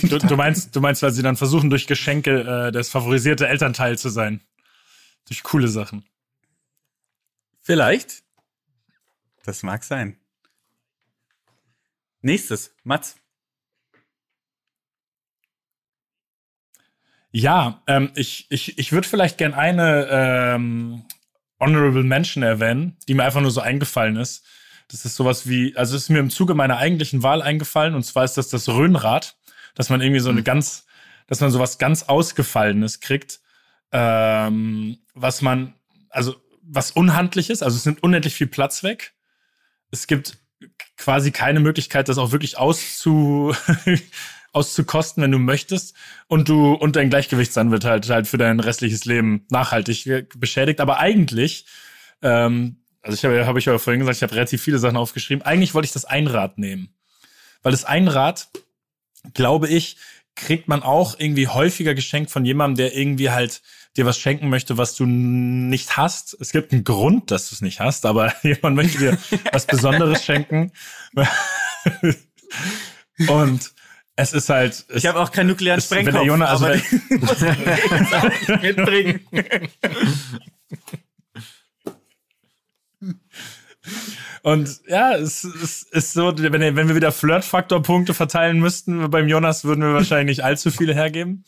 [0.03, 3.99] Du, du meinst, du meinst, weil sie dann versuchen, durch Geschenke äh, das favorisierte Elternteil
[3.99, 4.41] zu sein.
[5.29, 6.05] Durch coole Sachen.
[7.65, 8.23] Vielleicht.
[9.43, 10.19] Das mag sein.
[12.21, 13.17] Nächstes, Mats.
[17.31, 21.05] Ja, ähm, ich, ich, ich würde vielleicht gern eine ähm,
[21.59, 24.45] Honorable Mention erwähnen, die mir einfach nur so eingefallen ist.
[24.89, 28.05] Das ist sowas wie, also es ist mir im Zuge meiner eigentlichen Wahl eingefallen, und
[28.05, 29.39] zwar ist das das Röhnrad,
[29.75, 30.87] dass man irgendwie so eine ganz,
[31.27, 33.41] dass man sowas ganz Ausgefallenes kriegt,
[33.91, 35.75] ähm, was man,
[36.11, 39.15] also was unhandlich ist, also es nimmt unendlich viel Platz weg.
[39.91, 40.39] Es gibt
[40.97, 43.55] quasi keine Möglichkeit, das auch wirklich auszu,
[44.53, 45.95] auszukosten, wenn du möchtest.
[46.27, 50.81] Und du, und dein Gleichgewichtssinn wird halt, halt für dein restliches Leben nachhaltig beschädigt.
[50.81, 51.67] Aber eigentlich,
[52.23, 55.45] ähm, also ich habe, habe ich ja vorhin gesagt, ich habe relativ viele Sachen aufgeschrieben.
[55.45, 56.95] Eigentlich wollte ich das Einrad nehmen.
[57.63, 58.49] Weil das Einrad,
[59.35, 59.97] glaube ich,
[60.37, 63.63] kriegt man auch irgendwie häufiger geschenkt von jemandem, der irgendwie halt
[63.97, 66.37] dir was schenken möchte, was du nicht hast.
[66.41, 69.19] Es gibt einen Grund, dass du es nicht hast, aber jemand möchte dir
[69.53, 70.73] was Besonderes schenken.
[73.29, 73.73] Und
[74.17, 74.85] es ist halt.
[74.95, 76.81] Ich habe auch keinen nuklearen Es- wenn der Sprengkopf, Jonas- also aber
[78.51, 79.21] wenn- mitbringen.
[84.43, 89.65] Und ja, es, es ist so, wenn, wenn wir wieder Flirtfaktor-Punkte verteilen müssten, beim Jonas
[89.65, 91.45] würden wir wahrscheinlich nicht allzu viele hergeben.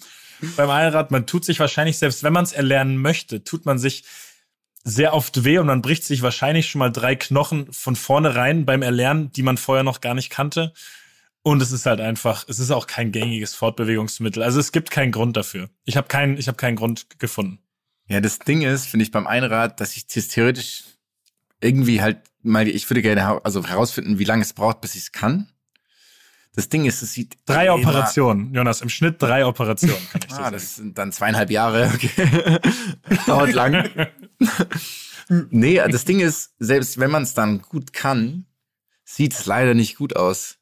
[0.57, 4.05] Beim Einrad, man tut sich wahrscheinlich, selbst wenn man es erlernen möchte, tut man sich
[4.85, 8.83] sehr oft weh und man bricht sich wahrscheinlich schon mal drei Knochen von vornherein beim
[8.83, 10.73] Erlernen, die man vorher noch gar nicht kannte.
[11.43, 14.43] Und es ist halt einfach, es ist auch kein gängiges Fortbewegungsmittel.
[14.43, 15.71] Also es gibt keinen Grund dafür.
[15.85, 17.59] Ich habe keinen, ich habe keinen Grund gefunden.
[18.09, 20.85] Ja, das Ding ist, finde ich beim Einrad, dass ich das theoretisch
[21.61, 25.13] irgendwie halt mal, ich würde gerne also herausfinden, wie lange es braucht, bis ich es
[25.13, 25.51] kann.
[26.57, 29.97] Das Ding ist, es sieht Drei immer- Operationen, Jonas, im Schnitt drei Operationen.
[30.11, 30.53] Kann ich so Ah, sagen.
[30.55, 31.91] das sind dann zweieinhalb Jahre.
[31.95, 32.59] Okay.
[33.27, 33.89] Dauert lang.
[35.51, 38.47] nee, das Ding ist, selbst wenn man es dann gut kann,
[39.05, 40.57] sieht es leider nicht gut aus.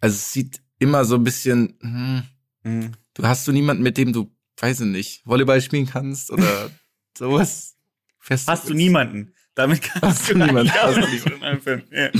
[0.00, 2.22] Also es sieht immer so ein bisschen, hm,
[2.62, 2.92] Hm.
[3.14, 6.70] du hast du niemanden, mit dem du, weiß ich nicht, Volleyball spielen kannst oder
[7.16, 7.76] sowas.
[8.18, 9.34] Fest Hast du niemanden.
[9.54, 10.72] Damit kannst Hast du du niemanden.
[10.72, 10.96] Hast
[11.26, 11.82] du anfangen.
[11.90, 12.10] Ja.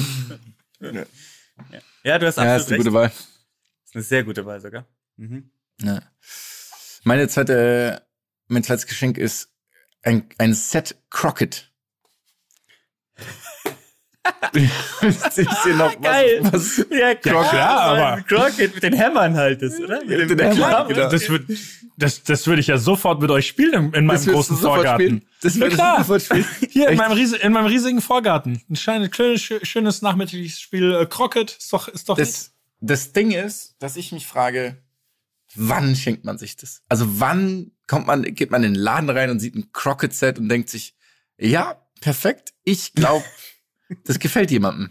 [0.90, 1.04] Ja.
[2.04, 2.84] Ja, du hast Ja, absolut ist eine recht.
[2.84, 3.06] gute Wahl.
[3.84, 4.86] ist eine sehr gute Wahl sogar.
[5.16, 5.50] Mhm.
[5.80, 6.02] Ja.
[7.04, 8.06] Meine zweite,
[8.48, 9.52] mein zweites Geschenk ist
[10.02, 11.72] ein, ein Set Crockett.
[14.52, 16.40] Ist hier noch was, Geil.
[16.42, 20.04] was Ja, klar, aber- Crockett mit den Hämmern halt ist, oder?
[20.04, 21.10] Mit den Hämmern, genau.
[21.10, 21.56] Das würde
[21.96, 25.06] das, das würde ich ja sofort mit euch spielen in, in meinem Das großen Vorgarten.
[25.06, 25.26] spielen?
[25.42, 25.96] Das klar.
[25.98, 26.46] du sofort spielen?
[26.70, 28.62] Hier in meinem, riesen, in meinem riesigen Vorgarten.
[28.70, 30.94] Ein schönes, schönes, schönes nachmittagliches Spiel.
[30.94, 32.30] Äh, Crockett ist doch, ist doch nicht.
[32.30, 34.82] Das, das Ding ist, dass ich mich frage,
[35.54, 36.82] wann schenkt man sich das?
[36.88, 40.48] Also wann kommt man, geht man in den Laden rein und sieht ein Crockett-Set und
[40.48, 40.94] denkt sich,
[41.38, 43.24] ja, perfekt, ich glaube,
[44.04, 44.90] das gefällt jemandem.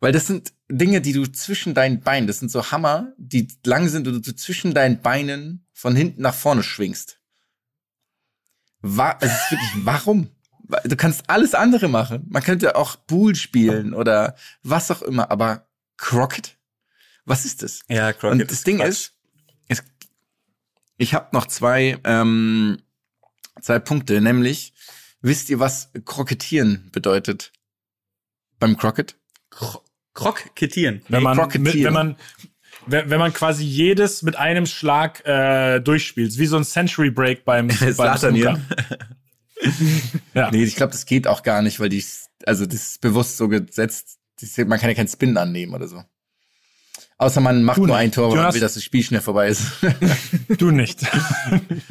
[0.00, 3.88] Weil das sind Dinge, die du zwischen deinen Beinen, das sind so Hammer, die lang
[3.88, 7.20] sind und du zwischen deinen Beinen von hinten nach vorne schwingst.
[8.80, 10.30] Wa es ist wirklich, warum?
[10.84, 12.26] Du kannst alles andere machen.
[12.28, 16.56] Man könnte auch Pool spielen oder was auch immer, aber Crockett?
[17.26, 17.80] Was ist das?
[17.88, 18.40] Ja, Crockett.
[18.40, 19.12] Und das Ding ist,
[19.68, 19.82] es,
[20.96, 22.80] ich habe noch zwei, ähm,
[23.60, 24.72] zwei Punkte, nämlich,
[25.20, 27.52] wisst ihr, was Krokettieren bedeutet?
[28.60, 29.16] Beim Crockett?
[29.50, 29.82] Kro
[30.12, 31.02] Krokettieren.
[31.08, 31.76] wenn man, Crockettieren.
[31.76, 32.16] mit, wenn man,
[32.86, 37.44] wenn, wenn man quasi jedes mit einem Schlag äh, durchspielt, wie so ein Century Break
[37.44, 38.66] beim, beim.
[40.34, 40.50] Ja.
[40.50, 42.02] Nee, ich glaube, das geht auch gar nicht, weil die,
[42.46, 44.18] also das ist bewusst so gesetzt,
[44.56, 46.02] man kann ja keinen Spin annehmen oder so.
[47.18, 48.04] Außer man macht Du nur nicht.
[48.04, 49.64] ein Tor, weil man will, dass das Spiel schnell vorbei ist.
[50.56, 51.00] Du nicht.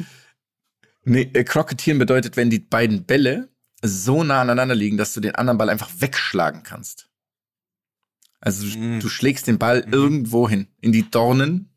[1.04, 3.48] nee, äh, Crocketieren bedeutet, wenn die beiden Bälle
[3.82, 7.08] so nah aneinander liegen, dass du den anderen Ball einfach wegschlagen kannst.
[8.40, 9.00] Also du, Mm.
[9.00, 11.68] du schlägst den Ball irgendwo hin, in die Dornen,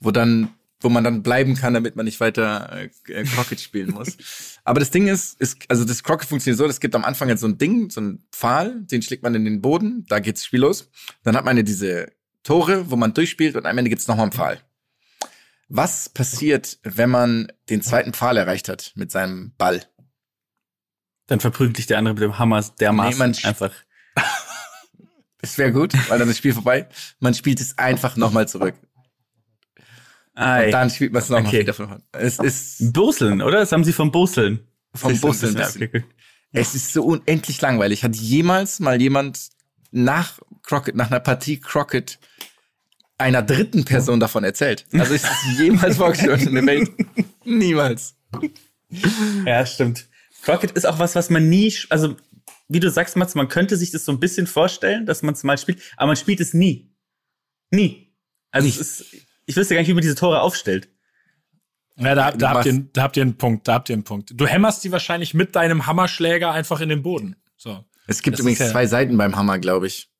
[0.00, 0.48] wo dann,
[0.80, 4.16] wo man dann bleiben kann, damit man nicht weiter äh, äh, Crockett spielen muss.
[4.64, 7.40] Aber das Ding ist, ist, also das Crockett funktioniert so, es gibt am Anfang jetzt
[7.40, 10.60] so ein Ding, so ein Pfahl, den schlägt man in den Boden, da geht's Spiel
[10.60, 10.90] los.
[11.22, 12.10] Dann hat man ja diese
[12.42, 14.58] Tore, wo man durchspielt und am Ende gibt's nochmal einen Pfahl.
[15.68, 19.86] Was passiert, wenn man den zweiten Pfahl erreicht hat mit seinem Ball?
[21.26, 23.72] Dann verprügelt dich der andere mit dem Hammer dermaßen Nee, einfach.
[25.38, 26.88] Das wäre gut, weil dann ist das Spiel vorbei.
[27.18, 28.76] Man spielt es einfach nochmal zurück.
[30.34, 30.66] Ei.
[30.66, 31.60] Und dann spielt man es nochmal Okay.
[31.62, 32.02] wieder von vorne.
[32.12, 33.58] Es ist Boseln, oder?
[33.58, 34.60] Das haben sie vom Boseln.
[34.94, 36.04] vom okay, okay.
[36.52, 38.04] Es ist so unendlich langweilig.
[38.04, 39.48] Hat jemals mal jemand
[39.90, 42.20] nach Crockett, nach einer Partie Crockett
[43.18, 44.86] einer dritten Person davon erzählt?
[44.92, 46.90] Also ist es jemals vorgestellt in der Welt?
[47.44, 48.14] Niemals.
[49.44, 50.08] Ja, stimmt.
[50.42, 52.16] Crockett ist auch was, was man nie, also
[52.68, 55.42] wie du sagst, Mats, man könnte sich das so ein bisschen vorstellen, dass man es
[55.44, 56.92] mal spielt, aber man spielt es nie.
[57.70, 58.14] Nie.
[58.50, 59.04] Also es ist,
[59.46, 60.88] ich wüsste gar nicht, wie man diese Tore aufstellt.
[61.96, 64.32] Ja, da, da, habt ihr, da habt ihr einen Punkt, da habt ihr einen Punkt.
[64.34, 67.36] Du hämmerst die wahrscheinlich mit deinem Hammerschläger einfach in den Boden.
[67.56, 67.84] So.
[68.06, 70.10] Es gibt Das übrigens ja- zwei Seiten beim Hammer, glaube ich.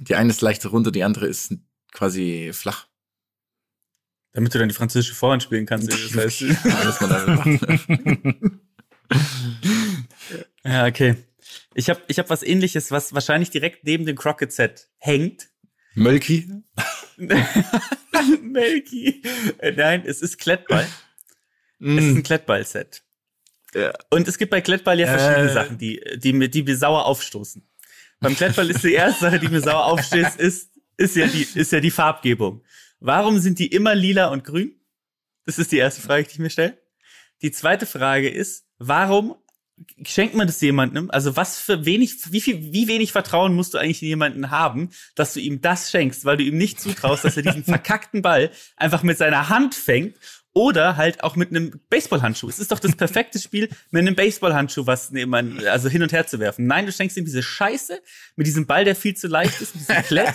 [0.00, 1.54] Die eine ist leicht rund und die andere ist
[1.92, 2.86] quasi flach.
[4.32, 5.88] Damit du dann die französische Vorhand spielen kannst.
[6.14, 8.36] Das heißt, Was man da macht.
[10.64, 11.16] ja, okay.
[11.74, 15.48] Ich habe ich hab was ähnliches, was wahrscheinlich direkt neben dem Crockett-Set hängt.
[15.94, 16.48] Mölki?
[18.42, 19.22] Melky.
[19.58, 20.86] Äh, Nein, es ist Klettball.
[21.80, 23.02] Es ist ein Klettball-Set.
[23.74, 23.92] Ja.
[24.10, 25.54] Und es gibt bei Klettball ja verschiedene Äh.
[25.54, 27.68] Sachen, die, die, mir, die mir sauer aufstoßen.
[28.20, 31.70] Beim Klettball ist die erste Sache, die mir sauer aufstößt, ist, ist, ja die, ist
[31.70, 32.64] ja die Farbgebung.
[32.98, 34.74] Warum sind die immer lila und grün?
[35.44, 36.78] Das ist die erste Frage, die ich mir stelle.
[37.42, 39.36] Die zweite Frage ist, warum
[40.04, 41.10] schenkt man das jemandem?
[41.10, 44.90] Also was für wenig, wie viel, wie wenig Vertrauen musst du eigentlich in jemanden haben,
[45.14, 48.50] dass du ihm das schenkst, weil du ihm nicht zutraust, dass er diesen verkackten Ball
[48.76, 50.16] einfach mit seiner Hand fängt
[50.54, 52.48] oder halt auch mit einem Baseballhandschuh.
[52.48, 55.32] Es ist doch das perfekte Spiel, mit einem Baseballhandschuh was neben,
[55.66, 56.66] also hin und her zu werfen.
[56.66, 58.00] Nein, du schenkst ihm diese Scheiße
[58.34, 60.34] mit diesem Ball, der viel zu leicht ist, mit diesem Klett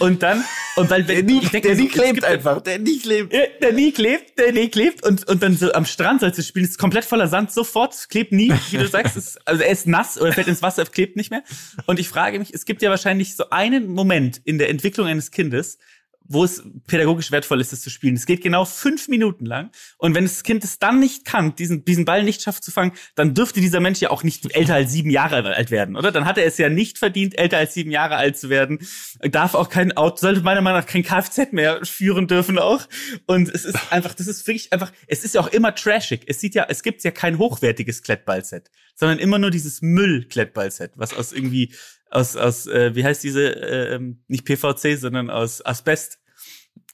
[0.00, 0.44] und dann
[0.76, 3.32] und weil wenn ich denk mir so, es gibt- der nie klebt.
[3.32, 6.42] ja, der nie klebt, der nie klebt und, und dann so am Strand sollst du
[6.42, 9.86] spielen, ist komplett voller Sand, sofort, klebt nie, wie du sagst, ist, also er ist
[9.86, 11.42] nass oder fällt ins Wasser, klebt nicht mehr.
[11.86, 15.30] Und ich frage mich, es gibt ja wahrscheinlich so einen Moment in der Entwicklung eines
[15.30, 15.78] Kindes,
[16.24, 18.16] wo es pädagogisch wertvoll ist, das zu spielen.
[18.16, 19.70] Es geht genau fünf Minuten lang.
[19.98, 22.92] Und wenn das Kind es dann nicht kann, diesen, diesen Ball nicht schafft zu fangen,
[23.14, 26.12] dann dürfte dieser Mensch ja auch nicht älter als sieben Jahre alt werden, oder?
[26.12, 28.78] Dann hat er es ja nicht verdient, älter als sieben Jahre alt zu werden.
[29.20, 32.88] Darf auch kein Auto, sollte meiner Meinung nach kein Kfz mehr führen dürfen auch.
[33.26, 36.22] Und es ist einfach, das ist wirklich einfach, es ist ja auch immer trashig.
[36.26, 38.70] Es sieht ja, es gibt ja kein hochwertiges Klettballset,
[39.02, 41.74] sondern immer nur dieses Müll-Klettballset, was aus irgendwie,
[42.08, 46.20] aus, aus, äh, wie heißt diese, äh, ähm, nicht PVC, sondern aus Asbest,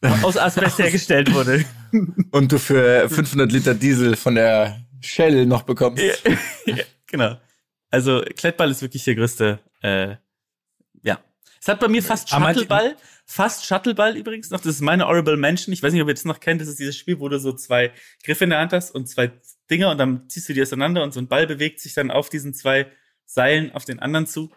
[0.23, 1.67] aus Asbest hergestellt wurde.
[2.31, 6.03] Und du für 500 Liter Diesel von der Shell noch bekommst.
[6.65, 7.39] ja, genau.
[7.91, 10.17] Also Klettball ist wirklich der größte, äh,
[11.03, 11.19] ja.
[11.61, 12.97] Es hat bei mir fast Shuttleball,
[13.27, 14.61] fast Shuttleball übrigens noch.
[14.61, 15.75] Das ist meine Horrible Mention.
[15.75, 16.63] Ich weiß nicht, ob ihr das noch kennt.
[16.63, 17.93] Das ist dieses Spiel, wo du so zwei
[18.25, 19.31] Griffe in der Hand hast und zwei
[19.71, 22.29] Dinger und dann ziehst du die auseinander und so ein Ball bewegt sich dann auf
[22.29, 22.91] diesen zwei
[23.25, 24.51] Seilen auf den anderen zu.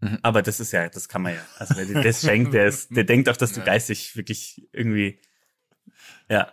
[0.00, 0.18] Mhm.
[0.22, 1.40] Aber das ist ja, das kann man ja.
[1.56, 3.66] Also wer dir das schenkt, der ist, der denkt auch, dass du Ja.
[3.66, 5.20] geistig wirklich irgendwie,
[6.28, 6.52] ja.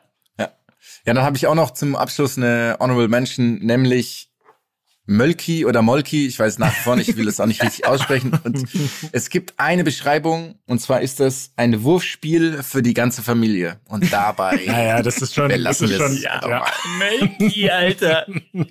[1.07, 4.31] Ja, dann habe ich auch noch zum Abschluss eine Honorable Mention, nämlich
[5.07, 7.85] Mölki oder Molki, ich weiß nach wie vor nicht, ich will das auch nicht richtig
[7.87, 8.37] aussprechen.
[8.43, 8.65] Und
[9.11, 13.79] es gibt eine Beschreibung, und zwar ist das ein Wurfspiel für die ganze Familie.
[13.87, 16.21] Und dabei Naja, das ist schon, das belassen ist wir schon, es.
[16.23, 16.65] Ja, ja.
[16.97, 18.25] Melki, Alter.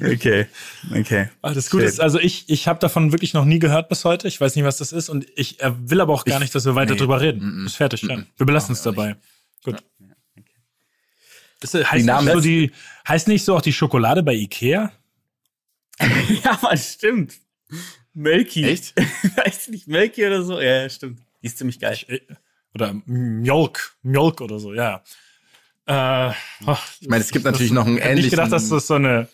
[0.00, 0.46] okay,
[0.94, 1.28] okay.
[1.42, 4.28] Ah, das Gute ist, also ich, ich habe davon wirklich noch nie gehört bis heute.
[4.28, 6.64] Ich weiß nicht, was das ist und ich will aber auch gar Ich- nicht, dass
[6.64, 6.98] wir weiter nee.
[6.98, 7.40] drüber reden.
[7.62, 7.66] Mm-mm.
[7.66, 8.02] Ist fertig.
[8.02, 8.16] Ja.
[8.16, 8.26] Mm-mm.
[8.36, 9.16] Wir belassen es dabei.
[9.64, 9.82] Gut.
[11.60, 12.70] Das heißt, Namen- nicht so die,
[13.08, 14.92] heißt nicht so auch die Schokolade bei Ikea?
[16.44, 17.34] Ja, man, stimmt.
[18.12, 18.64] Melki.
[18.64, 18.94] Echt?
[19.36, 20.60] Weißt du nicht, Melki oder so?
[20.60, 21.20] Ja, stimmt.
[21.42, 21.98] Die ist ziemlich geil.
[22.08, 22.20] Äh,
[22.74, 25.02] Oder Mjolk, Mjolk oder so, ja.
[25.86, 26.32] Äh,
[26.66, 28.86] oh, Ich meine, es gibt natürlich noch einen ich hätte nicht ähnlichen gedacht, dass das
[28.86, 29.28] so eine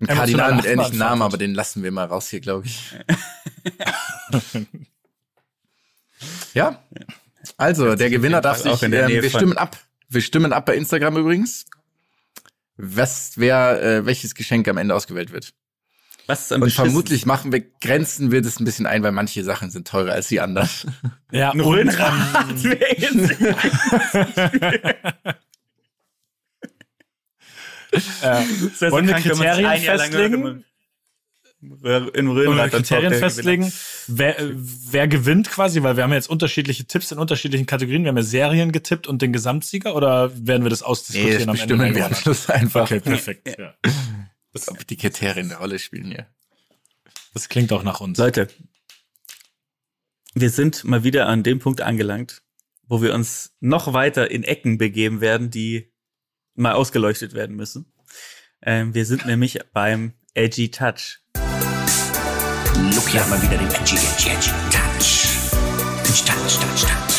[0.00, 2.94] einen Kardinal mit ähnlichen Namen, aber den lassen wir mal raus hier, glaube ich.
[6.54, 6.82] Ja.
[7.56, 9.76] Also, der Gewinner darf auch sich, in der ähm, Nähe wir von- stimmen ab.
[10.14, 11.66] Wir stimmen ab bei Instagram übrigens.
[12.76, 15.54] Was, wer, äh, welches Geschenk am Ende ausgewählt wird.
[16.26, 19.44] Was ist am Und vermutlich machen wir, grenzen wir das ein bisschen ein, weil manche
[19.44, 20.68] Sachen sind teurer als die anderen.
[21.30, 23.40] Ja, Ein Röhnrad wäre jetzt
[28.22, 30.64] äh, Das wäre Wollen wir Kriterien festlegen?
[31.64, 33.72] Im Röhr- Im Wollen wir Röhnrad dann Kriterien festlegen,
[34.06, 38.02] wer, äh, wer gewinnt quasi, weil wir haben ja jetzt unterschiedliche Tipps in unterschiedlichen Kategorien.
[38.04, 41.52] Wir haben ja Serien getippt und den Gesamtsieger oder werden wir das ausdiskutieren am Ende?
[41.52, 42.14] bestimmen der wir am?
[42.14, 42.82] Schluss einfach.
[42.82, 43.58] Okay, perfekt.
[43.58, 43.74] Ja.
[44.66, 46.26] Ob die Kriterien eine Rolle spielen hier.
[47.32, 48.18] Das klingt auch nach uns.
[48.18, 48.48] Leute,
[50.34, 52.42] wir sind mal wieder an dem Punkt angelangt,
[52.86, 55.92] wo wir uns noch weiter in Ecken begeben werden, die
[56.54, 57.92] mal ausgeleuchtet werden müssen.
[58.62, 61.20] Ähm, wir sind nämlich beim Edgy Touch.
[63.14, 65.28] Hier haben wir wieder den Edgy, Edgy, Edgy Touch.
[66.02, 67.14] Edgy Touch, Touch, Touch.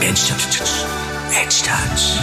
[0.00, 0.84] Edgy Touch, Touch.
[1.32, 2.20] Edgy Touch.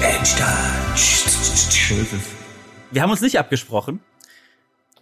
[0.00, 0.74] Edgy Touch.
[2.90, 4.00] Wir haben uns nicht abgesprochen,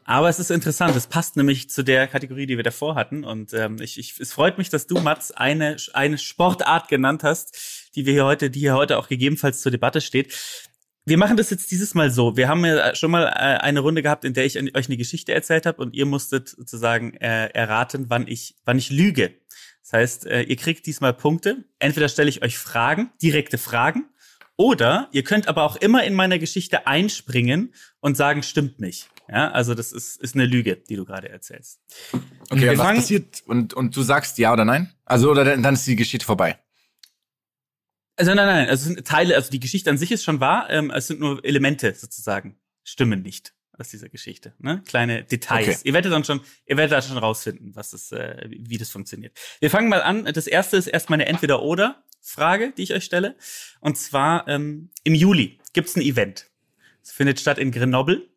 [0.04, 0.96] aber es ist interessant.
[0.96, 3.22] Es passt nämlich zu der Kategorie, die wir davor hatten.
[3.22, 7.92] Und ähm, ich, ich, es freut mich, dass du, Mats, eine, eine Sportart genannt hast,
[7.94, 10.34] die wir hier heute, die hier heute auch gegebenenfalls zur Debatte steht.
[11.04, 12.36] Wir machen das jetzt dieses Mal so.
[12.36, 15.34] Wir haben ja schon mal äh, eine Runde gehabt, in der ich euch eine Geschichte
[15.34, 19.34] erzählt habe und ihr musstet sozusagen äh, erraten, wann ich, wann ich lüge.
[19.82, 21.64] Das heißt, äh, ihr kriegt diesmal Punkte.
[21.80, 24.04] Entweder stelle ich euch Fragen, direkte Fragen,
[24.56, 29.08] oder ihr könnt aber auch immer in meiner Geschichte einspringen und sagen, stimmt nicht.
[29.28, 31.80] Ja, also das ist, ist eine Lüge, die du gerade erzählst.
[32.48, 33.42] Okay, Wir und was passiert?
[33.46, 34.92] Und, und du sagst ja oder nein?
[35.04, 36.58] Also, oder dann, dann ist die Geschichte vorbei.
[38.16, 40.68] Also nein, nein, also es sind Teile, also die Geschichte an sich ist schon wahr,
[40.70, 44.82] ähm, es sind nur Elemente sozusagen, stimmen nicht aus dieser Geschichte, ne?
[44.86, 45.68] Kleine Details.
[45.68, 45.78] Okay.
[45.84, 48.90] Ihr werdet dann schon, ihr werdet da schon rausfinden, was es, äh, wie wie das
[48.90, 49.38] funktioniert.
[49.60, 50.24] Wir fangen mal an.
[50.26, 53.34] Das erste ist erstmal eine Entweder-Oder-Frage, die ich euch stelle.
[53.80, 56.50] Und zwar ähm, im Juli gibt's ein Event.
[57.02, 58.28] Es findet statt in Grenoble.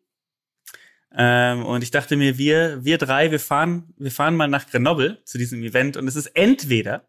[1.14, 5.22] Ähm, und ich dachte mir, wir, wir drei, wir fahren, wir fahren mal nach Grenoble
[5.24, 5.96] zu diesem Event.
[5.96, 7.08] Und es ist entweder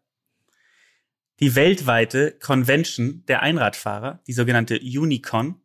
[1.40, 5.60] die weltweite Convention der Einradfahrer, die sogenannte Unicon,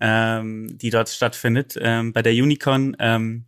[0.00, 1.78] ähm, die dort stattfindet.
[1.80, 3.46] Ähm, bei der Unicon ähm,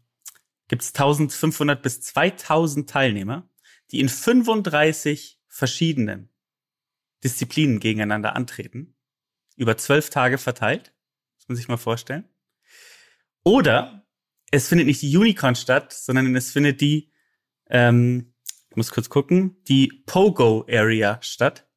[0.68, 3.48] gibt es 1500 bis 2000 Teilnehmer,
[3.90, 6.30] die in 35 verschiedenen
[7.24, 8.94] Disziplinen gegeneinander antreten,
[9.56, 10.94] über zwölf Tage verteilt.
[11.36, 12.28] Muss man sich mal vorstellen.
[13.42, 14.06] Oder
[14.50, 17.12] es findet nicht die Unicon statt, sondern es findet die,
[17.68, 18.34] ähm,
[18.78, 21.68] muss kurz gucken, die Pogo Area statt.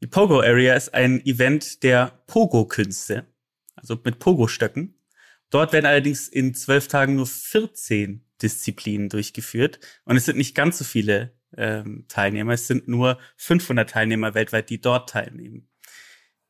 [0.00, 3.26] Die Pogo Area ist ein Event der Pogo-Künste,
[3.74, 5.00] also mit Pogo-Stöcken.
[5.50, 10.78] Dort werden allerdings in zwölf Tagen nur 14 Disziplinen durchgeführt und es sind nicht ganz
[10.78, 12.52] so viele ähm, Teilnehmer.
[12.52, 15.68] Es sind nur 500 Teilnehmer weltweit, die dort teilnehmen.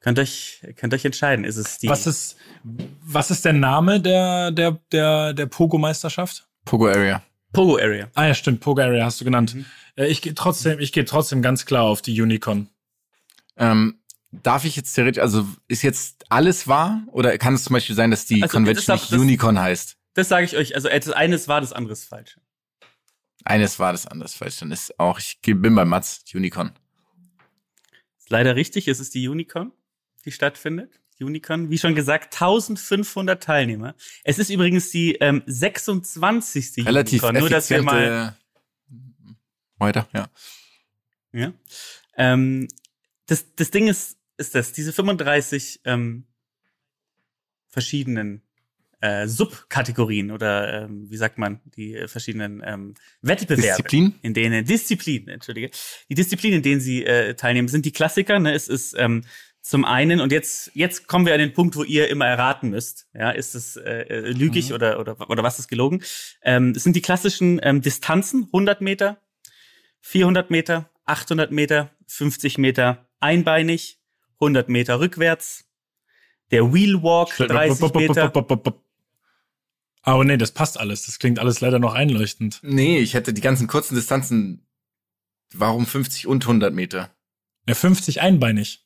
[0.01, 1.45] Könnt euch, könnt euch entscheiden.
[1.45, 6.49] Ist es die Was ist, was ist der Name der, der, der, der Pogo-Meisterschaft?
[6.65, 7.23] Pogo Area.
[7.55, 8.11] Pogo Area?
[8.15, 9.55] Ah ja, stimmt, Pogo Area hast du genannt.
[9.55, 9.65] Mhm.
[9.97, 12.69] Äh, Ich gehe trotzdem, ich gehe trotzdem ganz klar auf die Unicon.
[13.57, 13.99] Ähm,
[14.33, 17.03] darf ich jetzt theoretisch, also ist jetzt alles wahr?
[17.13, 19.97] Oder kann es zum Beispiel sein, dass die Also, Convention das nicht das- Unicon heißt?
[20.15, 20.75] Das sage ich euch.
[20.75, 22.39] Also das eine ist wahr, das andere ist falsch.
[23.45, 24.59] Eines war das anders falsch.
[24.59, 26.73] Dann ist auch, ich bin bei Mats, Unicon.
[28.19, 29.73] Ist leider richtig, es ist die Unicon,
[30.25, 31.01] die stattfindet.
[31.21, 33.95] Unicon, wie schon gesagt, 1500 Teilnehmer.
[34.25, 36.87] Es ist übrigens die ähm, 26.
[36.87, 38.37] Relativ Unicon, nur dass wir mal
[39.79, 40.29] Weiter, ja.
[41.33, 41.53] Ja.
[42.17, 42.69] Ähm,
[43.27, 46.25] das, das Ding ist, ist das, diese 35 ähm,
[47.69, 48.43] verschiedenen
[49.01, 54.15] äh, Subkategorien oder ähm, wie sagt man, die äh, verschiedenen ähm, Wettbewerbe, Disziplin?
[54.23, 55.71] in denen Disziplinen, entschuldige,
[56.09, 58.39] die Disziplinen, in denen sie äh, teilnehmen, sind die Klassiker.
[58.39, 58.55] Ne?
[58.55, 59.25] Es ist ähm,
[59.65, 63.09] zum einen und jetzt jetzt kommen wir an den Punkt, wo ihr immer erraten müsst.
[63.15, 66.03] Ja, ist es äh, äh, lügig oder oder oder was ist gelogen?
[66.43, 69.17] Ähm, es sind die klassischen ähm, Distanzen, 100 Meter,
[70.03, 73.99] 400 Meter, 800 Meter, 50 Meter einbeinig,
[74.35, 75.65] 100 Meter rückwärts,
[76.51, 78.31] der Wheel Walk 30 Meter.
[80.03, 81.07] Aber nee, das passt alles.
[81.07, 82.61] Das klingt alles leider noch einleuchtend.
[82.63, 84.67] Nee, ich hätte die ganzen kurzen Distanzen.
[85.55, 87.15] Warum 50 und 100 Meter?
[87.67, 88.84] Ja, 50 einbeinig.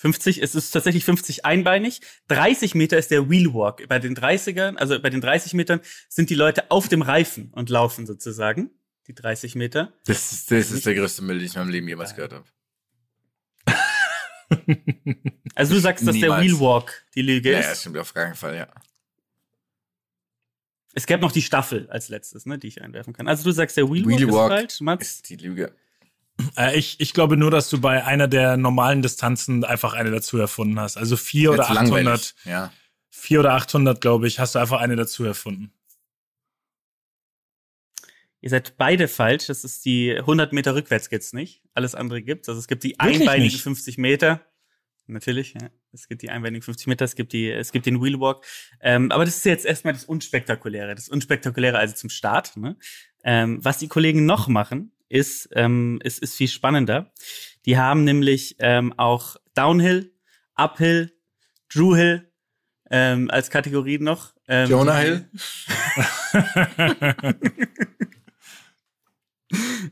[0.00, 2.00] 50, es ist tatsächlich 50 einbeinig.
[2.28, 3.86] 30 Meter ist der Wheel Walk.
[3.88, 7.68] Bei den 30ern, also bei den 30 Metern sind die Leute auf dem Reifen und
[7.68, 8.70] laufen sozusagen.
[9.08, 9.92] Die 30 Meter.
[10.06, 12.44] Das, ist- das ist der größte Müll, den ich in meinem Leben jemals gehört habe.
[15.54, 16.44] Also du sagst, dass der Niemals.
[16.46, 17.66] Wheel Walk die Lüge Ja, ist.
[17.66, 18.68] ja, stimmt auf keinen Fall, ja.
[20.94, 23.26] Es gäbe noch die Staffel als letztes, ne, die ich einwerfen kann.
[23.28, 25.06] Also du sagst, der Wheel, Wheel Walk Walk ist falsch, Mats?
[25.06, 25.74] ist die Lüge.
[26.56, 30.38] Äh, ich, ich glaube nur, dass du bei einer der normalen Distanzen einfach eine dazu
[30.38, 30.96] erfunden hast.
[30.96, 31.92] Also vier oder Jetzt 800.
[31.92, 32.34] langweilig.
[32.44, 32.72] Ja.
[33.10, 35.72] Vier oder 800, glaube ich, hast du einfach eine dazu erfunden.
[38.40, 39.46] Ihr seid beide falsch.
[39.46, 41.62] Das ist die 100 Meter rückwärts gibt's nicht.
[41.74, 42.48] Alles andere gibt's.
[42.48, 43.62] Also es gibt die Wirklich einbeinigen nicht?
[43.62, 44.40] 50 Meter.
[45.08, 45.70] Natürlich, ja.
[45.92, 48.44] Es gibt die einbeinigen 50 Meter, es gibt die, es gibt den Wheelwalk.
[48.80, 50.94] Ähm, aber das ist jetzt erstmal das Unspektakuläre.
[50.94, 52.56] Das Unspektakuläre also zum Start.
[52.58, 52.76] Ne?
[53.24, 57.12] Ähm, was die Kollegen noch machen, ist, ähm, ist, ist viel spannender.
[57.66, 60.12] Die haben nämlich ähm, auch Downhill,
[60.56, 61.12] Uphill,
[61.72, 62.30] Drew Hill
[62.90, 64.34] ähm, als Kategorien noch.
[64.48, 65.28] Ähm, Jonah Hill?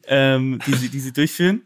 [0.06, 1.62] ähm, die, sie, die sie durchführen.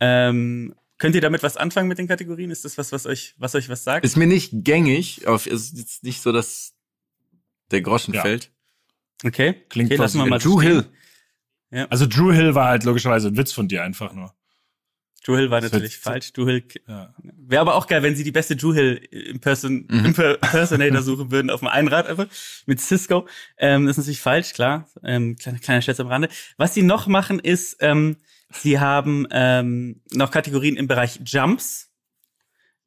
[0.00, 2.50] Ähm, könnt ihr damit was anfangen mit den Kategorien?
[2.50, 4.04] Ist das was, was euch, was euch was sagt?
[4.04, 6.74] Ist mir nicht gängig, es ist jetzt nicht so, dass
[7.70, 8.22] der Groschen Ja.
[8.22, 8.50] fällt.
[9.24, 10.84] Okay, Klingt okay, lassen wir mal Drew so Hill.
[11.80, 11.90] Stehen.
[11.90, 14.34] Also Drew Hill war halt logischerweise ein Witz von dir einfach nur.
[15.24, 16.32] Drew Hill war Das natürlich falsch.
[16.32, 17.14] Drew Hill Ja.
[17.22, 20.06] wäre aber auch geil, wenn sie die beste Drew Hill Imperson Mhm.
[20.06, 22.26] Impersonator suchen würden auf dem Einrad einfach
[22.66, 23.28] mit Cisco.
[23.56, 24.88] Ähm, das ist natürlich falsch, klar.
[25.04, 26.28] Ähm, kleiner, kleiner Scherz am Rande.
[26.56, 28.16] Was sie noch machen ist, ähm,
[28.50, 31.92] sie haben ähm, noch Kategorien im Bereich Jumps,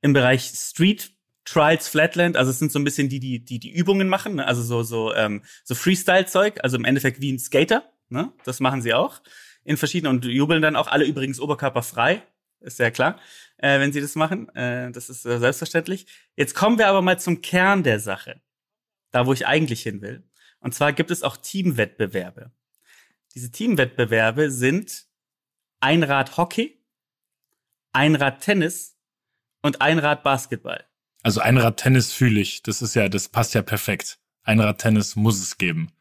[0.01, 1.11] im Bereich Street
[1.45, 4.47] Trials Flatland, also es sind so ein bisschen die, die, die die Übungen machen, ne?
[4.47, 8.31] also so, so, ähm, so Freestyle-Zeug, also im Endeffekt wie ein Skater, ne?
[8.43, 9.21] Das machen sie auch
[9.65, 12.21] in verschiedenen und jubeln dann auch alle übrigens oberkörperfrei,
[12.61, 13.19] ist sehr klar,
[13.57, 14.47] äh, wenn sie das machen.
[14.55, 16.07] Äh, das ist äh, selbstverständlich.
[16.35, 18.41] Jetzt kommen wir aber mal zum Kern der Sache,
[19.11, 20.23] da wo ich eigentlich hin will.
[20.59, 22.51] Und zwar gibt es auch Teamwettbewerbe.
[23.33, 25.05] Diese Teamwettbewerbe sind
[25.79, 26.81] Einrad-Hockey,
[27.91, 28.97] Einrad-Tennis
[29.61, 30.85] und Einrad-Basketball.
[31.23, 32.61] Also Einrad-Tennis fühle ich.
[32.61, 34.19] Das ist ja, das passt ja perfekt.
[34.43, 35.91] Einrad-Tennis muss es geben.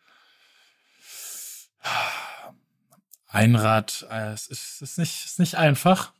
[3.29, 6.13] Einrad, äh, es ist, es ist nicht, es ist nicht einfach.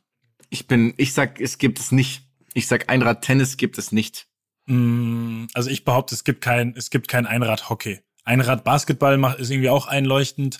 [0.49, 2.23] Ich bin, ich sag, es gibt es nicht.
[2.53, 4.27] Ich sag, Einrad Tennis gibt es nicht.
[4.65, 8.01] Mm, Also ich behaupte, es gibt kein, es gibt kein Einrad-Hockey.
[8.25, 10.59] Einrad-Basketball macht, ist irgendwie auch einleuchtend,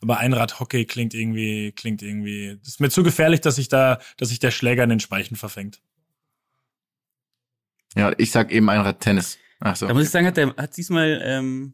[0.00, 4.28] aber Einrad-Hockey klingt irgendwie, klingt irgendwie, das ist mir zu gefährlich, dass sich da, dass
[4.28, 5.80] sich der Schläger in den Speichen verfängt.
[7.96, 9.38] Ja, ich sag eben Einrad Tennis.
[9.60, 9.86] Ach so.
[9.86, 11.72] Da muss ich sagen, hat der hat diesmal ähm,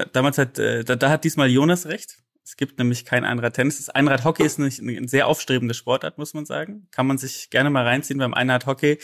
[0.00, 2.16] da, damals hat äh, da, da hat diesmal Jonas recht.
[2.44, 3.76] Es gibt nämlich kein Einrad-Tennis.
[3.76, 6.88] Das Einrad-Hockey ist nicht ein sehr aufstrebende Sportart, muss man sagen.
[6.90, 8.18] Kann man sich gerne mal reinziehen.
[8.18, 8.98] Beim Einrad-Hockey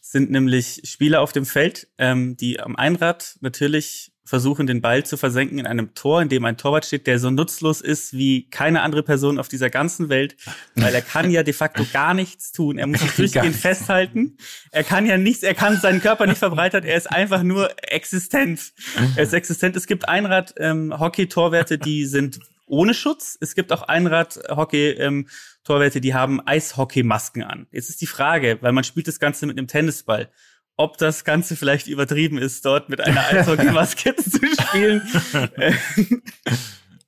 [0.00, 5.16] sind nämlich Spieler auf dem Feld, ähm, die am Einrad natürlich versuchen, den Ball zu
[5.16, 8.82] versenken in einem Tor, in dem ein Torwart steht, der so nutzlos ist wie keine
[8.82, 10.36] andere Person auf dieser ganzen Welt,
[10.74, 12.76] weil er kann ja de facto gar nichts tun.
[12.76, 14.36] Er muss sich durchgehend festhalten.
[14.72, 18.72] Er kann ja nichts, er kann seinen Körper nicht verbreitert, er ist einfach nur existent.
[19.14, 19.76] Er ist existent.
[19.76, 23.38] Es gibt Einrad-Hockey-Torwerte, die sind ohne Schutz.
[23.40, 27.68] Es gibt auch Einrad-Hockey-Torwerte, die haben Eishockey-Masken an.
[27.70, 30.30] Jetzt ist die Frage, weil man spielt das Ganze mit einem Tennisball,
[30.76, 35.02] ob das Ganze vielleicht übertrieben ist, dort mit einer Eishockey-Maske zu spielen.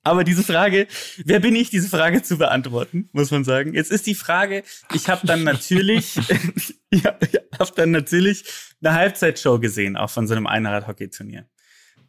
[0.03, 0.87] Aber diese Frage,
[1.25, 3.73] wer bin ich, diese Frage zu beantworten, muss man sagen.
[3.73, 4.63] Jetzt ist die Frage,
[4.93, 6.17] ich habe dann natürlich,
[6.89, 7.27] ich habe
[7.75, 8.45] dann natürlich
[8.81, 11.47] eine Halbzeitshow gesehen, auch von so einem Einrad-Hockey-Turnier.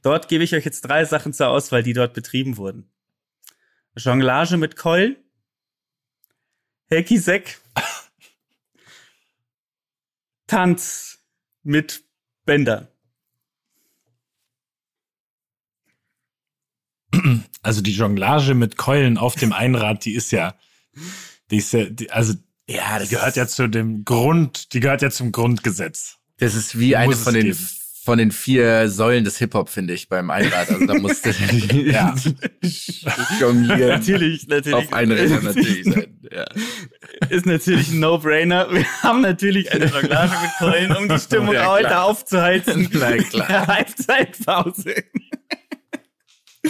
[0.02, 2.90] Dort gebe ich euch jetzt drei Sachen zur Auswahl, die dort betrieben wurden.
[3.96, 5.16] Jonglage mit Keulen,
[6.90, 7.58] Hacky-Sack,
[10.46, 11.19] Tanz
[11.62, 12.04] mit
[12.44, 12.88] Bändern.
[17.62, 20.54] Also die Jonglage mit Keulen auf dem Einrad, die ist ja,
[21.50, 22.34] die ist ja, die, also
[22.66, 26.18] ja, die gehört ja zu dem Grund, die gehört ja zum Grundgesetz.
[26.38, 27.68] Das ist wie eine von den, geben.
[28.10, 30.68] Von den vier Säulen des Hip-Hop, finde ich, beim Einrad.
[30.68, 31.30] Also da musste
[31.72, 32.12] Ja.
[33.40, 33.88] jonglieren.
[33.88, 34.74] Natürlich, natürlich.
[34.88, 36.18] Auf Einrädern natürlich sein.
[36.28, 36.44] Ja.
[37.28, 38.66] ist natürlich ein No-Brainer.
[38.72, 42.88] Wir haben natürlich eine Jonglage mit Keulen, um die Stimmung Ja, heute aufzuheizen.
[42.92, 43.46] Na klar.
[43.46, 44.94] Der Halbzeitpause.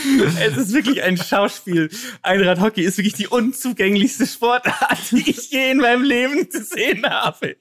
[0.41, 1.91] Es ist wirklich ein Schauspiel.
[2.23, 7.57] Einradhockey ist wirklich die unzugänglichste Sportart, die ich je in meinem Leben gesehen habe.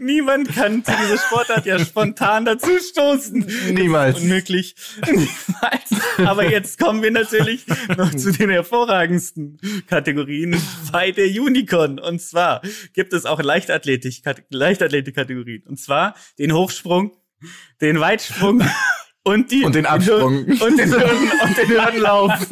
[0.00, 3.46] Niemand kann zu dieser Sportart ja spontan dazu stoßen.
[3.72, 4.20] Niemals.
[4.20, 4.74] Unmöglich.
[5.06, 6.18] Niemals.
[6.18, 7.64] Aber jetzt kommen wir natürlich
[7.96, 10.60] noch zu den hervorragendsten Kategorien
[10.92, 11.98] bei der Unicorn.
[11.98, 12.62] Und zwar
[12.92, 15.62] gibt es auch Leichtathletik, Leichtathletik-Kategorien.
[15.66, 17.16] Und zwar den Hochsprung,
[17.80, 18.62] den Weitsprung
[19.24, 20.44] und die Und den Absprung.
[20.44, 22.46] und den Hürden und den Hürdenlauf.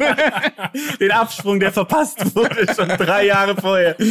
[0.99, 3.95] den Absprung, der verpasst wurde schon drei Jahre vorher.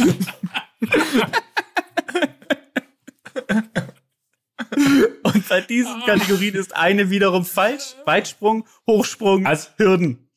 [5.23, 7.95] Und Bei diesen Kategorien ist eine wiederum falsch.
[8.05, 10.29] Weitsprung, Hochsprung, als Hürden.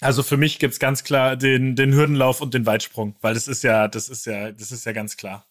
[0.00, 3.64] Also für mich gibt's ganz klar den, den Hürdenlauf und den Weitsprung, weil das ist
[3.64, 5.47] ja, das ist ja, das ist ja ganz klar.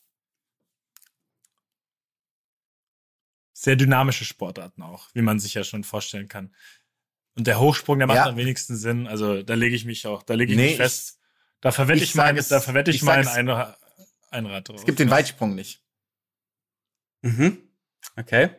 [3.60, 6.54] Sehr dynamische Sportarten auch, wie man sich ja schon vorstellen kann.
[7.36, 8.26] Und der Hochsprung, der macht Ja.
[8.28, 9.08] am wenigsten Sinn.
[9.08, 11.20] Also da lege ich mich auch, da lege ich Nee, mich fest.
[11.62, 13.76] Da verwette ich ich, mein, sag es- da verwette ich, ich sag mein es- ein,
[14.30, 14.78] Einrad drauf.
[14.80, 15.84] Es gibt den Weitsprung nicht.
[17.24, 17.58] Mhm.
[18.16, 18.50] Okay.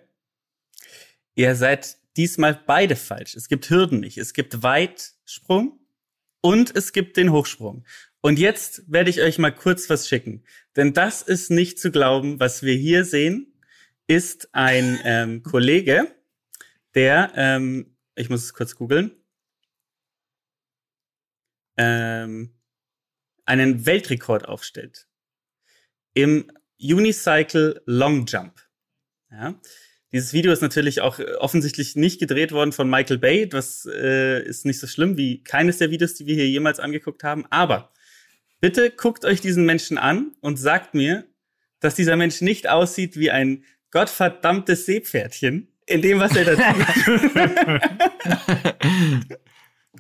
[1.37, 3.37] Ihr seid diesmal beide falsch.
[3.37, 4.19] Es gibt Hürden nicht.
[4.19, 5.79] Es gibt Weitsprung
[6.41, 7.85] und es gibt den Hochsprung.
[8.21, 10.43] Und jetzt werde ich euch mal kurz was schicken.
[10.75, 13.53] Denn das ist nicht zu glauben, was wir hier sehen,
[14.09, 16.09] ist ein ähm, Kollege,
[16.95, 19.13] der, ähm, ich muss es kurz googeln,
[21.77, 22.55] ähm,
[23.45, 25.07] einen Weltrekord aufstellt.
[26.15, 28.61] Im Unicycle Long Jump.
[29.31, 29.61] Ja.
[30.11, 33.47] Dieses Video ist natürlich auch äh, offensichtlich nicht gedreht worden von Michael Bay.
[33.47, 37.25] Das äh, ist nicht so schlimm wie keines der Videos, die wir hier jemals angeguckt
[37.25, 37.45] haben.
[37.51, 37.93] Aber
[38.61, 41.27] bitte guckt euch diesen Menschen an und sagt mir,
[41.81, 47.21] dass dieser Mensch nicht aussieht wie ein gottverdammtes Seepferdchen in dem, was er da tut.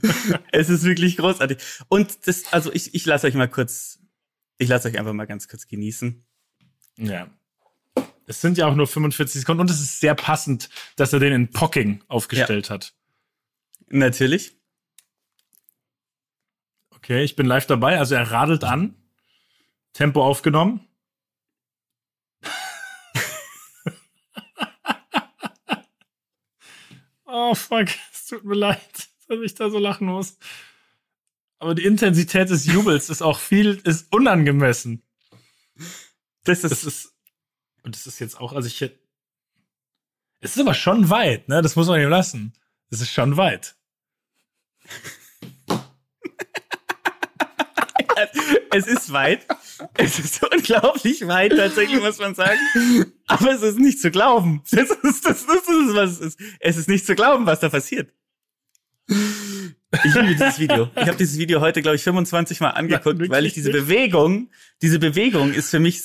[0.52, 1.59] es ist wirklich großartig.
[1.89, 4.01] Und das, also ich, ich lasse euch mal kurz,
[4.59, 6.24] ich lasse euch einfach mal ganz kurz genießen.
[6.97, 7.28] Ja.
[8.27, 11.32] Es sind ja auch nur 45 Sekunden und es ist sehr passend, dass er den
[11.32, 12.94] in Pocking aufgestellt hat.
[13.89, 14.59] Natürlich.
[16.90, 17.98] Okay, ich bin live dabei.
[17.98, 18.94] Also er radelt an.
[19.94, 20.88] Tempo aufgenommen.
[27.39, 30.36] Oh fuck, es tut mir leid, dass ich da so lachen muss.
[31.59, 35.02] Aber die Intensität des Jubels ist auch viel, ist unangemessen.
[36.44, 37.15] Das ist, Das ist,
[37.82, 38.98] und das ist jetzt auch, also ich hätte,
[40.40, 41.62] es ist aber schon weit, ne?
[41.62, 42.52] Das muss man ihm lassen.
[42.90, 43.77] Es ist schon weit.
[48.70, 49.47] Es ist weit.
[49.95, 52.59] Es ist unglaublich weit, tatsächlich, muss man sagen.
[53.27, 54.62] Aber es ist nicht zu glauben.
[54.70, 56.40] Das ist, das, das ist, was es ist.
[56.61, 58.12] Es ist nicht zu glauben, was da passiert.
[59.09, 60.90] Ich liebe dieses Video.
[60.97, 63.70] Ich habe dieses Video heute, glaube ich, 25 Mal angeguckt, wirklich weil ich diese.
[63.70, 64.51] Bewegung,
[64.82, 66.03] diese Bewegung ist für mich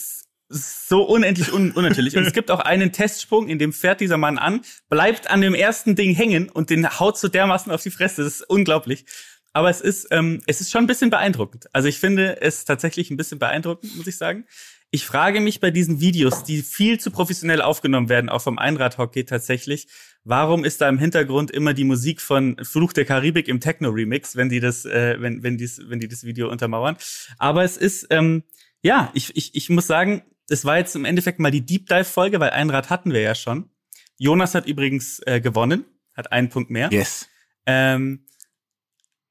[0.54, 2.16] so unendlich un unnatürlich.
[2.16, 5.56] Und es gibt auch einen Testsprung, in dem fährt dieser Mann an, bleibt an dem
[5.56, 8.24] ersten Ding hängen und den haut so dermaßen auf die Fresse.
[8.24, 9.06] Das ist unglaublich.
[9.54, 11.68] Aber es ist, ähm, es ist schon ein bisschen beeindruckend.
[11.74, 14.46] Also ich finde es tatsächlich ein bisschen beeindruckend, muss ich sagen.
[14.90, 19.26] Ich frage mich bei diesen Videos, die viel zu professionell aufgenommen werden, auch vom Einradhockey
[19.26, 19.88] tatsächlich,
[20.24, 24.50] warum ist da im Hintergrund immer die Musik von Fluch der Karibik im Techno-Remix, wenn
[24.50, 26.98] die das, äh, wenn, wenn, dies, wenn die das Video untermauern.
[27.38, 28.44] Aber es ist, ähm,
[28.84, 32.40] ja, ich, ich, ich muss sagen, es war jetzt im Endeffekt mal die Deep Dive-Folge,
[32.40, 33.70] weil Einrad hatten wir ja schon.
[34.18, 35.86] Jonas hat übrigens äh, gewonnen,
[36.16, 36.90] hat einen Punkt mehr.
[36.92, 37.28] Yes.
[37.66, 38.26] Ähm,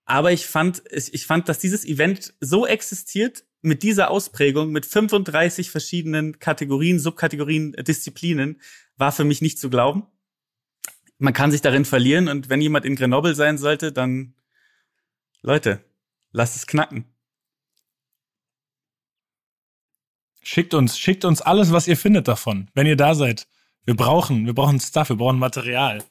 [0.05, 4.85] aber ich fand, ich ich fand, dass dieses Event so existiert mit dieser Ausprägung, mit
[4.85, 8.61] 35 verschiedenen Kategorien, Subkategorien, äh, Disziplinen,
[8.97, 10.07] war für mich nicht zu glauben.
[11.19, 14.35] Man kann sich darin verlieren und wenn jemand in Grenoble sein sollte, dann
[15.41, 15.85] Leute,
[16.33, 17.05] lasst es knacken.
[20.43, 23.47] Schickt uns, schickt uns alles, was ihr findet davon, wenn ihr da seid.
[23.85, 26.03] Wir brauchen, wir brauchen Stuff, wir brauchen Material.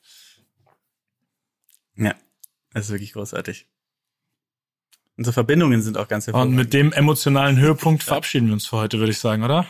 [1.95, 2.15] Ja,
[2.71, 3.67] das ist wirklich großartig.
[5.17, 6.55] Unsere Verbindungen sind auch ganz Und hervorragend.
[6.55, 9.65] mit dem emotionalen Höhepunkt verabschieden wir uns für heute, würde ich sagen, oder?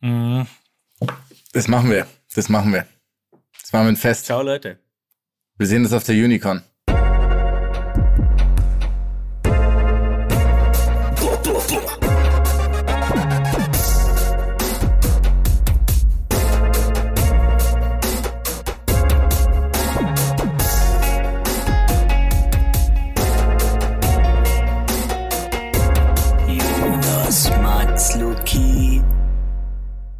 [0.00, 0.46] Mhm.
[1.52, 2.06] Das machen wir.
[2.34, 2.86] Das machen wir.
[3.60, 4.26] Das machen wir ein Fest.
[4.26, 4.78] Ciao, Leute.
[5.56, 6.62] Wir sehen uns auf der Unicorn.